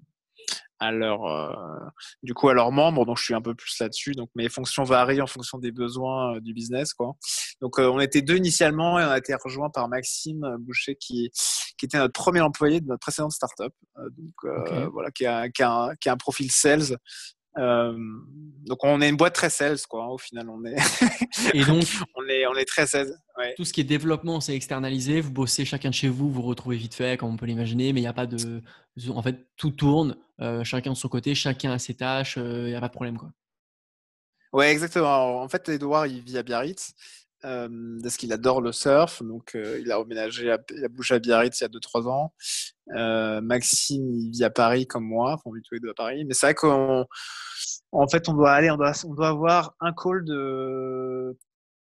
à 0.81 0.91
leur, 0.91 1.25
euh, 1.27 1.89
du 2.25 2.35
coup, 2.35 2.49
à 2.49 2.55
leurs 2.55 2.73
membres. 2.73 3.07
Donc, 3.07 3.17
je 3.17 3.23
suis 3.23 3.35
un 3.35 3.41
peu 3.41 3.55
plus 3.55 3.79
là-dessus. 3.79 4.13
Donc, 4.13 4.31
mes 4.35 4.49
fonctions 4.49 4.83
varient 4.83 5.21
en 5.21 5.29
fonction 5.29 5.59
des 5.59 5.71
besoins 5.71 6.41
du 6.41 6.53
business, 6.53 6.93
quoi. 6.93 7.13
Donc, 7.61 7.79
on 7.79 8.01
était 8.01 8.21
deux 8.21 8.37
initialement 8.37 8.99
et 8.99 9.05
on 9.05 9.09
a 9.09 9.19
été 9.19 9.33
rejoint 9.37 9.71
par 9.71 9.89
Maxime 9.89 10.57
Boucher 10.59 10.97
qui, 10.97 11.31
qui 11.79 11.87
était 11.87 11.99
notre 11.99 12.15
premier 12.15 12.41
employé 12.41 12.81
de 12.81 12.87
notre 12.87 12.99
précédente 12.99 13.31
startup. 13.31 13.73
donc, 13.97 14.91
voilà, 14.93 15.13
qui 15.13 15.25
a, 15.25 15.49
qui, 15.51 15.63
a 15.63 15.71
un, 15.71 15.95
qui 15.95 16.09
a 16.09 16.15
un 16.15 16.17
profil 16.17 16.51
sales 16.51 16.99
euh, 17.59 17.93
donc 18.65 18.79
on 18.85 19.01
est 19.01 19.09
une 19.09 19.17
boîte 19.17 19.35
très 19.35 19.51
sales 19.51 19.79
quoi. 19.89 20.09
Au 20.09 20.19
final 20.19 20.49
on 20.49 20.65
est 20.65 20.77
et 21.55 21.65
donc 21.65 21.85
on 22.15 22.27
est 22.29 22.47
on 22.47 22.55
est 22.55 22.65
très 22.65 22.87
sales. 22.87 23.13
Ouais. 23.37 23.55
Tout 23.57 23.65
ce 23.65 23.73
qui 23.73 23.81
est 23.81 23.85
développement 23.85 24.41
c'est 24.41 24.55
externalisé. 24.55 25.21
Vous 25.21 25.33
bossez 25.33 25.65
chacun 25.65 25.91
de 25.91 25.95
chez 25.95 26.09
vous, 26.09 26.31
vous 26.31 26.43
retrouvez 26.43 26.77
vite 26.77 26.95
fait 26.95 27.19
comme 27.19 27.31
on 27.31 27.37
peut 27.37 27.47
l'imaginer, 27.47 27.93
mais 27.93 28.01
il 28.01 28.05
n'y 28.05 28.09
a 28.09 28.13
pas 28.13 28.27
de 28.27 28.63
en 29.11 29.23
fait 29.23 29.47
tout 29.57 29.71
tourne, 29.71 30.17
euh, 30.41 30.65
chacun 30.65 30.93
de 30.93 30.97
son 30.97 31.09
côté, 31.09 31.35
chacun 31.35 31.73
a 31.73 31.79
ses 31.79 31.95
tâches, 31.95 32.37
il 32.37 32.43
euh, 32.43 32.69
n'y 32.69 32.75
a 32.75 32.81
pas 32.81 32.89
de 32.89 32.95
problème 32.95 33.19
quoi. 33.19 33.31
Ouais 34.53 34.71
exactement. 34.71 35.43
en 35.43 35.49
fait 35.49 35.69
Edouard 35.69 36.07
il 36.07 36.21
vit 36.21 36.39
à 36.39 36.43
Biarritz. 36.43 36.95
Euh, 37.45 37.99
parce 38.03 38.17
qu'il 38.17 38.33
adore 38.33 38.61
le 38.61 38.71
surf, 38.71 39.23
donc 39.23 39.57
il 39.57 39.91
a 39.91 40.01
emménagé 40.01 40.53
à, 40.53 40.59
il 40.77 40.85
a 40.85 40.89
bougé 40.89 41.17
à 41.17 41.19
Biarritz 41.19 41.61
il 41.61 41.65
y 41.65 41.67
a 41.67 41.69
2-3 41.69 42.09
ans. 42.09 42.33
Euh, 42.95 43.41
Maxime, 43.41 44.09
il 44.11 44.31
vit 44.31 44.45
à 44.45 44.51
Paris 44.51 44.87
comme 44.87 45.05
moi, 45.05 45.41
on 45.45 45.53
vit 45.53 45.63
tous 45.63 45.75
les 45.75 45.81
deux 45.81 45.91
à 45.91 45.95
Paris. 45.95 46.25
Mais 46.25 46.35
c'est 46.35 46.47
vrai 46.47 46.55
qu'en 46.55 47.07
en 47.93 48.09
fait, 48.09 48.29
on 48.29 48.35
doit 48.35 48.53
aller, 48.53 48.71
on 48.71 48.77
doit, 48.77 48.93
on 49.05 49.15
doit 49.15 49.29
avoir 49.29 49.75
un 49.81 49.93
call 49.93 50.25
de 50.25 51.37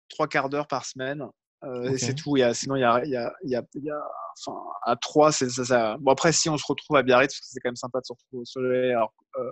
trois 0.09 0.27
quarts 0.27 0.49
d'heure 0.49 0.67
par 0.67 0.85
semaine. 0.85 1.25
Euh, 1.63 1.91
Et 1.91 1.97
c'est 1.97 2.13
tout. 2.13 2.37
Il 2.37 2.41
y 2.41 2.43
a, 2.43 2.53
sinon, 2.53 2.75
il 2.75 2.81
y 2.81 2.83
a, 2.83 3.03
il 3.03 3.11
y 3.11 3.15
a, 3.17 3.33
il 3.43 3.49
y 3.49 3.55
a, 3.55 3.63
y 3.75 3.89
a 3.89 4.01
enfin, 4.45 4.59
à 4.83 4.95
trois, 4.95 5.31
c'est 5.31 5.49
ça, 5.49 5.65
ça, 5.65 5.97
Bon, 5.99 6.11
après, 6.11 6.31
si 6.31 6.49
on 6.49 6.57
se 6.57 6.65
retrouve 6.67 6.97
à 6.97 7.03
Biarritz, 7.03 7.33
parce 7.33 7.39
que 7.39 7.45
c'est 7.49 7.59
quand 7.59 7.69
même 7.69 7.75
sympa 7.75 7.99
de 7.99 8.05
se 8.05 8.13
retrouver 8.13 8.41
au 8.41 8.45
soleil. 8.45 8.91
Alors, 8.91 9.13
euh, 9.37 9.51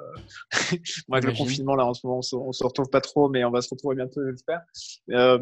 moi, 1.08 1.18
avec 1.18 1.32
le 1.32 1.38
confinement, 1.38 1.76
là, 1.76 1.86
en 1.86 1.94
ce 1.94 2.06
moment, 2.06 2.20
on 2.20 2.22
se, 2.22 2.36
se 2.52 2.64
retrouve 2.64 2.90
pas 2.90 3.02
trop, 3.02 3.30
mais 3.30 3.44
on 3.44 3.52
va 3.52 3.62
se 3.62 3.70
retrouver 3.70 3.96
bientôt, 3.96 4.22
j'espère. 4.30 4.62
Euh, 5.12 5.40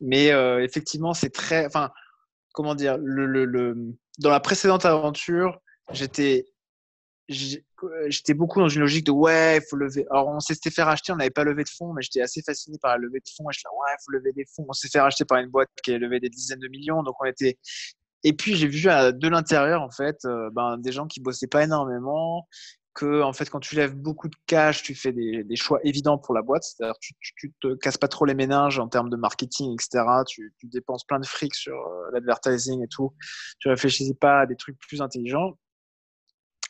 mais 0.00 0.32
euh, 0.32 0.62
effectivement, 0.64 1.14
c'est 1.14 1.30
très, 1.30 1.66
enfin, 1.66 1.90
comment 2.52 2.74
dire, 2.74 2.98
le, 2.98 3.26
le, 3.26 3.44
le, 3.44 3.76
dans 4.18 4.30
la 4.30 4.40
précédente 4.40 4.84
aventure, 4.84 5.60
j'étais 5.92 6.51
j'étais 7.32 8.34
beaucoup 8.34 8.60
dans 8.60 8.68
une 8.68 8.80
logique 8.80 9.06
de 9.06 9.10
ouais, 9.10 9.58
il 9.58 9.62
faut 9.68 9.76
lever. 9.76 10.06
Alors, 10.10 10.28
on 10.28 10.40
s'était 10.40 10.70
fait 10.70 10.82
racheter, 10.82 11.12
on 11.12 11.16
n'avait 11.16 11.30
pas 11.30 11.44
levé 11.44 11.64
de 11.64 11.68
fonds, 11.68 11.92
mais 11.92 12.02
j'étais 12.02 12.20
assez 12.20 12.42
fasciné 12.42 12.78
par 12.80 12.92
la 12.92 12.98
levée 12.98 13.20
de 13.20 13.28
fonds. 13.36 13.48
Et 13.50 13.52
je 13.52 13.58
disais, 13.58 13.68
ouais, 13.68 13.92
il 13.92 14.02
faut 14.04 14.12
lever 14.12 14.32
des 14.32 14.44
fonds. 14.54 14.64
On 14.68 14.72
s'est 14.72 14.88
fait 14.88 15.00
racheter 15.00 15.24
par 15.24 15.38
une 15.38 15.50
boîte 15.50 15.68
qui 15.82 15.92
a 15.92 15.98
levé 15.98 16.20
des 16.20 16.28
dizaines 16.28 16.60
de 16.60 16.68
millions. 16.68 17.02
Donc, 17.02 17.16
on 17.20 17.24
était. 17.24 17.58
Et 18.24 18.32
puis, 18.32 18.54
j'ai 18.54 18.68
vu 18.68 18.82
de 18.82 19.28
l'intérieur, 19.28 19.82
en 19.82 19.90
fait, 19.90 20.16
euh, 20.24 20.48
ben, 20.52 20.78
des 20.78 20.92
gens 20.92 21.06
qui 21.06 21.20
bossaient 21.20 21.48
pas 21.48 21.64
énormément, 21.64 22.46
que 22.94 23.22
en 23.22 23.32
fait 23.32 23.48
quand 23.48 23.60
tu 23.60 23.74
lèves 23.74 23.94
beaucoup 23.94 24.28
de 24.28 24.36
cash, 24.46 24.82
tu 24.82 24.94
fais 24.94 25.12
des, 25.12 25.44
des 25.44 25.56
choix 25.56 25.80
évidents 25.84 26.18
pour 26.18 26.34
la 26.34 26.42
boîte. 26.42 26.62
C'est-à-dire 26.62 26.98
tu, 27.00 27.14
tu, 27.36 27.52
te 27.60 27.74
casses 27.76 27.98
pas 27.98 28.08
trop 28.08 28.24
les 28.24 28.34
méninges 28.34 28.78
en 28.78 28.88
termes 28.88 29.10
de 29.10 29.16
marketing, 29.16 29.72
etc. 29.72 30.04
Tu, 30.26 30.54
tu 30.58 30.66
dépenses 30.66 31.04
plein 31.04 31.20
de 31.20 31.26
fric 31.26 31.54
sur 31.54 31.74
euh, 31.74 32.10
l'advertising 32.12 32.82
et 32.84 32.88
tout. 32.88 33.14
Tu 33.60 33.68
réfléchis 33.68 34.12
pas 34.14 34.40
à 34.40 34.46
des 34.46 34.56
trucs 34.56 34.78
plus 34.78 35.00
intelligents. 35.00 35.58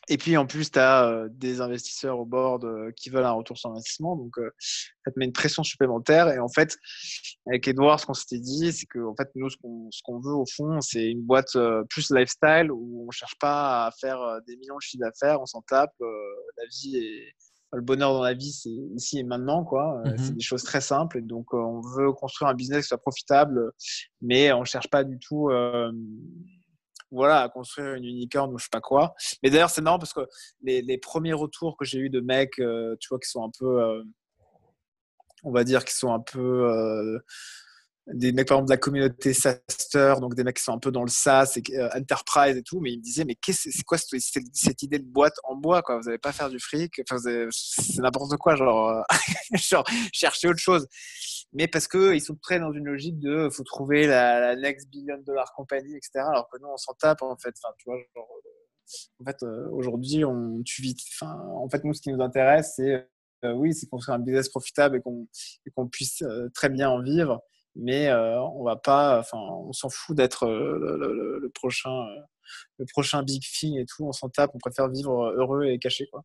Et 0.09 0.17
puis 0.17 0.35
en 0.35 0.45
plus, 0.45 0.69
tu 0.69 0.79
as 0.79 1.07
euh, 1.07 1.29
des 1.31 1.61
investisseurs 1.61 2.19
au 2.19 2.25
board 2.25 2.65
euh, 2.65 2.91
qui 2.95 3.09
veulent 3.09 3.23
un 3.23 3.31
retour 3.31 3.57
sur 3.57 3.69
investissement. 3.69 4.17
Donc, 4.17 4.37
euh, 4.37 4.51
ça 4.59 5.11
te 5.11 5.19
met 5.19 5.25
une 5.25 5.31
pression 5.31 5.63
supplémentaire. 5.63 6.27
Et 6.29 6.39
en 6.39 6.49
fait, 6.49 6.77
avec 7.47 7.67
Edouard, 7.67 7.99
ce 7.99 8.05
qu'on 8.05 8.13
s'était 8.13 8.39
dit, 8.39 8.73
c'est 8.73 8.85
que 8.85 8.99
en 8.99 9.15
fait, 9.15 9.29
nous, 9.35 9.49
ce 9.49 9.57
qu'on 10.03 10.19
veut 10.19 10.33
au 10.33 10.45
fond, 10.45 10.81
c'est 10.81 11.09
une 11.09 11.21
boîte 11.21 11.57
plus 11.89 12.11
lifestyle 12.11 12.69
où 12.71 13.05
on 13.07 13.11
cherche 13.11 13.37
pas 13.39 13.87
à 13.87 13.91
faire 13.91 14.39
des 14.47 14.57
millions 14.57 14.75
de 14.75 14.81
chiffres 14.81 15.03
d'affaires, 15.03 15.41
on 15.41 15.45
s'en 15.45 15.61
tape. 15.61 15.93
la 15.99 16.65
vie 16.69 16.97
est. 16.97 17.33
Le 17.75 17.81
bonheur 17.81 18.13
dans 18.13 18.21
la 18.21 18.35
vie, 18.35 18.51
c'est 18.51 18.69
ici 18.69 19.17
et 19.17 19.23
maintenant, 19.23 19.63
quoi. 19.63 20.03
C'est 20.05 20.33
mmh 20.33 20.35
des 20.35 20.43
choses 20.43 20.61
très 20.61 20.79
simples. 20.79 21.17
Et 21.17 21.21
donc, 21.21 21.55
on 21.55 21.81
veut 21.81 22.11
construire 22.11 22.51
un 22.51 22.53
business 22.53 22.83
qui 22.83 22.89
soit 22.89 22.99
profitable, 22.99 23.71
mais 24.21 24.53
on 24.53 24.63
cherche 24.63 24.87
pas 24.89 25.03
du 25.03 25.17
tout 25.17 25.49
voilà, 27.13 27.41
à 27.41 27.49
construire 27.49 27.93
une 27.93 28.05
unicorn 28.05 28.51
ou 28.53 28.57
je 28.57 28.63
sais 28.63 28.69
pas 28.71 28.81
quoi. 28.81 29.13
Mais 29.41 29.49
d'ailleurs, 29.49 29.69
c'est 29.69 29.81
marrant 29.81 29.99
parce 29.99 30.13
que 30.13 30.27
les, 30.61 30.97
premiers 30.97 31.33
retours 31.33 31.77
que 31.77 31.85
j'ai 31.85 31.99
eu 31.99 32.09
de 32.09 32.19
mecs, 32.19 32.59
euh, 32.59 32.95
tu 32.99 33.09
vois, 33.09 33.19
qui 33.19 33.29
sont 33.29 33.43
un 33.43 33.51
peu, 33.57 33.81
euh, 33.81 34.03
on 35.43 35.51
va 35.51 35.63
dire, 35.63 35.85
qui 35.85 35.95
sont 35.95 36.13
un 36.13 36.19
peu 36.19 36.39
euh, 36.39 37.19
des 38.07 38.33
mecs, 38.33 38.47
par 38.47 38.57
exemple, 38.57 38.69
de 38.69 38.73
la 38.73 38.77
communauté 38.77 39.33
SaaSter, 39.33 40.15
donc 40.19 40.35
des 40.35 40.43
mecs 40.43 40.57
qui 40.57 40.63
sont 40.63 40.73
un 40.73 40.79
peu 40.79 40.91
dans 40.91 41.03
le 41.03 41.09
SaaS 41.09 41.57
et 41.57 41.81
Enterprise 41.95 42.57
et 42.57 42.63
tout, 42.63 42.79
mais 42.81 42.91
ils 42.91 42.97
me 42.97 43.03
disaient, 43.03 43.23
mais 43.23 43.35
qu'est-ce, 43.35 43.69
c'est 43.71 43.83
quoi 43.83 43.97
cette, 43.97 44.83
idée 44.83 44.99
de 44.99 45.05
boîte 45.05 45.35
en 45.43 45.55
bois, 45.55 45.81
quoi? 45.81 45.97
Vous 45.97 46.05
n'allez 46.05 46.17
pas 46.17 46.33
faire 46.33 46.49
du 46.49 46.59
fric, 46.59 47.01
enfin, 47.09 47.17
c'est 47.51 48.01
n'importe 48.01 48.35
quoi, 48.37 48.55
genre, 48.55 49.05
genre, 49.53 49.85
chercher 50.11 50.49
autre 50.49 50.59
chose 50.59 50.87
mais 51.53 51.67
parce 51.67 51.87
qu'ils 51.87 52.21
sont 52.21 52.35
très 52.35 52.59
dans 52.59 52.73
une 52.73 52.85
logique 52.85 53.19
de 53.19 53.49
faut 53.49 53.63
trouver 53.63 54.07
la, 54.07 54.55
next 54.55 54.89
billion 54.89 55.19
dollar 55.19 55.53
compagnie, 55.53 55.95
etc. 55.95 56.25
Alors 56.27 56.49
que 56.49 56.57
nous, 56.59 56.67
on 56.67 56.77
s'en 56.77 56.93
tape, 56.93 57.21
en 57.21 57.37
fait. 57.37 57.53
Enfin, 57.63 57.73
tu 57.77 57.85
vois, 57.85 57.97
genre, 58.15 58.27
euh, 58.45 59.21
en 59.21 59.25
fait, 59.25 59.43
euh, 59.43 59.69
aujourd'hui, 59.69 60.25
on 60.25 60.61
tu 60.63 60.81
vis. 60.81 60.95
Enfin, 61.13 61.39
en 61.55 61.69
fait, 61.69 61.83
nous, 61.83 61.93
ce 61.93 62.01
qui 62.01 62.11
nous 62.11 62.21
intéresse, 62.21 62.73
c'est 62.75 63.07
euh, 63.45 63.53
oui, 63.53 63.73
c'est 63.73 63.87
construire 63.87 64.15
un 64.15 64.19
business 64.19 64.49
profitable 64.49 64.97
et 64.97 65.01
qu'on 65.01 65.27
qu'on 65.75 65.87
puisse 65.87 66.23
très 66.53 66.69
bien 66.69 66.89
en 66.89 67.01
vivre. 67.01 67.41
Mais 67.75 68.11
on 68.13 68.63
va 68.63 68.75
pas. 68.75 69.19
Enfin, 69.19 69.37
on 69.37 69.73
s'en 69.73 69.89
fout 69.89 70.15
d'être 70.15 70.45
le, 70.47 71.39
le, 71.41 71.49
prochain, 71.49 72.05
le 72.77 72.85
prochain 72.85 73.23
big 73.23 73.41
thing 73.41 73.77
et 73.77 73.85
tout. 73.85 74.05
On 74.05 74.11
s'en 74.11 74.29
tape. 74.29 74.51
On 74.53 74.59
préfère 74.59 74.89
vivre 74.89 75.33
heureux 75.37 75.65
et 75.65 75.79
caché, 75.79 76.07
quoi. 76.11 76.23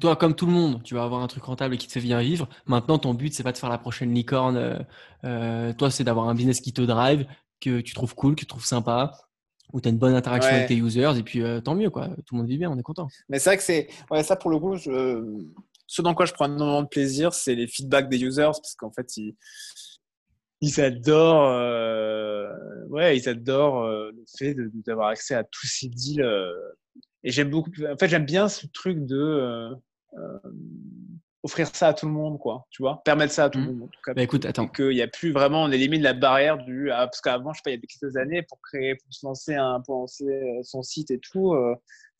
Toi, 0.00 0.16
comme 0.16 0.34
tout 0.34 0.46
le 0.46 0.52
monde, 0.52 0.82
tu 0.82 0.94
vas 0.94 1.04
avoir 1.04 1.22
un 1.22 1.28
truc 1.28 1.44
rentable 1.44 1.74
et 1.74 1.78
qui 1.78 1.86
te 1.86 1.92
fait 1.92 2.00
bien 2.00 2.20
vivre. 2.20 2.48
Maintenant, 2.66 2.98
ton 2.98 3.14
but, 3.14 3.32
c'est 3.32 3.44
pas 3.44 3.52
de 3.52 3.58
faire 3.58 3.68
la 3.68 3.78
prochaine 3.78 4.12
licorne. 4.12 4.56
Euh, 4.56 4.78
euh, 5.24 5.72
toi, 5.72 5.92
c'est 5.92 6.02
d'avoir 6.02 6.28
un 6.28 6.34
business 6.34 6.60
qui 6.60 6.72
te 6.72 6.82
drive, 6.82 7.24
que 7.60 7.80
tu 7.80 7.94
trouves 7.94 8.14
cool, 8.16 8.34
que 8.34 8.40
tu 8.40 8.46
trouves 8.46 8.64
sympa, 8.64 9.12
où 9.72 9.80
tu 9.80 9.86
as 9.86 9.92
une 9.92 9.98
bonne 9.98 10.14
interaction 10.14 10.52
avec 10.52 10.66
tes 10.66 10.76
users. 10.76 11.12
Et 11.16 11.22
puis, 11.22 11.40
euh, 11.40 11.60
tant 11.60 11.76
mieux, 11.76 11.90
quoi. 11.90 12.08
Tout 12.08 12.34
le 12.34 12.38
monde 12.38 12.48
vit 12.48 12.58
bien, 12.58 12.68
on 12.68 12.76
est 12.76 12.82
content. 12.82 13.06
Mais 13.28 13.38
c'est 13.38 13.50
vrai 13.50 13.56
que 13.58 13.62
c'est. 13.62 13.88
Ouais, 14.10 14.24
ça, 14.24 14.34
pour 14.34 14.50
le 14.50 14.58
coup, 14.58 14.76
ce 14.76 16.02
dans 16.02 16.14
quoi 16.14 16.26
je 16.26 16.32
prends 16.32 16.46
énormément 16.46 16.82
de 16.82 16.88
plaisir, 16.88 17.32
c'est 17.32 17.54
les 17.54 17.68
feedbacks 17.68 18.08
des 18.08 18.20
users, 18.20 18.42
parce 18.42 18.74
qu'en 18.74 18.90
fait, 18.90 19.16
ils 19.16 19.36
ils 20.60 20.80
adorent, 20.80 21.50
ouais, 22.90 23.16
ils 23.16 23.28
adorent 23.28 23.86
le 23.86 24.24
fait 24.38 24.56
d'avoir 24.86 25.08
accès 25.08 25.34
à 25.34 25.44
tous 25.44 25.66
ces 25.66 25.88
deals 25.88 26.24
et 27.26 27.32
j'aime 27.32 27.50
beaucoup. 27.50 27.70
En 27.92 27.96
fait, 27.98 28.08
j'aime 28.08 28.24
bien 28.24 28.48
ce 28.48 28.68
truc 28.68 29.04
de 29.04 29.18
euh, 29.18 29.74
euh, 30.16 30.38
offrir 31.42 31.66
ça 31.74 31.88
à 31.88 31.94
tout 31.94 32.06
le 32.06 32.12
monde, 32.12 32.38
quoi. 32.38 32.66
Tu 32.70 32.82
vois, 32.82 33.02
permettre 33.04 33.32
ça 33.32 33.44
à 33.44 33.50
tout 33.50 33.58
le 33.58 33.64
mmh. 33.64 33.66
monde. 33.66 33.82
En 33.82 33.88
tout 33.88 34.00
cas, 34.04 34.14
bah, 34.14 34.22
écoute, 34.22 34.46
attends. 34.46 34.68
Qu'il 34.68 34.90
n'y 34.90 35.02
a 35.02 35.08
plus 35.08 35.32
vraiment, 35.32 35.64
on 35.64 35.72
élimine 35.72 36.02
la 36.02 36.12
barrière 36.12 36.56
du. 36.56 36.92
Ah, 36.92 37.08
parce 37.08 37.20
qu'avant, 37.20 37.52
je 37.52 37.58
sais 37.58 37.62
pas, 37.64 37.70
il 37.70 37.74
y 37.74 37.76
a 37.78 37.80
quelques 37.80 38.16
années, 38.16 38.42
pour 38.42 38.60
créer, 38.60 38.94
pour 38.94 39.12
se 39.12 39.26
lancer, 39.26 39.54
un, 39.56 39.80
pour 39.80 39.96
lancer 39.96 40.24
euh, 40.24 40.62
son 40.62 40.82
site 40.82 41.10
et 41.10 41.18
tout, 41.18 41.56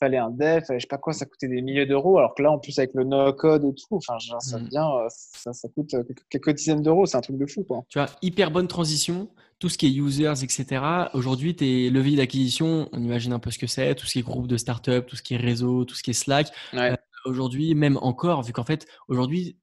fallait 0.00 0.18
un 0.18 0.30
dev, 0.30 0.62
je 0.68 0.78
sais 0.78 0.86
pas 0.88 0.98
quoi, 0.98 1.12
ça 1.12 1.26
coûtait 1.26 1.48
des 1.48 1.62
milliers 1.62 1.86
d'euros. 1.86 2.18
Alors 2.18 2.34
que 2.34 2.42
là, 2.42 2.50
en 2.50 2.58
plus, 2.58 2.78
avec 2.78 2.92
le 2.94 3.04
no-code 3.04 3.64
et 3.64 3.74
tout, 3.74 3.96
enfin, 3.96 4.16
ça, 4.40 4.58
mmh. 4.58 4.68
ça, 5.08 5.52
ça, 5.52 5.68
coûte 5.74 5.94
quelques 6.30 6.54
dizaines 6.54 6.82
d'euros. 6.82 7.06
C'est 7.06 7.16
un 7.16 7.20
truc 7.20 7.38
de 7.38 7.46
fou, 7.46 7.64
quoi. 7.64 7.82
Tu 7.88 7.98
vois, 7.98 8.08
hyper 8.22 8.50
bonne 8.50 8.68
transition 8.68 9.28
tout 9.58 9.68
ce 9.68 9.78
qui 9.78 9.86
est 9.86 9.90
users, 9.90 10.42
etc. 10.42 10.82
Aujourd'hui, 11.14 11.56
tes 11.56 11.90
leviers 11.90 12.16
d'acquisition, 12.16 12.88
on 12.92 13.02
imagine 13.02 13.32
un 13.32 13.38
peu 13.38 13.50
ce 13.50 13.58
que 13.58 13.66
c'est, 13.66 13.94
tout 13.94 14.06
ce 14.06 14.12
qui 14.12 14.18
est 14.18 14.22
groupe 14.22 14.46
de 14.46 14.56
startup, 14.56 15.06
tout 15.06 15.16
ce 15.16 15.22
qui 15.22 15.34
est 15.34 15.38
réseau, 15.38 15.84
tout 15.84 15.94
ce 15.94 16.02
qui 16.02 16.10
est 16.10 16.14
Slack. 16.14 16.48
Euh, 16.74 16.94
aujourd'hui, 17.24 17.74
même 17.74 17.98
encore, 18.02 18.42
vu 18.42 18.52
qu'en 18.52 18.64
fait, 18.64 18.86
aujourd'hui, 19.08 19.56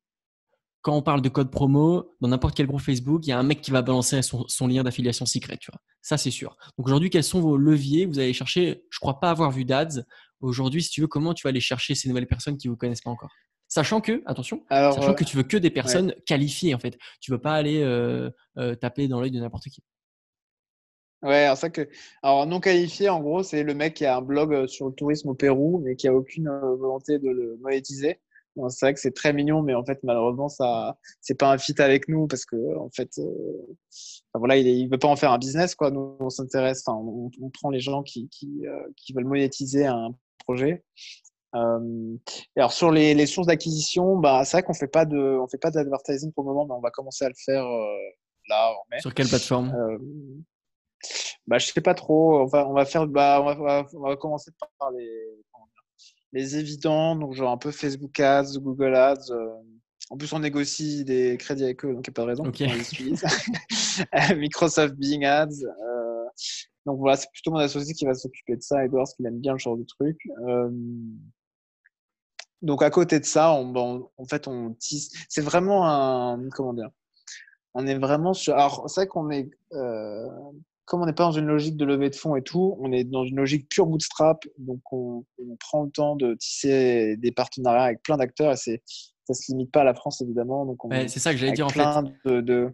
quand 0.83 0.95
on 0.95 1.01
parle 1.01 1.21
de 1.21 1.29
code 1.29 1.49
promo, 1.49 2.13
dans 2.19 2.27
n'importe 2.27 2.55
quel 2.55 2.67
groupe 2.67 2.81
Facebook, 2.81 3.25
il 3.25 3.29
y 3.29 3.31
a 3.31 3.39
un 3.39 3.43
mec 3.43 3.61
qui 3.61 3.71
va 3.71 3.81
balancer 3.81 4.21
son, 4.21 4.67
lien 4.67 4.83
d'affiliation 4.83 5.25
secret, 5.25 5.57
tu 5.57 5.71
vois. 5.71 5.79
Ça, 6.01 6.17
c'est 6.17 6.29
sûr. 6.29 6.57
Donc 6.77 6.87
aujourd'hui, 6.87 7.09
quels 7.09 7.23
sont 7.23 7.39
vos 7.39 7.55
leviers? 7.55 8.05
Vous 8.05 8.19
allez 8.19 8.33
chercher, 8.33 8.83
je 8.89 8.99
crois 8.99 9.21
pas 9.21 9.29
avoir 9.29 9.49
vu 9.49 9.63
d'ads. 9.63 10.03
Aujourd'hui, 10.41 10.83
si 10.83 10.89
tu 10.89 10.99
veux, 10.99 11.07
comment 11.07 11.33
tu 11.33 11.43
vas 11.43 11.49
aller 11.49 11.61
chercher 11.61 11.95
ces 11.95 12.09
nouvelles 12.09 12.27
personnes 12.27 12.57
qui 12.57 12.67
vous 12.67 12.75
connaissent 12.75 13.01
pas 13.01 13.09
encore? 13.09 13.31
Sachant 13.69 14.01
que, 14.01 14.21
attention, 14.25 14.61
sachant 14.69 15.11
euh, 15.11 15.13
que 15.13 15.23
tu 15.23 15.37
veux 15.37 15.43
que 15.43 15.55
des 15.55 15.69
personnes 15.69 16.13
qualifiées 16.25 16.75
en 16.75 16.79
fait. 16.79 16.97
Tu 17.21 17.31
veux 17.31 17.39
pas 17.39 17.53
aller 17.53 17.81
euh, 17.81 18.29
euh, 18.57 18.75
taper 18.75 19.07
dans 19.07 19.21
l'œil 19.21 19.31
de 19.31 19.39
n'importe 19.39 19.69
qui. 19.69 19.81
Ouais, 21.21 21.45
alors 21.45 21.57
ça 21.57 21.69
que, 21.69 21.87
alors 22.21 22.45
non 22.45 22.59
qualifié, 22.59 23.07
en 23.07 23.21
gros, 23.21 23.41
c'est 23.41 23.63
le 23.63 23.73
mec 23.73 23.93
qui 23.93 24.05
a 24.05 24.17
un 24.17 24.21
blog 24.21 24.67
sur 24.67 24.89
le 24.89 24.93
tourisme 24.93 25.29
au 25.29 25.33
Pérou, 25.33 25.81
mais 25.81 25.95
qui 25.95 26.09
a 26.09 26.13
aucune 26.13 26.49
volonté 26.49 27.19
de 27.19 27.29
le 27.29 27.57
monétiser. 27.61 28.19
C'est 28.69 28.85
vrai 28.85 28.93
que 28.93 28.99
c'est 28.99 29.13
très 29.13 29.33
mignon, 29.33 29.61
mais 29.61 29.73
en 29.73 29.83
fait, 29.83 29.99
malheureusement, 30.03 30.49
ça, 30.49 30.97
c'est 31.21 31.37
pas 31.37 31.51
un 31.51 31.57
fit 31.57 31.79
avec 31.79 32.07
nous 32.07 32.27
parce 32.27 32.45
que, 32.45 32.77
en 32.77 32.89
fait, 32.89 33.19
voilà, 34.33 34.57
il, 34.57 34.67
il 34.67 34.89
veut 34.89 34.99
pas 34.99 35.07
en 35.07 35.15
faire 35.15 35.31
un 35.31 35.37
business, 35.37 35.75
quoi. 35.75 35.91
Nous, 35.91 36.17
on 36.19 36.29
s'intéresse, 36.29 36.83
enfin, 36.85 36.97
on, 36.97 37.49
prend 37.49 37.69
les 37.69 37.79
gens 37.79 38.03
qui, 38.03 38.29
qui, 38.29 38.63
qui 38.95 39.13
veulent 39.13 39.25
monétiser 39.25 39.85
un 39.85 40.15
projet. 40.45 40.83
Euh, 41.55 42.17
alors 42.57 42.73
sur 42.73 42.91
les, 42.91 43.13
les 43.13 43.27
sources 43.27 43.47
d'acquisition, 43.47 44.17
bah, 44.17 44.43
c'est 44.43 44.57
vrai 44.57 44.63
qu'on 44.63 44.73
fait 44.73 44.87
pas 44.87 45.05
de, 45.05 45.37
on 45.39 45.47
fait 45.47 45.59
pas 45.59 45.69
d'advertising 45.69 46.31
pour 46.33 46.43
le 46.43 46.49
moment, 46.49 46.65
mais 46.65 46.73
on 46.73 46.81
va 46.81 46.89
commencer 46.89 47.25
à 47.25 47.29
le 47.29 47.35
faire 47.37 47.65
euh, 47.65 47.97
là 48.49 48.71
en 48.71 48.83
mai. 48.89 48.99
Sur 48.99 49.13
quelle 49.13 49.27
plateforme? 49.27 49.71
Euh, 49.75 49.97
bah, 51.45 51.59
je 51.59 51.67
sais 51.67 51.81
pas 51.81 51.93
trop. 51.93 52.41
On 52.41 52.45
va, 52.45 52.67
on 52.67 52.73
va 52.73 52.85
faire, 52.85 53.05
bah, 53.07 53.39
on 53.41 53.63
va, 53.63 53.85
on 53.93 53.99
va 54.01 54.15
commencer 54.15 54.51
par 54.79 54.91
les, 54.91 55.09
les 56.33 56.57
évidents, 56.57 57.15
donc 57.15 57.33
genre 57.33 57.51
un 57.51 57.57
peu 57.57 57.71
Facebook 57.71 58.19
Ads, 58.19 58.57
Google 58.57 58.95
Ads. 58.95 59.31
En 60.09 60.17
plus, 60.17 60.33
on 60.33 60.39
négocie 60.39 61.05
des 61.05 61.37
crédits 61.37 61.63
avec 61.63 61.85
eux, 61.85 61.93
donc 61.93 62.05
il 62.07 62.09
n'y 62.09 62.13
a 62.13 62.15
pas 62.15 62.21
de 62.23 62.27
raison 62.27 62.45
okay. 62.45 62.67
Microsoft 64.35 64.95
Bing 64.95 65.23
Ads. 65.23 65.63
donc 66.85 66.99
voilà, 66.99 67.15
c'est 67.15 67.31
plutôt 67.31 67.51
mon 67.51 67.57
associé 67.57 67.93
qui 67.93 68.05
va 68.05 68.13
s'occuper 68.13 68.57
de 68.57 68.61
ça, 68.61 68.83
Edouard, 68.83 69.03
parce 69.03 69.15
qu'il 69.15 69.25
aime 69.25 69.39
bien 69.39 69.53
le 69.53 69.59
genre 69.59 69.77
de 69.77 69.83
truc. 69.83 70.17
Euh, 70.47 70.69
donc 72.63 72.81
à 72.81 72.89
côté 72.89 73.19
de 73.19 73.25
ça, 73.25 73.53
on, 73.53 74.09
en 74.17 74.25
fait, 74.25 74.47
on 74.47 74.73
tisse. 74.73 75.11
C'est 75.29 75.41
vraiment 75.41 75.87
un 75.87 76.49
comment 76.49 76.73
dire 76.73 76.89
On 77.73 77.85
est 77.85 77.97
vraiment 77.97 78.33
sur. 78.33 78.53
Alors 78.53 78.89
c'est 78.89 79.01
vrai 79.01 79.07
qu'on 79.07 79.29
est, 79.29 79.49
euh, 79.73 80.27
comme 80.85 81.01
on 81.01 81.05
n'est 81.05 81.13
pas 81.13 81.23
dans 81.23 81.31
une 81.31 81.45
logique 81.45 81.77
de 81.77 81.85
levée 81.85 82.09
de 82.09 82.15
fonds 82.15 82.35
et 82.35 82.41
tout, 82.41 82.77
on 82.81 82.91
est 82.91 83.03
dans 83.03 83.23
une 83.23 83.37
logique 83.37 83.69
pure 83.69 83.85
bootstrap. 83.85 84.43
Donc 84.57 84.81
on, 84.91 85.25
prend 85.59 85.83
le 85.83 85.91
temps 85.91 86.15
de 86.15 86.35
tisser 86.35 87.15
des 87.17 87.31
partenariats 87.31 87.83
avec 87.83 88.03
plein 88.03 88.17
d'acteurs 88.17 88.51
et 88.51 88.57
c'est 88.57 88.83
ça 89.25 89.33
se 89.33 89.51
limite 89.53 89.71
pas 89.71 89.81
à 89.81 89.83
la 89.85 89.93
France 89.93 90.21
évidemment. 90.21 90.65
Donc 90.65 90.79
c'est 91.07 91.19
ça 91.19 91.31
que 91.31 91.37
j'allais 91.37 91.53
dire 91.53 91.67
en 91.67 91.69
fait. 91.69 91.85
De, 92.25 92.41
de, 92.41 92.73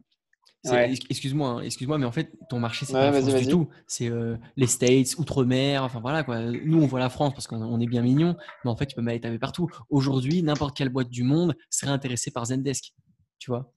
Excuse-moi, 1.10 1.50
hein, 1.50 1.62
excuse-moi, 1.62 1.98
mais 1.98 2.06
en 2.06 2.12
fait, 2.12 2.34
ton 2.50 2.60
marché, 2.60 2.86
c'est 2.86 2.92
pas 2.92 3.12
la 3.12 3.22
France 3.22 3.34
du 3.34 3.48
tout. 3.48 3.70
C'est 3.88 4.10
euh, 4.10 4.36
les 4.58 4.68
States, 4.68 5.18
Outre-mer, 5.18 5.84
enfin 5.84 6.02
voilà 6.02 6.24
quoi. 6.24 6.40
Nous, 6.40 6.82
on 6.82 6.86
voit 6.86 7.00
la 7.00 7.10
France 7.10 7.34
parce 7.34 7.48
qu'on 7.48 7.80
est 7.80 7.88
bien 7.88 8.02
mignon, 8.02 8.36
mais 8.64 8.72
en 8.72 8.76
fait, 8.76 8.86
tu 8.86 8.96
peux 8.96 9.02
m'aller 9.02 9.20
partout. 9.40 9.70
Aujourd'hui, 9.90 10.44
n'importe 10.44 10.76
quelle 10.76 10.90
boîte 10.90 11.10
du 11.10 11.24
monde 11.24 11.56
serait 11.70 11.92
intéressée 11.92 12.32
par 12.32 12.46
Zendesk, 12.46 12.94
tu 13.40 13.52
vois. 13.52 13.72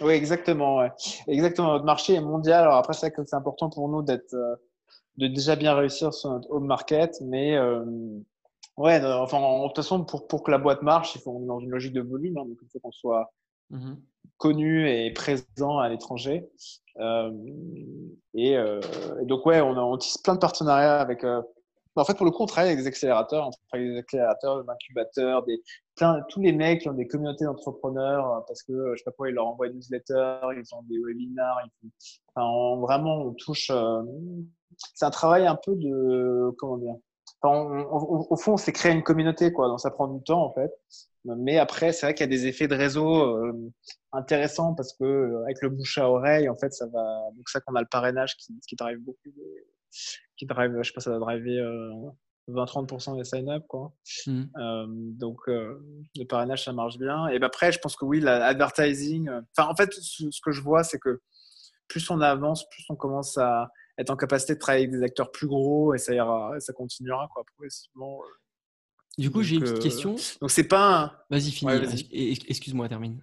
Oui, 0.00 0.12
exactement. 0.12 0.78
Ouais. 0.78 0.92
Exactement. 1.26 1.72
Notre 1.72 1.84
marché 1.84 2.14
est 2.14 2.20
mondial. 2.20 2.62
Alors 2.62 2.76
après, 2.76 2.92
c'est 2.92 3.12
c'est 3.26 3.36
important 3.36 3.70
pour 3.70 3.88
nous 3.88 4.02
d'être, 4.02 4.34
euh, 4.34 4.56
de 5.16 5.26
déjà 5.26 5.56
bien 5.56 5.74
réussir 5.74 6.14
sur 6.14 6.30
notre 6.30 6.50
home 6.50 6.66
market, 6.66 7.20
mais 7.22 7.56
euh, 7.56 7.84
ouais, 8.76 9.04
enfin, 9.04 9.40
de 9.40 9.66
toute 9.66 9.76
façon, 9.76 10.04
pour, 10.04 10.26
pour 10.26 10.42
que 10.42 10.50
la 10.50 10.58
boîte 10.58 10.82
marche, 10.82 11.14
il 11.14 11.20
faut 11.20 11.32
on 11.32 11.42
est 11.42 11.46
dans 11.46 11.60
une 11.60 11.70
logique 11.70 11.92
de 11.92 12.02
volume, 12.02 12.38
hein, 12.38 12.44
donc 12.46 12.58
il 12.62 12.68
faut 12.70 12.78
qu'on 12.80 12.92
soit 12.92 13.32
mmh 13.70 13.94
connu 14.38 14.88
et 14.88 15.12
présent 15.12 15.78
à 15.78 15.88
l'étranger. 15.88 16.48
Euh, 17.00 17.30
et, 18.34 18.56
euh, 18.56 18.80
et, 19.20 19.26
donc, 19.26 19.44
ouais, 19.44 19.60
on, 19.60 19.76
on, 19.76 19.98
tisse 19.98 20.18
plein 20.18 20.34
de 20.34 20.38
partenariats 20.38 21.00
avec, 21.00 21.24
en 21.98 22.04
fait, 22.04 22.14
pour 22.14 22.26
le 22.26 22.30
coup, 22.30 22.42
on 22.42 22.46
travaille 22.46 22.70
avec 22.70 22.82
des 22.82 22.86
accélérateurs, 22.86 23.48
on 23.48 23.50
travaille 23.50 23.86
avec 23.86 23.92
des 23.92 23.98
accélérateurs, 23.98 24.62
des 24.62 24.70
incubateurs, 24.70 25.44
des, 25.44 25.62
plein, 25.96 26.22
tous 26.28 26.40
les 26.40 26.52
mecs 26.52 26.82
qui 26.82 26.88
ont 26.88 26.94
des 26.94 27.06
communautés 27.06 27.44
d'entrepreneurs 27.44 28.32
euh, 28.32 28.40
parce 28.46 28.62
que, 28.62 28.72
euh, 28.72 28.92
je 28.94 28.98
sais 28.98 29.04
pas 29.04 29.12
quoi, 29.12 29.28
ils 29.28 29.34
leur 29.34 29.46
envoient 29.46 29.68
des 29.68 29.74
newsletters, 29.74 30.40
ils 30.56 30.74
ont 30.74 30.82
des 30.84 30.98
webinars. 30.98 31.60
Ils 31.82 31.90
enfin, 32.34 32.80
vraiment, 32.80 33.22
on 33.22 33.34
touche. 33.34 33.70
Euh, 33.70 34.02
c'est 34.94 35.04
un 35.04 35.10
travail 35.10 35.46
un 35.46 35.56
peu 35.56 35.74
de. 35.76 36.54
Comment 36.58 36.78
dire 36.78 36.96
au 37.42 38.36
fond, 38.36 38.56
c'est 38.56 38.72
créer 38.72 38.92
une 38.92 39.02
communauté, 39.02 39.52
quoi. 39.52 39.68
Donc, 39.68 39.80
ça 39.80 39.90
prend 39.90 40.08
du 40.08 40.22
temps, 40.22 40.42
en 40.44 40.52
fait. 40.52 40.72
Mais 41.24 41.58
après, 41.58 41.92
c'est 41.92 42.06
vrai 42.06 42.14
qu'il 42.14 42.24
y 42.24 42.28
a 42.28 42.36
des 42.36 42.46
effets 42.46 42.68
de 42.68 42.74
réseau 42.74 43.36
euh, 43.36 43.70
intéressants 44.12 44.74
parce 44.74 44.94
que 44.94 45.04
euh, 45.04 45.42
avec 45.44 45.60
le 45.62 45.68
bouche 45.68 45.98
à 45.98 46.08
oreille, 46.08 46.48
en 46.48 46.54
fait, 46.56 46.72
ça 46.72 46.86
va. 46.86 47.30
Donc, 47.36 47.48
ça 47.48 47.60
qu'on 47.60 47.74
a 47.74 47.80
le 47.80 47.88
parrainage 47.90 48.36
qui, 48.36 48.58
qui 48.66 48.76
drive 48.76 48.98
beaucoup, 48.98 49.30
qui 50.36 50.46
drive, 50.46 50.74
je 50.78 50.88
sais 50.88 50.92
pas, 50.92 51.00
ça 51.00 51.10
va 51.10 51.18
driver 51.18 51.60
euh, 51.60 52.10
20-30% 52.48 53.16
des 53.16 53.24
sign-up, 53.24 53.64
quoi. 53.68 53.92
Mmh. 54.26 54.44
Euh, 54.56 54.86
donc, 54.88 55.40
euh, 55.48 55.78
le 56.16 56.24
parrainage, 56.24 56.64
ça 56.64 56.72
marche 56.72 56.98
bien. 56.98 57.28
Et 57.28 57.38
ben 57.38 57.46
après, 57.46 57.72
je 57.72 57.78
pense 57.78 57.96
que 57.96 58.04
oui, 58.04 58.20
l'advertising. 58.20 59.28
Enfin, 59.56 59.68
en 59.68 59.74
fait, 59.74 59.92
ce, 59.92 60.30
ce 60.30 60.40
que 60.40 60.52
je 60.52 60.60
vois, 60.60 60.84
c'est 60.84 60.98
que 60.98 61.20
plus 61.88 62.08
on 62.10 62.20
avance, 62.20 62.68
plus 62.68 62.84
on 62.88 62.96
commence 62.96 63.36
à 63.38 63.70
être 63.98 64.10
en 64.10 64.16
capacité 64.16 64.54
de 64.54 64.58
travailler 64.58 64.86
avec 64.86 64.98
des 64.98 65.04
acteurs 65.04 65.32
plus 65.32 65.48
gros 65.48 65.94
et 65.94 65.98
ça 65.98 66.14
ira, 66.14 66.58
ça 66.60 66.72
continuera 66.72 67.28
quoi, 67.32 67.42
progressivement. 67.44 68.20
Euh. 68.22 68.28
Du 69.18 69.30
coup, 69.30 69.42
j'ai 69.42 69.56
une 69.56 69.62
petite 69.62 69.78
euh, 69.78 69.82
question. 69.82 70.16
Donc, 70.40 70.50
c'est 70.50 70.68
pas 70.68 71.02
un... 71.02 71.12
Vas-y, 71.30 71.50
finis. 71.50 72.08
Excuse-moi, 72.48 72.88
termine. 72.88 73.20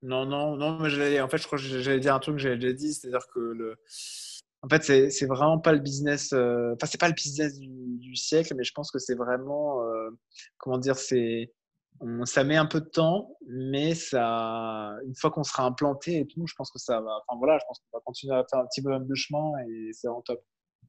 Non, 0.00 0.24
non, 0.24 0.56
non, 0.56 0.78
mais 0.80 1.20
en 1.20 1.28
fait, 1.28 1.38
je 1.38 1.46
crois 1.46 1.58
que 1.58 1.64
j'allais 1.64 2.00
dire 2.00 2.14
un 2.14 2.18
truc 2.18 2.36
que 2.36 2.42
j'avais 2.42 2.56
déjà 2.56 2.72
dit, 2.72 2.92
c'est-à-dire 2.92 3.26
que 3.32 3.38
le. 3.38 3.76
En 4.62 4.68
fait, 4.68 5.10
c'est 5.10 5.26
vraiment 5.26 5.58
pas 5.58 5.72
le 5.72 5.80
business. 5.80 6.32
Euh, 6.32 6.74
enfin, 6.74 6.86
c'est 6.86 7.00
pas 7.00 7.08
le 7.08 7.14
business 7.14 7.58
du, 7.58 8.14
siècle, 8.14 8.54
mais 8.56 8.64
je 8.64 8.72
pense 8.72 8.90
que 8.90 8.98
c'est 8.98 9.14
vraiment. 9.14 9.80
comment 10.58 10.78
dire 10.78 10.96
C'est 10.96 11.50
ça 12.24 12.44
met 12.44 12.56
un 12.56 12.66
peu 12.66 12.80
de 12.80 12.88
temps, 12.88 13.36
mais 13.48 13.94
ça, 13.94 14.96
une 15.06 15.14
fois 15.14 15.30
qu'on 15.30 15.44
sera 15.44 15.64
implanté 15.64 16.18
et 16.18 16.26
tout, 16.26 16.46
je 16.46 16.54
pense 16.54 16.70
que 16.70 16.78
ça 16.78 17.00
va. 17.00 17.20
Enfin 17.26 17.38
voilà, 17.38 17.58
je 17.58 17.64
pense 17.66 17.78
qu'on 17.78 17.96
va 17.96 18.02
continuer 18.04 18.34
à 18.34 18.44
faire 18.50 18.60
un 18.60 18.66
petit 18.66 18.82
peu 18.82 18.98
de 18.98 19.14
chemin 19.14 19.52
et 19.68 19.90
c'est 19.92 20.08
en 20.08 20.20
top. 20.20 20.42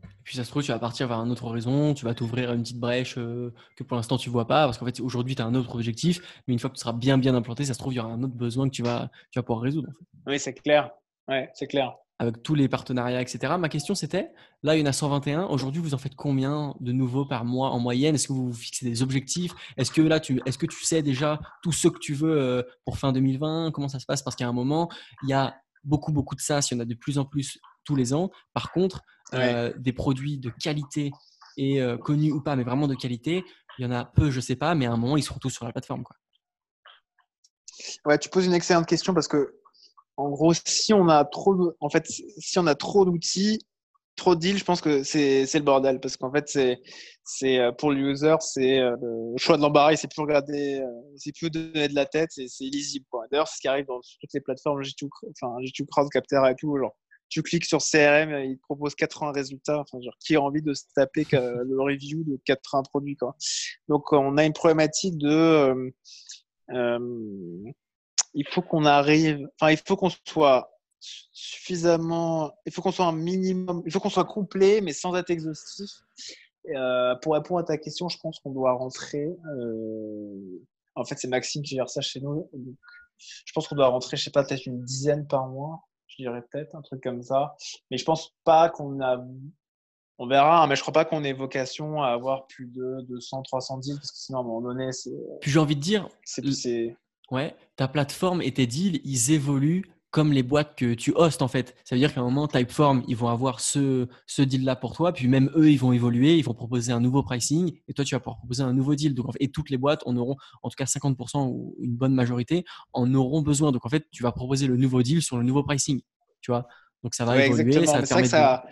Et 0.03 0.23
puis 0.23 0.35
ça 0.35 0.43
se 0.43 0.49
trouve, 0.49 0.63
tu 0.63 0.71
vas 0.71 0.79
partir 0.79 1.07
vers 1.07 1.17
un 1.17 1.29
autre 1.29 1.45
horizon, 1.45 1.93
tu 1.93 2.05
vas 2.05 2.13
t'ouvrir 2.13 2.51
une 2.51 2.63
petite 2.63 2.79
brèche 2.79 3.17
euh, 3.17 3.53
que 3.77 3.83
pour 3.83 3.95
l'instant 3.95 4.17
tu 4.17 4.29
vois 4.29 4.47
pas, 4.47 4.65
parce 4.65 4.77
qu'en 4.77 4.85
fait 4.85 4.99
aujourd'hui 4.99 5.35
tu 5.35 5.41
as 5.41 5.45
un 5.45 5.55
autre 5.55 5.75
objectif, 5.75 6.43
mais 6.47 6.53
une 6.53 6.59
fois 6.59 6.69
que 6.69 6.75
tu 6.75 6.81
seras 6.81 6.93
bien 6.93 7.17
bien 7.17 7.35
implanté, 7.35 7.65
ça 7.65 7.73
se 7.73 7.79
trouve, 7.79 7.93
il 7.93 7.97
y 7.97 7.99
aura 7.99 8.11
un 8.11 8.23
autre 8.23 8.33
besoin 8.33 8.67
que 8.67 8.73
tu 8.73 8.83
vas, 8.83 9.09
tu 9.31 9.39
vas 9.39 9.43
pouvoir 9.43 9.61
résoudre. 9.61 9.89
Oui, 10.25 10.39
c'est 10.39 10.53
clair. 10.53 10.91
Ouais, 11.27 11.49
c'est 11.53 11.67
clair 11.67 11.95
avec 12.23 12.41
tous 12.41 12.55
les 12.55 12.67
partenariats, 12.67 13.21
etc. 13.21 13.53
Ma 13.59 13.69
question, 13.69 13.95
c'était, 13.95 14.31
là, 14.63 14.75
il 14.75 14.79
y 14.79 14.83
en 14.83 14.85
a 14.85 14.93
121. 14.93 15.45
Aujourd'hui, 15.45 15.81
vous 15.81 15.93
en 15.93 15.97
faites 15.97 16.15
combien 16.15 16.73
de 16.79 16.91
nouveaux 16.91 17.25
par 17.25 17.45
mois 17.45 17.71
en 17.71 17.79
moyenne? 17.79 18.15
Est-ce 18.15 18.27
que 18.27 18.33
vous 18.33 18.47
vous 18.47 18.53
fixez 18.53 18.85
des 18.85 19.03
objectifs? 19.03 19.51
Est-ce 19.77 19.91
que 19.91 20.01
là, 20.01 20.19
tu, 20.19 20.41
est-ce 20.45 20.57
que 20.57 20.65
tu 20.65 20.83
sais 20.83 21.01
déjà 21.01 21.39
tout 21.61 21.71
ce 21.71 21.87
que 21.87 21.99
tu 21.99 22.13
veux 22.13 22.39
euh, 22.39 22.63
pour 22.85 22.97
fin 22.97 23.11
2020 23.11 23.71
Comment 23.71 23.89
ça 23.89 23.99
se 23.99 24.05
passe? 24.05 24.21
Parce 24.21 24.35
qu'à 24.35 24.47
un 24.47 24.53
moment, 24.53 24.89
il 25.23 25.29
y 25.29 25.33
a 25.33 25.55
beaucoup, 25.83 26.11
beaucoup 26.11 26.35
de 26.35 26.41
SaaS. 26.41 26.69
Il 26.71 26.75
y 26.75 26.77
en 26.77 26.79
a 26.79 26.85
de 26.85 26.95
plus 26.95 27.17
en 27.17 27.25
plus 27.25 27.59
tous 27.83 27.95
les 27.95 28.13
ans. 28.13 28.31
Par 28.53 28.71
contre, 28.71 29.01
euh, 29.33 29.73
des 29.77 29.93
produits 29.93 30.37
de 30.37 30.49
qualité 30.49 31.11
et 31.57 31.81
euh, 31.81 31.97
connus 31.97 32.31
ou 32.31 32.41
pas, 32.41 32.55
mais 32.55 32.63
vraiment 32.63 32.87
de 32.87 32.95
qualité, 32.95 33.43
il 33.77 33.83
y 33.83 33.85
en 33.85 33.91
a 33.91 34.05
peu, 34.05 34.31
je 34.31 34.39
sais 34.39 34.55
pas, 34.55 34.75
mais 34.75 34.85
à 34.85 34.93
un 34.93 34.97
moment, 34.97 35.17
ils 35.17 35.23
seront 35.23 35.39
tous 35.39 35.49
sur 35.49 35.65
la 35.65 35.71
plateforme. 35.71 36.03
Quoi. 36.03 36.15
Ouais, 38.05 38.17
tu 38.17 38.29
poses 38.29 38.45
une 38.45 38.53
excellente 38.53 38.85
question 38.85 39.13
parce 39.13 39.27
que 39.27 39.55
en 40.17 40.29
gros, 40.29 40.53
si 40.53 40.93
on 40.93 41.09
a 41.09 41.25
trop, 41.25 41.73
en 41.79 41.89
fait, 41.89 42.05
si 42.07 42.59
on 42.59 42.67
a 42.67 42.75
trop 42.75 43.05
d'outils, 43.05 43.59
trop 44.15 44.35
de 44.35 44.39
deals, 44.39 44.57
je 44.57 44.63
pense 44.63 44.81
que 44.81 45.03
c'est 45.03 45.51
le 45.53 45.61
bordel 45.61 45.99
parce 45.99 46.17
qu'en 46.17 46.31
fait, 46.31 46.47
c'est 46.47 46.79
c'est 47.25 47.57
euh, 47.59 47.71
pour 47.71 47.91
l'user, 47.91 48.35
c'est 48.41 48.79
euh, 48.79 48.95
le 49.01 49.37
choix 49.37 49.57
de 49.57 49.61
l'embarras, 49.61 49.95
c'est 49.95 50.11
plus 50.11 50.21
regarder, 50.21 50.81
euh, 50.81 50.87
c'est 51.17 51.33
plus 51.33 51.49
donner 51.49 51.87
de 51.87 51.95
la 51.95 52.05
tête, 52.05 52.29
c'est 52.31 52.47
illisible. 52.59 53.05
D'ailleurs, 53.31 53.47
c'est 53.47 53.55
ce 53.55 53.61
qui 53.61 53.67
arrive 53.67 53.85
dans 53.85 54.01
toutes 54.01 54.33
les 54.33 54.41
plateformes 54.41 54.81
G2, 54.81 55.07
enfin 55.31 55.55
G2 55.61 55.85
Crowdcapter 55.87 56.41
et 56.49 56.55
tout, 56.55 56.77
genre 56.77 56.95
tu 57.29 57.41
cliques 57.41 57.65
sur 57.65 57.79
CRM, 57.79 58.31
il 58.43 58.57
te 58.57 58.61
propose 58.61 58.93
80 58.93 59.31
résultats. 59.31 59.79
Enfin, 59.79 59.99
genre, 60.03 60.13
qui 60.19 60.35
a 60.35 60.41
envie 60.41 60.61
de 60.61 60.73
se 60.75 60.83
taper 60.95 61.25
le 61.31 61.81
review 61.81 62.23
de 62.23 62.39
80 62.45 62.83
produits, 62.83 63.15
quoi. 63.15 63.35
Donc, 63.87 64.13
on 64.13 64.37
a 64.37 64.45
une 64.45 64.53
problématique 64.53 65.17
de, 65.17 65.91
euh, 66.71 67.71
il 68.33 68.47
faut 68.47 68.61
qu'on 68.61 68.85
arrive, 68.85 69.47
enfin, 69.55 69.71
il 69.71 69.77
faut 69.77 69.95
qu'on 69.95 70.09
soit 70.25 70.69
suffisamment, 70.99 72.53
il 72.65 72.71
faut 72.71 72.81
qu'on 72.81 72.91
soit 72.91 73.05
un 73.05 73.11
minimum, 73.11 73.83
il 73.85 73.91
faut 73.91 73.99
qu'on 73.99 74.09
soit 74.09 74.25
complet, 74.25 74.81
mais 74.81 74.93
sans 74.93 75.15
être 75.15 75.29
exhaustif. 75.29 75.89
Euh, 76.69 77.15
pour 77.15 77.33
répondre 77.33 77.59
à 77.59 77.63
ta 77.63 77.77
question, 77.77 78.07
je 78.07 78.17
pense 78.19 78.39
qu'on 78.39 78.51
doit 78.51 78.71
rentrer. 78.73 79.25
Euh, 79.25 80.61
en 80.95 81.03
fait, 81.03 81.15
c'est 81.17 81.27
Maxime 81.27 81.61
qui 81.61 81.75
gère 81.75 81.89
ça 81.89 82.01
chez 82.01 82.21
nous. 82.21 82.49
je 83.17 83.51
pense 83.53 83.67
qu'on 83.67 83.75
doit 83.75 83.87
rentrer, 83.87 84.15
je 84.17 84.23
sais 84.23 84.31
pas, 84.31 84.43
peut-être 84.43 84.65
une 84.65 84.83
dizaine 84.83 85.27
par 85.27 85.47
mois. 85.47 85.87
Je 86.07 86.23
dirais 86.23 86.43
peut-être 86.51 86.75
un 86.75 86.81
truc 86.81 87.01
comme 87.01 87.21
ça. 87.21 87.55
Mais 87.91 87.97
je 87.97 88.05
pense 88.05 88.35
pas 88.43 88.69
qu'on 88.69 89.01
a. 89.01 89.23
On 90.19 90.27
verra, 90.27 90.63
hein, 90.63 90.67
mais 90.67 90.75
je 90.75 90.81
crois 90.81 90.93
pas 90.93 91.05
qu'on 91.05 91.23
ait 91.23 91.33
vocation 91.33 92.01
à 92.03 92.09
avoir 92.09 92.45
plus 92.45 92.67
de 92.67 93.01
200, 93.09 93.41
310, 93.41 93.95
parce 93.95 94.11
que 94.11 94.17
sinon, 94.17 94.37
à 94.37 94.41
un 94.41 94.45
moment 94.45 94.61
donné, 94.61 94.91
c'est. 94.91 95.11
Puis 95.41 95.51
j'ai 95.51 95.59
envie 95.59 95.75
de 95.75 95.81
dire. 95.81 96.07
C'est 96.23 96.95
Ouais, 97.31 97.55
ta 97.75 97.87
plateforme 97.87 98.41
et 98.41 98.51
tes 98.51 98.67
deals, 98.67 99.01
ils 99.03 99.31
évoluent 99.31 99.83
comme 100.13 100.31
les 100.31 100.43
boîtes 100.43 100.75
que 100.77 100.93
tu 100.93 101.11
hostes 101.15 101.41
en 101.41 101.47
fait. 101.47 101.75
Ça 101.83 101.95
veut 101.95 101.99
dire 101.99 102.13
qu'à 102.13 102.21
un 102.21 102.23
moment, 102.23 102.47
Typeform, 102.47 103.03
ils 103.07 103.15
vont 103.15 103.29
avoir 103.29 103.59
ce, 103.59 104.07
ce 104.27 104.43
deal-là 104.43 104.75
pour 104.75 104.95
toi, 104.95 105.11
puis 105.11 105.27
même 105.27 105.49
eux, 105.55 105.71
ils 105.71 105.79
vont 105.79 105.91
évoluer, 105.91 106.37
ils 106.37 106.43
vont 106.43 106.53
proposer 106.53 106.91
un 106.91 106.99
nouveau 106.99 107.23
pricing, 107.23 107.71
et 107.87 107.93
toi, 107.93 108.05
tu 108.05 108.13
vas 108.13 108.19
pouvoir 108.19 108.37
proposer 108.37 108.61
un 108.61 108.73
nouveau 108.73 108.93
deal. 108.93 109.15
Donc, 109.15 109.31
et 109.39 109.49
toutes 109.49 109.71
les 109.71 109.77
boîtes 109.77 110.03
en 110.05 110.15
auront, 110.15 110.35
en 110.61 110.69
tout 110.69 110.75
cas 110.77 110.85
50% 110.85 111.47
ou 111.47 111.75
une 111.79 111.95
bonne 111.95 112.13
majorité, 112.13 112.63
en 112.93 113.11
auront 113.15 113.41
besoin. 113.41 113.71
Donc, 113.71 113.87
en 113.87 113.89
fait, 113.89 114.05
tu 114.11 114.21
vas 114.21 114.31
proposer 114.31 114.67
le 114.67 114.77
nouveau 114.77 115.01
deal 115.01 115.23
sur 115.23 115.37
le 115.37 115.43
nouveau 115.43 115.63
pricing, 115.63 115.99
tu 116.41 116.51
vois. 116.51 116.67
Donc, 117.01 117.15
ça 117.15 117.25
va 117.25 117.43
évoluer, 117.43 117.87
ça 117.87 118.01
va 118.01 118.23
ça, 118.25 118.65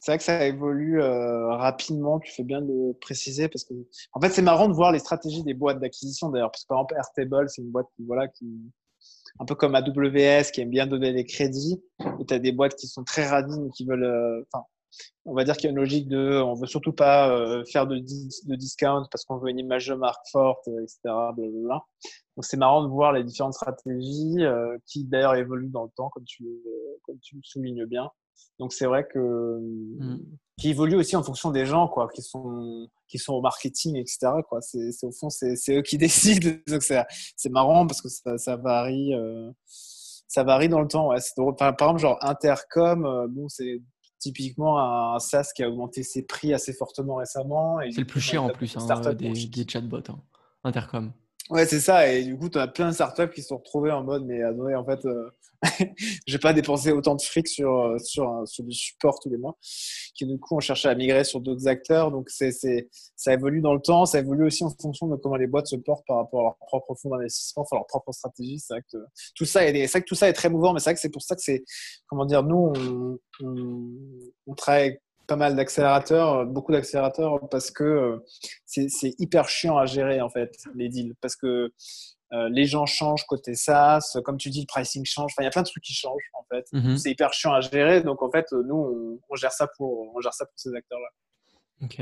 c'est 0.00 0.12
vrai 0.12 0.18
que 0.18 0.24
ça 0.24 0.46
évolue 0.46 1.00
euh, 1.02 1.48
rapidement. 1.56 2.20
Tu 2.20 2.32
fais 2.32 2.44
bien 2.44 2.62
de 2.62 2.92
préciser 3.00 3.48
parce 3.48 3.64
que, 3.64 3.74
en 4.12 4.20
fait, 4.20 4.30
c'est 4.30 4.42
marrant 4.42 4.68
de 4.68 4.74
voir 4.74 4.92
les 4.92 5.00
stratégies 5.00 5.42
des 5.42 5.54
boîtes 5.54 5.80
d'acquisition 5.80 6.28
d'ailleurs. 6.28 6.52
Parce 6.52 6.64
que 6.64 6.68
par 6.68 6.78
exemple, 6.78 6.94
Airtable, 6.96 7.48
c'est 7.48 7.62
une 7.62 7.70
boîte 7.70 7.88
qui, 7.96 8.04
voilà, 8.04 8.28
qui, 8.28 8.46
un 9.40 9.44
peu 9.44 9.56
comme 9.56 9.74
AWS, 9.74 10.52
qui 10.52 10.60
aime 10.60 10.70
bien 10.70 10.86
donner 10.86 11.12
des 11.12 11.24
crédits. 11.24 11.82
Et 12.20 12.24
tu 12.26 12.32
as 12.34 12.38
des 12.38 12.52
boîtes 12.52 12.76
qui 12.76 12.86
sont 12.86 13.02
très 13.02 13.26
radines, 13.26 13.70
qui 13.72 13.84
veulent, 13.84 14.04
euh, 14.04 14.44
enfin, 14.52 14.64
on 15.24 15.34
va 15.34 15.42
dire 15.42 15.56
qu'il 15.56 15.64
y 15.64 15.66
a 15.68 15.70
une 15.70 15.76
logique 15.76 16.08
de, 16.08 16.40
on 16.42 16.54
veut 16.54 16.66
surtout 16.68 16.92
pas 16.92 17.30
euh, 17.30 17.64
faire 17.64 17.88
de, 17.88 17.96
de 17.96 18.54
discount 18.54 19.04
parce 19.10 19.24
qu'on 19.24 19.38
veut 19.38 19.50
une 19.50 19.58
image 19.58 19.88
de 19.88 19.94
marque 19.94 20.26
forte, 20.30 20.68
etc. 20.68 20.98
Blablabla. 21.04 21.82
Donc 22.36 22.44
c'est 22.44 22.56
marrant 22.56 22.84
de 22.84 22.88
voir 22.88 23.12
les 23.12 23.24
différentes 23.24 23.54
stratégies 23.54 24.36
qui 24.86 25.04
d'ailleurs 25.04 25.34
évoluent 25.34 25.70
dans 25.70 25.82
le 25.82 25.90
temps, 25.96 26.08
comme 26.10 26.24
tu, 26.24 26.46
comme 27.02 27.18
tu 27.18 27.34
le 27.34 27.42
soulignes 27.42 27.84
bien. 27.84 28.08
Donc 28.58 28.72
c'est 28.72 28.86
vrai 28.86 29.06
que 29.06 29.18
mmh. 29.18 30.18
qui 30.58 30.70
évolue 30.70 30.96
aussi 30.96 31.16
en 31.16 31.22
fonction 31.22 31.50
des 31.50 31.66
gens 31.66 31.88
quoi, 31.88 32.08
qui 32.14 32.22
sont 32.22 32.88
qui 33.06 33.18
sont 33.18 33.34
au 33.34 33.40
marketing 33.40 33.96
etc. 33.96 34.28
Quoi. 34.48 34.60
C'est, 34.60 34.90
au 35.04 35.12
fond 35.12 35.30
c'est, 35.30 35.54
eux 35.70 35.82
qui 35.82 35.98
décident. 35.98 36.50
Donc 36.66 36.82
c'est, 36.82 37.50
marrant 37.50 37.86
parce 37.86 38.02
que 38.02 38.08
ça, 38.08 38.36
ça 38.38 38.56
varie 38.56 39.14
euh, 39.14 39.50
ça 39.66 40.44
varie 40.44 40.68
dans 40.68 40.80
le 40.80 40.88
temps. 40.88 41.08
Ouais. 41.08 41.18
Par, 41.56 41.76
par, 41.76 41.88
exemple 41.88 42.00
genre 42.00 42.18
Intercom, 42.22 43.06
euh, 43.06 43.26
bon 43.28 43.48
c'est 43.48 43.80
typiquement 44.18 45.14
un 45.14 45.18
SaaS 45.20 45.52
qui 45.54 45.62
a 45.62 45.68
augmenté 45.68 46.02
ses 46.02 46.26
prix 46.26 46.52
assez 46.52 46.72
fortement 46.72 47.16
récemment. 47.16 47.78
c'est 47.90 48.00
le 48.00 48.06
plus 48.06 48.20
cher 48.20 48.42
en 48.42 48.48
plus 48.48 48.76
hein, 48.76 49.14
des, 49.14 49.30
des, 49.30 49.68
chatbots. 49.68 49.98
Hein. 50.08 50.20
Intercom. 50.64 51.12
Ouais, 51.50 51.64
c'est 51.66 51.80
ça. 51.80 52.12
Et 52.12 52.24
du 52.24 52.36
coup, 52.36 52.50
tu 52.50 52.58
as 52.58 52.68
plein 52.68 52.88
de 52.88 52.94
startups 52.94 53.30
qui 53.34 53.40
se 53.40 53.48
sont 53.48 53.56
retrouvés 53.58 53.90
en 53.90 54.04
mode, 54.04 54.24
mais 54.26 54.42
attendez, 54.42 54.74
en 54.74 54.84
fait, 54.84 55.02
euh, 55.06 55.30
je 56.26 56.32
vais 56.32 56.38
pas 56.38 56.52
dépenser 56.52 56.92
autant 56.92 57.14
de 57.14 57.22
fric 57.22 57.48
sur, 57.48 57.74
euh, 57.74 57.98
sur, 57.98 58.42
sur 58.46 58.64
du 58.64 58.72
support 58.72 59.18
tous 59.20 59.30
les 59.30 59.38
mois. 59.38 59.56
Qui, 60.14 60.26
du 60.26 60.38
coup, 60.38 60.56
on 60.56 60.60
cherché 60.60 60.88
à 60.88 60.94
migrer 60.94 61.24
sur 61.24 61.40
d'autres 61.40 61.66
acteurs. 61.66 62.10
Donc, 62.10 62.28
c'est, 62.28 62.52
c'est, 62.52 62.90
ça 63.16 63.32
évolue 63.32 63.62
dans 63.62 63.72
le 63.72 63.80
temps. 63.80 64.04
Ça 64.04 64.18
évolue 64.18 64.44
aussi 64.44 64.62
en 64.62 64.70
fonction 64.78 65.06
de 65.08 65.16
comment 65.16 65.36
les 65.36 65.46
boîtes 65.46 65.68
se 65.68 65.76
portent 65.76 66.06
par 66.06 66.18
rapport 66.18 66.40
à 66.40 66.42
leur 66.44 66.56
propre 66.58 66.94
fonds 67.00 67.10
d'investissement, 67.10 67.62
enfin, 67.62 67.76
leur 67.76 67.86
propre 67.86 68.12
stratégie. 68.12 68.58
C'est 68.58 68.74
vrai 68.74 68.82
que 68.92 68.98
tout 69.34 69.46
ça 69.46 69.64
est, 69.66 69.72
c'est 69.86 69.92
vrai 69.92 70.02
que 70.02 70.06
tout 70.08 70.14
ça 70.14 70.28
est 70.28 70.34
très 70.34 70.50
mouvant, 70.50 70.74
mais 70.74 70.80
c'est 70.80 70.90
vrai 70.90 70.94
que 70.94 71.00
c'est 71.00 71.08
pour 71.12 71.22
ça 71.22 71.34
que 71.34 71.42
c'est, 71.42 71.64
comment 72.08 72.26
dire, 72.26 72.42
nous, 72.42 72.72
on, 72.76 73.18
on, 73.42 73.88
on 74.48 74.54
travaille 74.54 74.98
pas 75.28 75.36
mal 75.36 75.54
d'accélérateurs, 75.54 76.46
beaucoup 76.46 76.72
d'accélérateurs, 76.72 77.48
parce 77.50 77.70
que 77.70 77.84
euh, 77.84 78.24
c'est 78.64 79.14
hyper 79.18 79.48
chiant 79.48 79.76
à 79.78 79.86
gérer 79.86 80.20
en 80.20 80.30
fait 80.30 80.56
les 80.74 80.88
deals, 80.88 81.14
parce 81.20 81.36
que 81.36 81.72
euh, 82.32 82.48
les 82.50 82.64
gens 82.64 82.86
changent 82.86 83.24
côté 83.26 83.54
SaaS, 83.54 84.18
comme 84.24 84.38
tu 84.38 84.50
dis, 84.50 84.60
le 84.60 84.66
pricing 84.66 85.04
change. 85.04 85.32
Enfin, 85.32 85.42
il 85.42 85.44
y 85.44 85.48
a 85.48 85.50
plein 85.50 85.62
de 85.62 85.68
trucs 85.68 85.84
qui 85.84 85.94
changent 85.94 86.30
en 86.34 86.44
fait. 86.50 86.66
Mhm. 86.72 86.96
C'est 86.96 87.10
hyper 87.10 87.32
chiant 87.32 87.52
à 87.52 87.60
gérer, 87.60 88.02
donc 88.02 88.22
en 88.22 88.30
fait, 88.30 88.46
nous, 88.52 89.20
on, 89.28 89.36
gère 89.36 89.52
ça 89.52 89.68
pour, 89.76 90.14
on 90.14 90.20
gère 90.20 90.34
ça 90.34 90.46
pour 90.46 90.58
ces 90.58 90.74
acteurs-là. 90.74 91.08
Ok. 91.82 92.00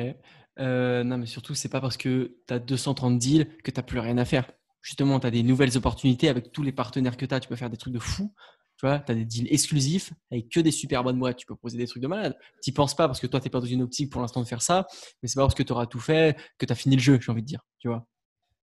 Euh, 0.58 1.04
non, 1.04 1.18
mais 1.18 1.26
surtout, 1.26 1.54
c'est 1.54 1.68
pas 1.68 1.80
parce 1.80 1.96
que 1.96 2.36
tu 2.46 2.54
as 2.54 2.58
230 2.58 3.18
deals 3.18 3.48
que 3.62 3.70
tu 3.70 3.78
n'as 3.78 3.82
plus 3.82 3.98
rien 3.98 4.18
à 4.18 4.24
faire. 4.24 4.50
Justement, 4.80 5.18
tu 5.18 5.26
as 5.26 5.30
des 5.30 5.42
nouvelles 5.42 5.76
opportunités 5.76 6.28
avec 6.28 6.52
tous 6.52 6.62
les 6.62 6.72
partenaires 6.72 7.16
que 7.16 7.26
tu 7.26 7.34
as. 7.34 7.40
Tu 7.40 7.48
peux 7.48 7.56
faire 7.56 7.70
des 7.70 7.76
trucs 7.76 7.92
de 7.92 7.98
fou. 7.98 8.32
Tu 8.78 8.86
vois, 8.86 8.98
tu 8.98 9.12
as 9.12 9.14
des 9.14 9.24
deals 9.24 9.50
exclusifs 9.50 10.12
avec 10.30 10.50
que 10.50 10.60
des 10.60 10.70
super 10.70 11.02
bonnes 11.02 11.18
boîtes. 11.18 11.38
Tu 11.38 11.46
peux 11.46 11.54
proposer 11.54 11.78
des 11.78 11.86
trucs 11.86 12.02
de 12.02 12.08
malade. 12.08 12.36
Tu 12.62 12.72
penses 12.72 12.94
pas 12.94 13.06
parce 13.06 13.20
que 13.20 13.26
toi, 13.26 13.40
tu 13.40 13.46
n'es 13.46 13.50
pas 13.50 13.60
dans 13.60 13.66
une 13.66 13.82
optique 13.82 14.10
pour 14.10 14.20
l'instant 14.20 14.42
de 14.42 14.46
faire 14.46 14.60
ça, 14.60 14.86
mais 15.22 15.28
c'est 15.28 15.36
pas 15.36 15.42
parce 15.42 15.54
que 15.54 15.62
tu 15.62 15.72
auras 15.72 15.86
tout 15.86 16.00
fait 16.00 16.36
que 16.58 16.66
tu 16.66 16.72
as 16.72 16.76
fini 16.76 16.96
le 16.96 17.02
jeu, 17.02 17.18
j'ai 17.20 17.32
envie 17.32 17.42
de 17.42 17.46
dire. 17.46 17.60
Tu 17.78 17.88
vois. 17.88 18.06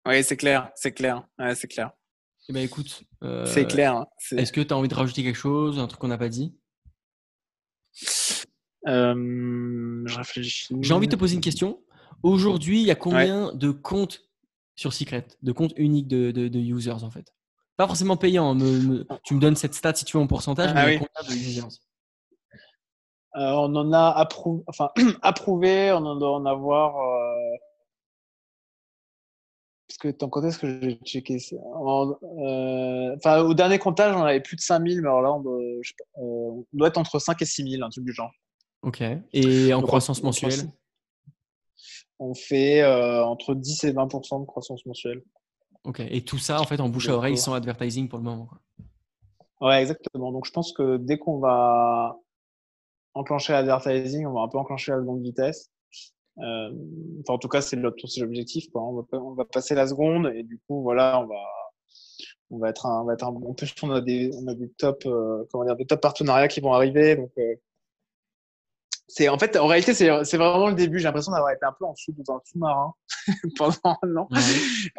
Oui, 0.07 0.23
c'est 0.23 0.37
clair, 0.37 0.71
c'est 0.75 0.93
clair. 0.93 1.27
Ouais, 1.37 1.53
c'est 1.53 1.67
clair. 1.67 1.91
Eh 2.47 2.53
ben, 2.53 2.63
écoute. 2.63 3.03
Euh, 3.23 3.45
c'est 3.45 3.67
clair. 3.67 4.05
Est-ce 4.31 4.51
que 4.51 4.61
tu 4.61 4.73
as 4.73 4.77
envie 4.77 4.87
de 4.87 4.95
rajouter 4.95 5.23
quelque 5.23 5.35
chose, 5.35 5.77
un 5.77 5.85
truc 5.85 6.01
qu'on 6.01 6.07
n'a 6.07 6.17
pas 6.17 6.29
dit? 6.29 6.57
Euh, 8.87 10.03
Je 10.05 10.17
réfléchis. 10.17 10.75
J'ai 10.81 10.93
envie 10.93 11.07
de 11.07 11.11
te 11.11 11.19
poser 11.19 11.35
une 11.35 11.41
question. 11.41 11.83
Aujourd'hui, 12.23 12.81
il 12.81 12.87
y 12.87 12.91
a 12.91 12.95
combien 12.95 13.53
de 13.53 13.69
comptes 13.69 14.23
sur 14.75 14.93
Secret, 14.93 15.27
de 15.43 15.51
comptes 15.51 15.73
uniques 15.77 16.07
de, 16.07 16.31
de, 16.31 16.59
users 16.59 17.03
en 17.03 17.11
fait? 17.11 17.33
Pas 17.79 17.87
forcément 17.87 18.17
payants. 18.17 18.59
Hein, 18.59 19.05
tu 19.23 19.35
me 19.35 19.39
donnes 19.39 19.55
cette 19.55 19.73
stat 19.73 19.95
si 19.95 20.03
tu 20.03 20.17
veux 20.17 20.23
en 20.23 20.27
pourcentage, 20.27 20.71
ah 20.75 20.85
mais 20.85 20.99
combien 20.99 21.29
de 21.29 21.33
users 21.33 21.61
euh, 21.61 23.51
On 23.53 23.73
en 23.73 23.93
a 23.93 24.09
approuvé, 24.09 24.63
enfin, 24.67 24.89
approuvé, 25.21 25.89
on 25.93 26.05
en 26.05 26.17
doit 26.17 26.33
en 26.33 26.45
avoir. 26.45 26.97
Euh... 26.97 27.55
Parce 29.87 29.97
que 29.97 30.09
ton 30.09 30.27
côté, 30.27 30.47
est-ce 30.47 30.59
que 30.59 30.81
j'ai 30.81 30.99
checké 31.05 31.37
euh, 31.53 33.15
Enfin, 33.15 33.43
au 33.43 33.53
dernier 33.53 33.79
comptage, 33.79 34.13
on 34.13 34.23
avait 34.23 34.41
plus 34.41 34.57
de 34.57 34.61
5000, 34.61 35.01
mais 35.01 35.07
alors 35.07 35.21
là, 35.21 35.31
on 35.31 35.39
doit, 35.39 35.57
euh, 35.57 35.81
on 36.15 36.65
doit 36.73 36.89
être 36.89 36.97
entre 36.97 37.17
5 37.17 37.41
et 37.41 37.45
6000, 37.45 37.81
un 37.81 37.89
truc 37.89 38.03
du 38.03 38.11
genre. 38.11 38.31
Ok. 38.81 39.01
Et 39.31 39.73
en 39.73 39.81
croissance 39.81 40.21
mensuelle? 40.21 40.69
on 42.19 42.33
fait 42.33 42.81
euh, 42.81 43.23
entre 43.23 43.55
10 43.55 43.85
et 43.85 43.93
20% 43.93 44.41
de 44.41 44.45
croissance 44.45 44.85
mensuelle. 44.85 45.23
Ok, 45.85 46.01
et 46.01 46.21
tout 46.23 46.37
ça 46.37 46.59
en 46.59 46.65
fait 46.65 46.79
en 46.79 46.89
bouche 46.89 47.09
à 47.09 47.15
oreille 47.15 47.37
sans 47.37 47.53
advertising 47.53 48.09
pour 48.09 48.19
le 48.19 48.25
moment. 48.25 48.49
Ouais, 49.61 49.81
exactement. 49.81 50.31
Donc 50.31 50.45
je 50.45 50.51
pense 50.51 50.73
que 50.73 50.97
dès 50.97 51.17
qu'on 51.17 51.39
va 51.39 52.17
enclencher 53.13 53.53
l'advertising, 53.53 54.25
on 54.25 54.33
va 54.33 54.41
un 54.41 54.47
peu 54.47 54.57
enclencher 54.57 54.91
la 54.91 54.99
seconde 54.99 55.21
vitesse. 55.21 55.69
Euh, 56.39 56.71
enfin, 57.21 57.33
en 57.33 57.37
tout 57.37 57.49
cas, 57.49 57.61
c'est 57.61 57.75
l'objectif. 57.75 58.65
On 58.73 58.93
va, 58.93 59.19
on 59.19 59.33
va 59.33 59.45
passer 59.45 59.75
la 59.75 59.87
seconde 59.87 60.31
et 60.33 60.43
du 60.43 60.59
coup, 60.67 60.81
voilà, 60.81 61.19
on 61.21 61.27
va, 61.27 61.43
on 62.51 62.57
va 62.59 62.69
être 62.69 62.85
un, 62.85 63.01
on 63.01 63.05
va 63.05 63.13
être 63.13 63.23
un, 63.23 63.27
en 63.27 63.53
plus, 63.53 63.73
on 63.83 63.91
a 63.91 64.01
des, 64.01 64.31
on 64.35 64.47
a 64.47 64.53
des 64.53 64.69
top, 64.69 65.03
euh, 65.05 65.43
comment 65.51 65.65
dire, 65.65 65.75
des 65.75 65.85
top 65.85 66.01
partenariats 66.01 66.47
qui 66.47 66.61
vont 66.61 66.73
arriver. 66.73 67.15
Donc, 67.15 67.31
euh, 67.37 67.55
c'est 69.09 69.27
en 69.27 69.39
fait 69.39 69.57
en 69.57 69.65
réalité 69.65 69.93
c'est 69.93 70.37
vraiment 70.37 70.69
le 70.69 70.75
début. 70.75 70.99
J'ai 70.99 71.05
l'impression 71.05 71.31
d'avoir 71.31 71.51
été 71.51 71.65
un 71.65 71.73
peu 71.77 71.85
en 71.85 71.93
dessous 71.93 72.13
dans 72.15 72.35
un 72.35 72.41
sous-marin 72.45 72.93
pendant 73.57 73.97
un 74.03 74.15
an. 74.15 74.29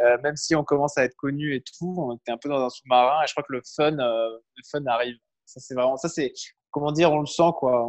Euh, 0.00 0.18
même 0.22 0.36
si 0.36 0.54
on 0.56 0.64
commence 0.64 0.98
à 0.98 1.04
être 1.04 1.14
connu 1.14 1.54
et 1.54 1.62
tout 1.62 1.94
on 1.96 2.16
était 2.16 2.32
un 2.32 2.36
peu 2.36 2.48
dans 2.48 2.61
un 2.64 2.70
sous-marin 2.70 3.22
et 3.22 3.26
je 3.28 3.32
crois 3.32 3.44
que 3.44 3.52
le 3.52 3.62
fun 3.64 3.98
euh, 3.98 4.30
le 4.56 4.62
fun 4.70 4.84
arrive. 4.86 5.16
Ça 5.46 5.61
c'est 5.61 5.74
vraiment 5.74 5.96
ça 5.96 6.08
c'est 6.08 6.32
comment 6.70 6.90
dire 6.90 7.12
on 7.12 7.20
le 7.20 7.26
sent 7.26 7.52
quoi. 7.56 7.88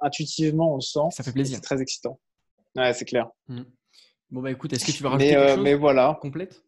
Intuitivement 0.00 0.72
on 0.72 0.76
le 0.76 0.80
sent. 0.80 1.10
Ça 1.10 1.22
fait 1.22 1.32
plaisir. 1.32 1.56
C'est 1.56 1.62
très 1.62 1.82
excitant. 1.82 2.18
Ouais 2.74 2.94
c'est 2.94 3.04
clair. 3.04 3.28
Mmh. 3.48 3.62
bon 4.30 4.40
bah 4.40 4.50
écoute 4.50 4.72
est-ce 4.72 4.86
que 4.86 4.92
tu 4.92 5.02
veux 5.02 5.10
rajouter 5.10 5.30
quelque 5.30 5.42
euh, 5.42 5.54
chose 5.54 5.64
mais 5.64 5.74
voilà. 5.74 6.18
Complète 6.20 6.64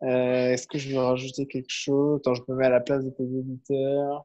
est-ce 0.00 0.68
que 0.68 0.78
je 0.78 0.90
veux 0.90 1.00
rajouter 1.00 1.48
quelque 1.48 1.70
chose? 1.70 2.20
Attends, 2.20 2.34
je 2.34 2.42
me 2.46 2.54
mets 2.54 2.66
à 2.66 2.70
la 2.70 2.78
place 2.78 3.04
de 3.04 3.10
tes 3.10 3.24
éditeurs 3.24 4.24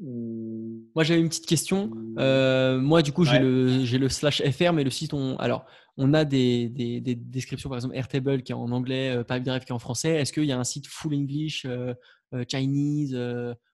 moi, 0.00 1.04
j'avais 1.04 1.20
une 1.20 1.28
petite 1.28 1.46
question. 1.46 1.90
Euh, 2.18 2.78
moi, 2.80 3.02
du 3.02 3.12
coup, 3.12 3.24
j'ai 3.24 3.38
le, 3.38 3.84
le 3.84 4.08
slash 4.08 4.42
FR, 4.42 4.72
mais 4.72 4.84
le 4.84 4.90
site, 4.90 5.14
on, 5.14 5.36
alors, 5.36 5.64
on 5.96 6.14
a 6.14 6.24
des, 6.24 6.68
des, 6.68 7.00
des 7.00 7.14
descriptions, 7.14 7.68
par 7.68 7.78
exemple, 7.78 7.96
Airtable 7.96 8.42
qui 8.42 8.52
est 8.52 8.56
en 8.56 8.70
anglais, 8.72 9.10
euh, 9.10 9.24
Pipedrive 9.24 9.64
qui 9.64 9.68
est 9.68 9.72
en 9.72 9.78
français. 9.78 10.16
Est-ce 10.16 10.32
qu'il 10.32 10.44
y 10.44 10.52
a 10.52 10.58
un 10.58 10.64
site 10.64 10.86
full 10.86 11.14
English, 11.14 11.64
euh, 11.64 11.94
euh 12.34 12.44
Chinese, 12.50 13.14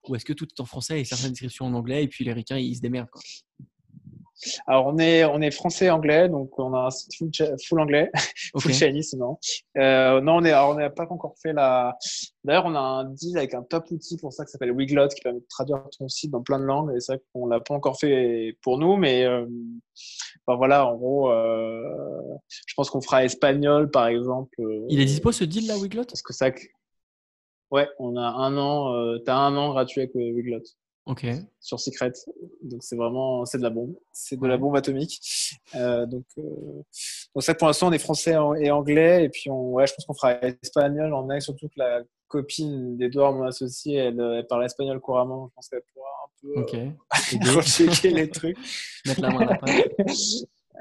ou 0.08 0.14
est-ce 0.14 0.24
que 0.24 0.32
tout 0.32 0.46
est 0.46 0.60
en 0.60 0.66
français 0.66 1.00
et 1.00 1.04
certaines 1.04 1.30
descriptions 1.30 1.66
en 1.66 1.74
anglais, 1.74 2.04
et 2.04 2.08
puis 2.08 2.24
les 2.24 2.32
ricains, 2.32 2.58
ils 2.58 2.76
se 2.76 2.80
démerdent 2.80 3.10
quoi? 3.10 3.22
Alors, 4.66 4.86
on 4.86 4.98
est, 4.98 5.24
on 5.24 5.40
est 5.40 5.50
français-anglais, 5.50 6.28
donc 6.28 6.58
on 6.58 6.72
a 6.74 6.86
un 6.86 6.90
site 6.90 7.12
full, 7.66 7.80
anglais, 7.80 8.10
full 8.58 8.72
Chinese, 8.72 9.14
non. 9.14 9.38
Euh, 9.76 10.20
non, 10.20 10.36
on 10.36 10.44
est, 10.44 10.54
on 10.54 10.74
n'a 10.74 10.90
pas 10.90 11.06
encore 11.10 11.34
fait 11.42 11.52
la. 11.52 11.96
D'ailleurs, 12.44 12.64
on 12.66 12.74
a 12.74 12.80
un 12.80 13.04
deal 13.04 13.36
avec 13.36 13.54
un 13.54 13.62
top 13.62 13.90
outil 13.90 14.16
pour 14.16 14.32
ça 14.32 14.44
qui 14.44 14.50
s'appelle 14.52 14.72
Wiglot, 14.72 15.08
qui 15.08 15.20
permet 15.20 15.40
de 15.40 15.46
traduire 15.48 15.82
ton 15.98 16.08
site 16.08 16.30
dans 16.30 16.42
plein 16.42 16.58
de 16.58 16.64
langues. 16.64 16.94
Et 16.96 17.00
c'est 17.00 17.14
vrai 17.14 17.22
qu'on 17.32 17.46
l'a 17.46 17.60
pas 17.60 17.74
encore 17.74 17.98
fait 17.98 18.56
pour 18.62 18.78
nous, 18.78 18.96
mais 18.96 19.24
euh, 19.24 19.46
voilà, 20.46 20.86
en 20.86 20.96
gros, 20.96 21.30
euh, 21.30 21.82
je 22.66 22.74
pense 22.74 22.90
qu'on 22.90 23.00
fera 23.02 23.24
espagnol, 23.24 23.90
par 23.90 24.06
exemple. 24.06 24.56
Il 24.88 25.00
est 25.00 25.04
dispo 25.04 25.32
ce 25.32 25.44
deal 25.44 25.66
là, 25.66 25.76
Wiglot? 25.76 26.04
Parce 26.04 26.22
que 26.22 26.32
ça. 26.32 26.50
Ouais, 27.70 27.88
on 27.98 28.16
a 28.16 28.22
un 28.22 28.56
an. 28.56 28.94
euh, 28.94 29.18
T'as 29.18 29.36
un 29.36 29.56
an 29.56 29.70
gratuit 29.70 30.00
avec 30.00 30.14
Wiglot. 30.14 30.62
Ok. 31.10 31.26
Sur 31.58 31.80
Secret. 31.80 32.12
Donc 32.62 32.84
c'est 32.84 32.94
vraiment 32.94 33.44
c'est 33.44 33.58
de 33.58 33.64
la 33.64 33.70
bombe, 33.70 33.96
c'est 34.12 34.38
de 34.38 34.46
la 34.46 34.56
bombe 34.56 34.76
atomique. 34.76 35.20
Euh, 35.74 36.06
donc 36.06 36.24
euh... 36.38 36.42
donc 37.34 37.42
ça 37.42 37.52
pour 37.54 37.66
l'instant 37.66 37.88
on 37.88 37.92
est 37.92 37.98
français 37.98 38.36
et 38.60 38.70
anglais 38.70 39.24
et 39.24 39.28
puis 39.28 39.50
on 39.50 39.72
ouais 39.72 39.88
je 39.88 39.94
pense 39.94 40.06
qu'on 40.06 40.14
fera 40.14 40.34
espagnol 40.62 41.12
en 41.12 41.22
anglais 41.22 41.40
surtout 41.40 41.66
que 41.66 41.78
la 41.78 42.02
copine 42.28 42.96
d'Edouard 42.96 43.32
mon 43.32 43.42
associé 43.42 43.96
elle, 43.96 44.20
elle, 44.20 44.46
parle 44.46 44.64
espagnol 44.64 45.00
couramment 45.00 45.48
je 45.48 45.54
pense 45.54 45.68
qu'elle 45.68 45.82
pourra 45.92 46.08
un 46.24 46.30
peu 46.42 46.60
okay. 46.60 46.92
euh, 47.34 48.14
les 48.14 48.30
trucs. 48.30 48.58
Mettre 49.06 49.20
la 49.20 49.30
main 49.30 49.46
à 49.48 49.58
la 49.66 50.04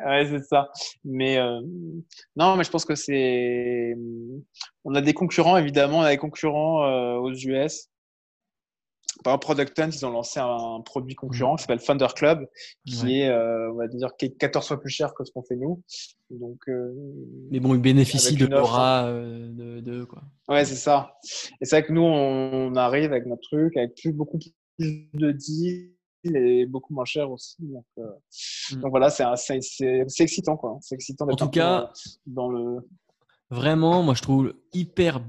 Ouais, 0.06 0.26
c'est 0.30 0.46
ça. 0.46 0.72
Mais 1.04 1.38
euh, 1.38 1.60
non, 2.38 2.56
mais 2.56 2.64
je 2.64 2.70
pense 2.70 2.86
que 2.86 2.96
c'est. 2.96 3.98
On 4.86 4.96
a 4.96 5.02
des 5.02 5.14
concurrents, 5.14 5.58
évidemment. 5.58 6.00
On 6.00 6.04
a 6.04 6.12
des 6.12 6.18
concurrents 6.18 6.86
euh, 6.86 7.16
aux 7.18 7.34
US 7.34 7.90
par 9.24 9.34
exemple, 9.34 9.46
Product 9.46 9.80
Hunt, 9.80 9.90
ils 9.90 10.06
ont 10.06 10.12
lancé 10.12 10.40
un 10.40 10.82
produit 10.82 11.16
concurrent 11.16 11.56
qui 11.56 11.64
s'appelle 11.64 11.82
Thunder 11.82 12.08
Club, 12.16 12.48
qui 12.86 13.20
est, 13.20 13.30
euh, 13.30 13.72
on 13.72 13.76
va 13.76 13.88
dire, 13.88 14.10
14 14.18 14.68
fois 14.68 14.80
plus 14.80 14.90
cher 14.90 15.14
que 15.14 15.26
ce 15.26 15.32
qu'on 15.32 15.44
fait 15.44 15.56
nous. 15.56 15.82
Donc, 16.30 16.60
euh, 16.70 16.94
Mais 17.52 17.60
bon, 17.60 17.76
ils 17.76 17.82
bénéficient 17.82 18.38
de 18.38 18.46
l'aura 18.46 19.06
euh, 19.08 19.50
de, 19.52 19.80
de, 19.82 20.04
quoi. 20.06 20.24
Ouais, 20.48 20.64
c'est 20.64 20.76
ça. 20.76 21.18
Et 21.60 21.66
c'est 21.66 21.78
vrai 21.78 21.86
que 21.86 21.92
nous, 21.92 22.02
on 22.02 22.76
arrive 22.76 23.12
avec 23.12 23.26
notre 23.26 23.42
truc, 23.42 23.76
avec 23.76 23.96
plus, 23.96 24.14
beaucoup 24.14 24.40
plus 24.78 25.10
de 25.14 25.32
deals 25.32 25.92
et 26.24 26.66
beaucoup 26.66 26.94
moins 26.94 27.06
cher 27.06 27.30
aussi. 27.30 27.58
Donc, 27.60 27.86
mm. 27.98 28.80
donc 28.80 28.92
voilà, 28.92 29.10
c'est 29.10 29.60
excitant, 30.20 30.56
quoi. 30.56 30.78
C'est 30.82 30.96
excitant 30.96 31.26
d'être 31.26 31.42
en 31.42 31.46
tout 31.46 31.52
cas, 31.52 31.92
dans 32.26 32.50
le. 32.50 32.88
Vraiment, 33.52 34.04
moi, 34.04 34.14
je 34.14 34.22
trouve 34.22 34.54
hyper 34.74 35.20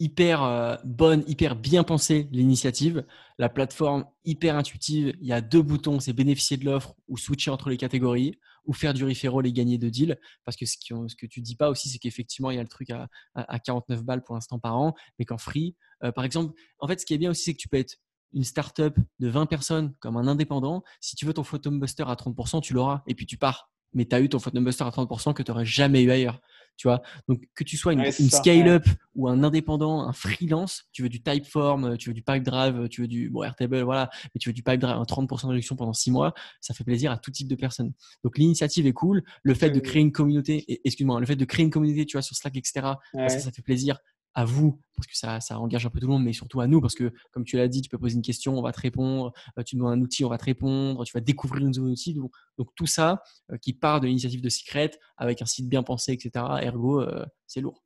hyper 0.00 0.42
euh, 0.42 0.76
bonne, 0.84 1.22
hyper 1.28 1.54
bien 1.54 1.84
pensée 1.84 2.28
l'initiative. 2.32 3.06
La 3.38 3.48
plateforme 3.48 4.06
hyper 4.24 4.56
intuitive. 4.56 5.14
Il 5.20 5.28
y 5.28 5.32
a 5.32 5.40
deux 5.40 5.62
boutons, 5.62 6.00
c'est 6.00 6.12
bénéficier 6.12 6.56
de 6.56 6.64
l'offre 6.64 6.94
ou 7.06 7.16
switcher 7.16 7.50
entre 7.50 7.70
les 7.70 7.76
catégories 7.76 8.38
ou 8.64 8.72
faire 8.72 8.94
du 8.94 9.04
referral 9.04 9.46
et 9.46 9.52
gagner 9.52 9.78
de 9.78 9.88
deals. 9.88 10.18
Parce 10.44 10.56
que 10.56 10.66
ce, 10.66 10.76
que 10.78 11.26
tu 11.26 11.40
dis 11.40 11.54
pas 11.54 11.70
aussi, 11.70 11.88
c'est 11.88 11.98
qu'effectivement, 11.98 12.50
il 12.50 12.56
y 12.56 12.58
a 12.58 12.62
le 12.62 12.68
truc 12.68 12.90
à, 12.90 13.08
à, 13.34 13.58
49 13.58 14.02
balles 14.02 14.24
pour 14.24 14.34
l'instant 14.34 14.58
par 14.58 14.76
an, 14.76 14.94
mais 15.18 15.24
qu'en 15.24 15.38
free, 15.38 15.76
euh, 16.02 16.12
par 16.12 16.24
exemple, 16.24 16.54
en 16.78 16.88
fait, 16.88 16.98
ce 16.98 17.06
qui 17.06 17.14
est 17.14 17.18
bien 17.18 17.30
aussi, 17.30 17.44
c'est 17.44 17.52
que 17.52 17.58
tu 17.58 17.68
peux 17.68 17.76
être 17.78 17.96
une 18.32 18.44
startup 18.44 18.94
de 19.18 19.28
20 19.28 19.46
personnes 19.46 19.94
comme 20.00 20.16
un 20.16 20.26
indépendant. 20.26 20.82
Si 21.00 21.16
tu 21.16 21.26
veux 21.26 21.34
ton 21.34 21.44
photo 21.44 21.70
buster 21.70 22.04
à 22.06 22.14
30%, 22.14 22.62
tu 22.62 22.74
l'auras 22.74 23.02
et 23.06 23.14
puis 23.14 23.26
tu 23.26 23.36
pars. 23.36 23.70
Mais 23.92 24.04
tu 24.04 24.14
as 24.14 24.20
eu 24.20 24.28
ton 24.28 24.38
buster 24.38 24.84
à 24.84 24.90
30% 24.90 25.34
que 25.34 25.42
tu 25.42 25.50
n'aurais 25.50 25.66
jamais 25.66 26.02
eu 26.02 26.10
ailleurs. 26.10 26.40
Tu 26.76 26.88
vois 26.88 27.02
Donc, 27.28 27.42
que 27.54 27.62
tu 27.62 27.76
sois 27.76 27.92
une, 27.92 28.10
scale-up 28.10 28.86
ou 29.14 29.28
un 29.28 29.44
indépendant, 29.44 30.00
un 30.00 30.14
freelance, 30.14 30.84
tu 30.92 31.02
veux 31.02 31.10
du 31.10 31.22
Typeform, 31.22 31.98
tu 31.98 32.08
veux 32.08 32.14
du 32.14 32.22
Pipedrive, 32.22 32.88
tu 32.88 33.02
veux 33.02 33.08
du 33.08 33.28
bon, 33.28 33.42
Airtable, 33.42 33.82
voilà, 33.82 34.08
mais 34.34 34.38
tu 34.38 34.48
veux 34.48 34.54
du 34.54 34.62
Pipedrive, 34.62 34.96
un 34.96 35.02
30% 35.02 35.42
de 35.42 35.48
réduction 35.48 35.76
pendant 35.76 35.92
6 35.92 36.10
mois, 36.10 36.32
ça 36.62 36.72
fait 36.72 36.84
plaisir 36.84 37.12
à 37.12 37.18
tout 37.18 37.30
type 37.30 37.48
de 37.48 37.54
personnes. 37.54 37.92
Donc, 38.24 38.38
l'initiative 38.38 38.86
est 38.86 38.94
cool. 38.94 39.22
Le 39.42 39.52
fait 39.52 39.68
de 39.68 39.78
créer 39.78 40.00
une 40.00 40.12
communauté, 40.12 40.64
excuse-moi, 40.84 41.20
le 41.20 41.26
fait 41.26 41.36
de 41.36 41.44
créer 41.44 41.64
une 41.64 41.70
communauté, 41.70 42.06
tu 42.06 42.16
vois, 42.16 42.22
sur 42.22 42.34
Slack, 42.34 42.56
etc., 42.56 42.86
ça, 43.12 43.28
ça 43.28 43.52
fait 43.52 43.62
plaisir 43.62 43.98
à 44.34 44.44
vous, 44.44 44.80
parce 44.96 45.06
que 45.06 45.16
ça, 45.16 45.58
engage 45.58 45.86
un 45.86 45.90
peu 45.90 45.98
tout 45.98 46.06
le 46.06 46.12
monde, 46.12 46.24
mais 46.24 46.32
surtout 46.32 46.60
à 46.60 46.66
nous, 46.66 46.80
parce 46.80 46.94
que 46.94 47.12
comme 47.32 47.44
tu 47.44 47.56
l'as 47.56 47.68
dit, 47.68 47.82
tu 47.82 47.88
peux 47.88 47.98
poser 47.98 48.14
une 48.14 48.22
question, 48.22 48.58
on 48.58 48.62
va 48.62 48.72
te 48.72 48.80
répondre, 48.80 49.32
euh, 49.58 49.62
tu 49.62 49.76
demandes 49.76 49.92
un 49.92 50.00
outil, 50.00 50.24
on 50.24 50.28
va 50.28 50.38
te 50.38 50.44
répondre, 50.44 51.04
tu 51.04 51.12
vas 51.12 51.20
découvrir 51.20 51.66
un 51.66 51.72
outil. 51.72 52.14
Donc, 52.14 52.32
donc 52.58 52.68
tout 52.76 52.86
ça 52.86 53.22
euh, 53.50 53.56
qui 53.58 53.72
part 53.72 54.00
de 54.00 54.06
l'initiative 54.06 54.40
de 54.40 54.48
Secret 54.48 54.92
avec 55.16 55.42
un 55.42 55.46
site 55.46 55.68
bien 55.68 55.82
pensé, 55.82 56.12
etc. 56.12 56.44
Ergo, 56.62 57.00
euh, 57.00 57.24
c'est 57.46 57.60
lourd. 57.60 57.82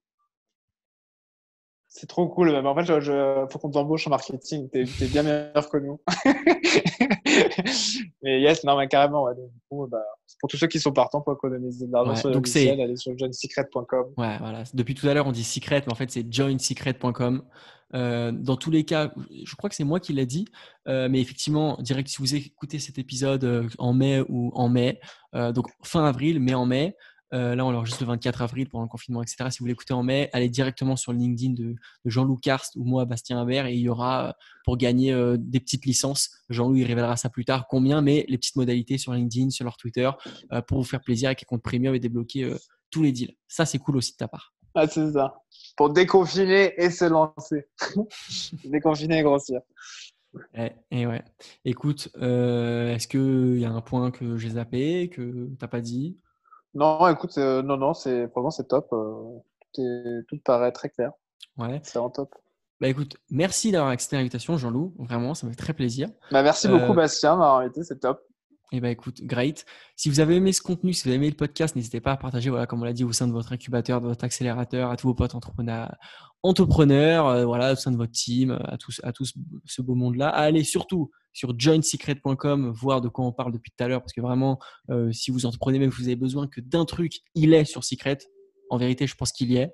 C'est 1.96 2.08
trop 2.08 2.26
cool. 2.26 2.50
Mais 2.50 2.68
en 2.68 2.74
fait, 2.74 3.00
je, 3.00 3.46
faut 3.48 3.58
qu'on 3.60 3.70
t'embauche 3.70 4.08
en 4.08 4.10
marketing. 4.10 4.68
Tu 4.68 4.80
es, 4.80 5.06
bien 5.06 5.22
meilleur 5.22 5.68
que 5.70 5.76
nous. 5.76 6.00
mais 8.22 8.40
yes, 8.40 8.64
non, 8.64 8.76
mais 8.76 8.88
carrément. 8.88 9.22
Ouais. 9.22 9.34
du 9.36 9.42
coup, 9.70 9.86
bah, 9.86 10.02
pour 10.40 10.50
tous 10.50 10.56
ceux 10.56 10.66
qui 10.66 10.80
sont 10.80 10.92
partants 10.92 11.20
pour 11.20 11.34
économiser 11.34 11.86
de 11.86 11.92
l'argent 11.92 12.16
sur 12.16 12.32
donc 12.32 12.48
c'est 12.48 12.68
allez 12.68 12.96
sur 12.96 13.16
joinsecret.com. 13.16 14.06
Ouais, 14.16 14.38
voilà. 14.38 14.64
Depuis 14.74 14.96
tout 14.96 15.08
à 15.08 15.14
l'heure, 15.14 15.28
on 15.28 15.32
dit 15.32 15.44
secret, 15.44 15.84
mais 15.86 15.92
en 15.92 15.94
fait, 15.96 16.10
c'est 16.10 16.26
joinsecret.com. 16.32 17.44
Euh, 17.94 18.32
dans 18.32 18.56
tous 18.56 18.72
les 18.72 18.82
cas, 18.84 19.12
je 19.44 19.54
crois 19.54 19.70
que 19.70 19.76
c'est 19.76 19.84
moi 19.84 20.00
qui 20.00 20.12
l'ai 20.14 20.26
dit, 20.26 20.46
euh, 20.88 21.08
mais 21.08 21.20
effectivement, 21.20 21.76
direct 21.80 22.08
si 22.08 22.16
vous 22.18 22.34
écoutez 22.34 22.80
cet 22.80 22.98
épisode 22.98 23.44
euh, 23.44 23.68
en 23.78 23.94
mai 23.94 24.20
ou 24.28 24.50
en 24.54 24.68
mai, 24.68 25.00
donc 25.32 25.66
fin 25.82 26.04
avril, 26.04 26.40
mais 26.40 26.54
en 26.54 26.66
mai, 26.66 26.96
Euh, 27.34 27.56
là, 27.56 27.66
on 27.66 27.72
l'enregistre 27.72 28.02
le 28.02 28.08
24 28.08 28.42
avril 28.42 28.68
pendant 28.68 28.84
le 28.84 28.88
confinement, 28.88 29.22
etc. 29.22 29.50
Si 29.50 29.58
vous 29.58 29.66
l'écoutez 29.66 29.92
en 29.92 30.04
mai, 30.04 30.30
allez 30.32 30.48
directement 30.48 30.94
sur 30.94 31.12
le 31.12 31.18
LinkedIn 31.18 31.54
de, 31.54 31.74
Jean-Loup 32.04 32.36
Karst 32.36 32.76
ou 32.76 32.84
moi, 32.84 33.04
Bastien 33.06 33.38
Imbert, 33.38 33.66
et 33.66 33.74
il 33.74 33.80
y 33.80 33.88
aura 33.88 34.28
euh, 34.28 34.32
pour 34.64 34.76
gagner 34.76 35.12
euh, 35.12 35.36
des 35.38 35.58
petites 35.58 35.84
licences. 35.84 36.30
Jean-Loup, 36.48 36.76
il 36.76 36.84
révélera 36.84 37.16
ça 37.16 37.30
plus 37.30 37.44
tard, 37.44 37.66
combien, 37.68 38.02
mais 38.02 38.24
les 38.28 38.38
petites 38.38 38.56
modalités 38.56 38.98
sur 38.98 39.12
LinkedIn, 39.12 39.50
sur 39.50 39.64
leur 39.64 39.76
Twitter, 39.76 40.08
pour 40.68 40.78
vous 40.78 40.84
faire 40.84 41.00
plaisir 41.00 41.28
avec 41.28 41.42
un 41.42 41.46
compte 41.46 41.62
premium 41.62 41.94
et 41.94 41.98
débloquer 41.98 42.54
tous 42.90 43.02
les 43.02 43.12
deals. 43.12 43.34
Ça, 43.48 43.66
c'est 43.66 43.78
cool 43.78 43.96
aussi 43.96 44.12
de 44.12 44.16
ta 44.18 44.28
part. 44.28 44.54
Ah, 44.74 44.86
c'est 44.86 45.12
ça. 45.12 45.34
Pour 45.76 45.90
déconfiner 45.90 46.74
et 46.76 46.90
se 46.90 47.04
lancer. 47.04 47.66
déconfiner 48.64 49.18
et 49.18 49.22
grossir. 49.22 49.60
Et, 50.54 50.70
eh, 50.90 51.00
et 51.00 51.06
ouais. 51.06 51.22
Écoute, 51.64 52.08
est-ce 52.14 53.08
qu'il 53.08 53.60
y 53.60 53.64
a 53.64 53.70
un 53.70 53.80
point 53.80 54.10
que 54.10 54.36
j'ai 54.36 54.50
zappé, 54.50 55.08
que 55.08 55.46
tu 55.46 55.56
n'as 55.60 55.68
pas 55.68 55.80
dit? 55.80 56.18
Non, 56.74 57.08
écoute, 57.08 57.36
euh, 57.38 57.62
non, 57.62 57.76
non, 57.76 57.94
c'est 57.94 58.26
vraiment 58.26 58.50
c'est 58.50 58.68
top. 58.68 58.88
Euh, 58.92 59.38
tout, 59.72 59.82
tout 60.28 60.38
paraît 60.44 60.72
très 60.72 60.88
clair. 60.88 61.12
Ouais. 61.56 61.80
C'est 61.84 61.98
en 61.98 62.10
top. 62.10 62.34
Bah 62.80 62.88
écoute, 62.88 63.16
merci 63.30 63.70
d'avoir 63.70 63.90
accepté 63.90 64.16
l'invitation, 64.16 64.56
Jean-Loup. 64.56 64.94
Vraiment, 64.98 65.34
ça 65.34 65.46
me 65.46 65.52
fait 65.52 65.56
très 65.56 65.72
plaisir. 65.72 66.08
Bah, 66.32 66.42
merci 66.42 66.68
beaucoup, 66.68 66.92
euh, 66.92 66.94
Bastien, 66.94 67.30
d'avoir 67.30 67.58
invité. 67.58 67.84
C'est 67.84 68.00
top. 68.00 68.20
Eh 68.76 68.80
bah 68.80 68.90
écoute, 68.90 69.22
great. 69.22 69.64
Si 69.94 70.08
vous 70.08 70.18
avez 70.18 70.34
aimé 70.34 70.52
ce 70.52 70.60
contenu, 70.60 70.92
si 70.92 71.04
vous 71.04 71.10
avez 71.10 71.16
aimé 71.16 71.30
le 71.30 71.36
podcast, 71.36 71.76
n'hésitez 71.76 72.00
pas 72.00 72.10
à 72.10 72.16
partager, 72.16 72.50
voilà, 72.50 72.66
comme 72.66 72.82
on 72.82 72.84
l'a 72.84 72.92
dit, 72.92 73.04
au 73.04 73.12
sein 73.12 73.28
de 73.28 73.32
votre 73.32 73.52
incubateur, 73.52 74.00
de 74.00 74.08
votre 74.08 74.24
accélérateur, 74.24 74.90
à 74.90 74.96
tous 74.96 75.06
vos 75.06 75.14
potes 75.14 75.36
entrepreneurs, 75.36 75.94
entrepreneurs 76.42 77.46
voilà, 77.46 77.74
au 77.74 77.76
sein 77.76 77.92
de 77.92 77.96
votre 77.96 78.10
team, 78.10 78.58
à 78.64 78.76
tous, 78.76 79.00
à 79.04 79.12
ce 79.64 79.80
beau 79.80 79.94
monde-là. 79.94 80.28
Allez 80.28 80.64
surtout 80.64 81.12
sur 81.32 81.54
joinsecret.com, 81.56 82.72
voir 82.72 83.00
de 83.00 83.08
quoi 83.08 83.24
on 83.24 83.32
parle 83.32 83.52
depuis 83.52 83.70
tout 83.70 83.84
à 83.84 83.86
l'heure, 83.86 84.00
parce 84.00 84.12
que 84.12 84.20
vraiment, 84.20 84.58
euh, 84.90 85.12
si 85.12 85.30
vous 85.30 85.46
entreprenez, 85.46 85.78
même 85.78 85.90
que 85.90 85.96
vous 85.96 86.08
avez 86.08 86.16
besoin 86.16 86.48
que 86.48 86.60
d'un 86.60 86.84
truc, 86.84 87.20
il 87.36 87.54
est 87.54 87.64
sur 87.64 87.84
Secret. 87.84 88.18
En 88.70 88.76
vérité, 88.76 89.06
je 89.06 89.14
pense 89.14 89.30
qu'il 89.30 89.52
y 89.52 89.58
est. 89.58 89.72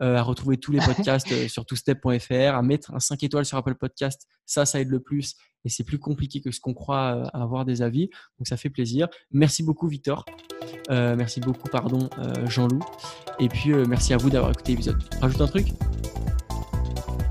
Euh, 0.00 0.16
à 0.16 0.22
retrouver 0.22 0.58
tous 0.58 0.70
les 0.70 0.78
podcasts 0.86 1.30
euh, 1.32 1.48
sur 1.48 1.66
toustep.fr, 1.66 2.54
à 2.54 2.62
mettre 2.62 2.94
un 2.94 3.00
5 3.00 3.22
étoiles 3.24 3.44
sur 3.44 3.58
Apple 3.58 3.74
Podcast, 3.74 4.28
ça, 4.46 4.64
ça 4.64 4.80
aide 4.80 4.90
le 4.90 5.00
plus 5.00 5.34
et 5.64 5.68
c'est 5.68 5.82
plus 5.82 5.98
compliqué 5.98 6.40
que 6.40 6.52
ce 6.52 6.60
qu'on 6.60 6.72
croit 6.72 7.26
à 7.32 7.42
avoir 7.42 7.64
des 7.64 7.82
avis. 7.82 8.08
Donc 8.38 8.46
ça 8.46 8.56
fait 8.56 8.70
plaisir. 8.70 9.08
Merci 9.32 9.64
beaucoup 9.64 9.88
Victor. 9.88 10.24
merci 10.88 11.40
beaucoup, 11.40 11.68
pardon, 11.68 12.08
Jean-Loup. 12.46 12.78
Et 13.40 13.48
puis 13.48 13.72
merci 13.88 14.14
à 14.14 14.18
vous 14.18 14.30
d'avoir 14.30 14.52
écouté 14.52 14.72
l'épisode. 14.72 15.02
Rajoute 15.20 15.40
un 15.40 15.48
truc? 15.48 15.66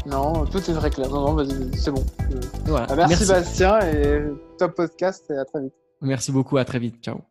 Non, 0.05 0.45
tout 0.45 0.57
est 0.57 0.74
très 0.74 0.89
clair. 0.89 1.09
Non, 1.09 1.22
non, 1.22 1.34
vas-y, 1.36 1.78
c'est 1.78 1.91
bon. 1.91 2.05
Voilà. 2.65 2.88
Merci, 2.95 3.09
merci 3.09 3.26
Bastien 3.28 3.80
et 3.80 4.24
top 4.57 4.76
podcast 4.76 5.26
et 5.30 5.38
à 5.38 5.45
très 5.45 5.61
vite. 5.61 5.74
Merci 6.01 6.32
beaucoup, 6.34 6.57
à 6.57 6.65
très 6.65 6.80
vite. 6.80 7.01
Ciao. 7.01 7.22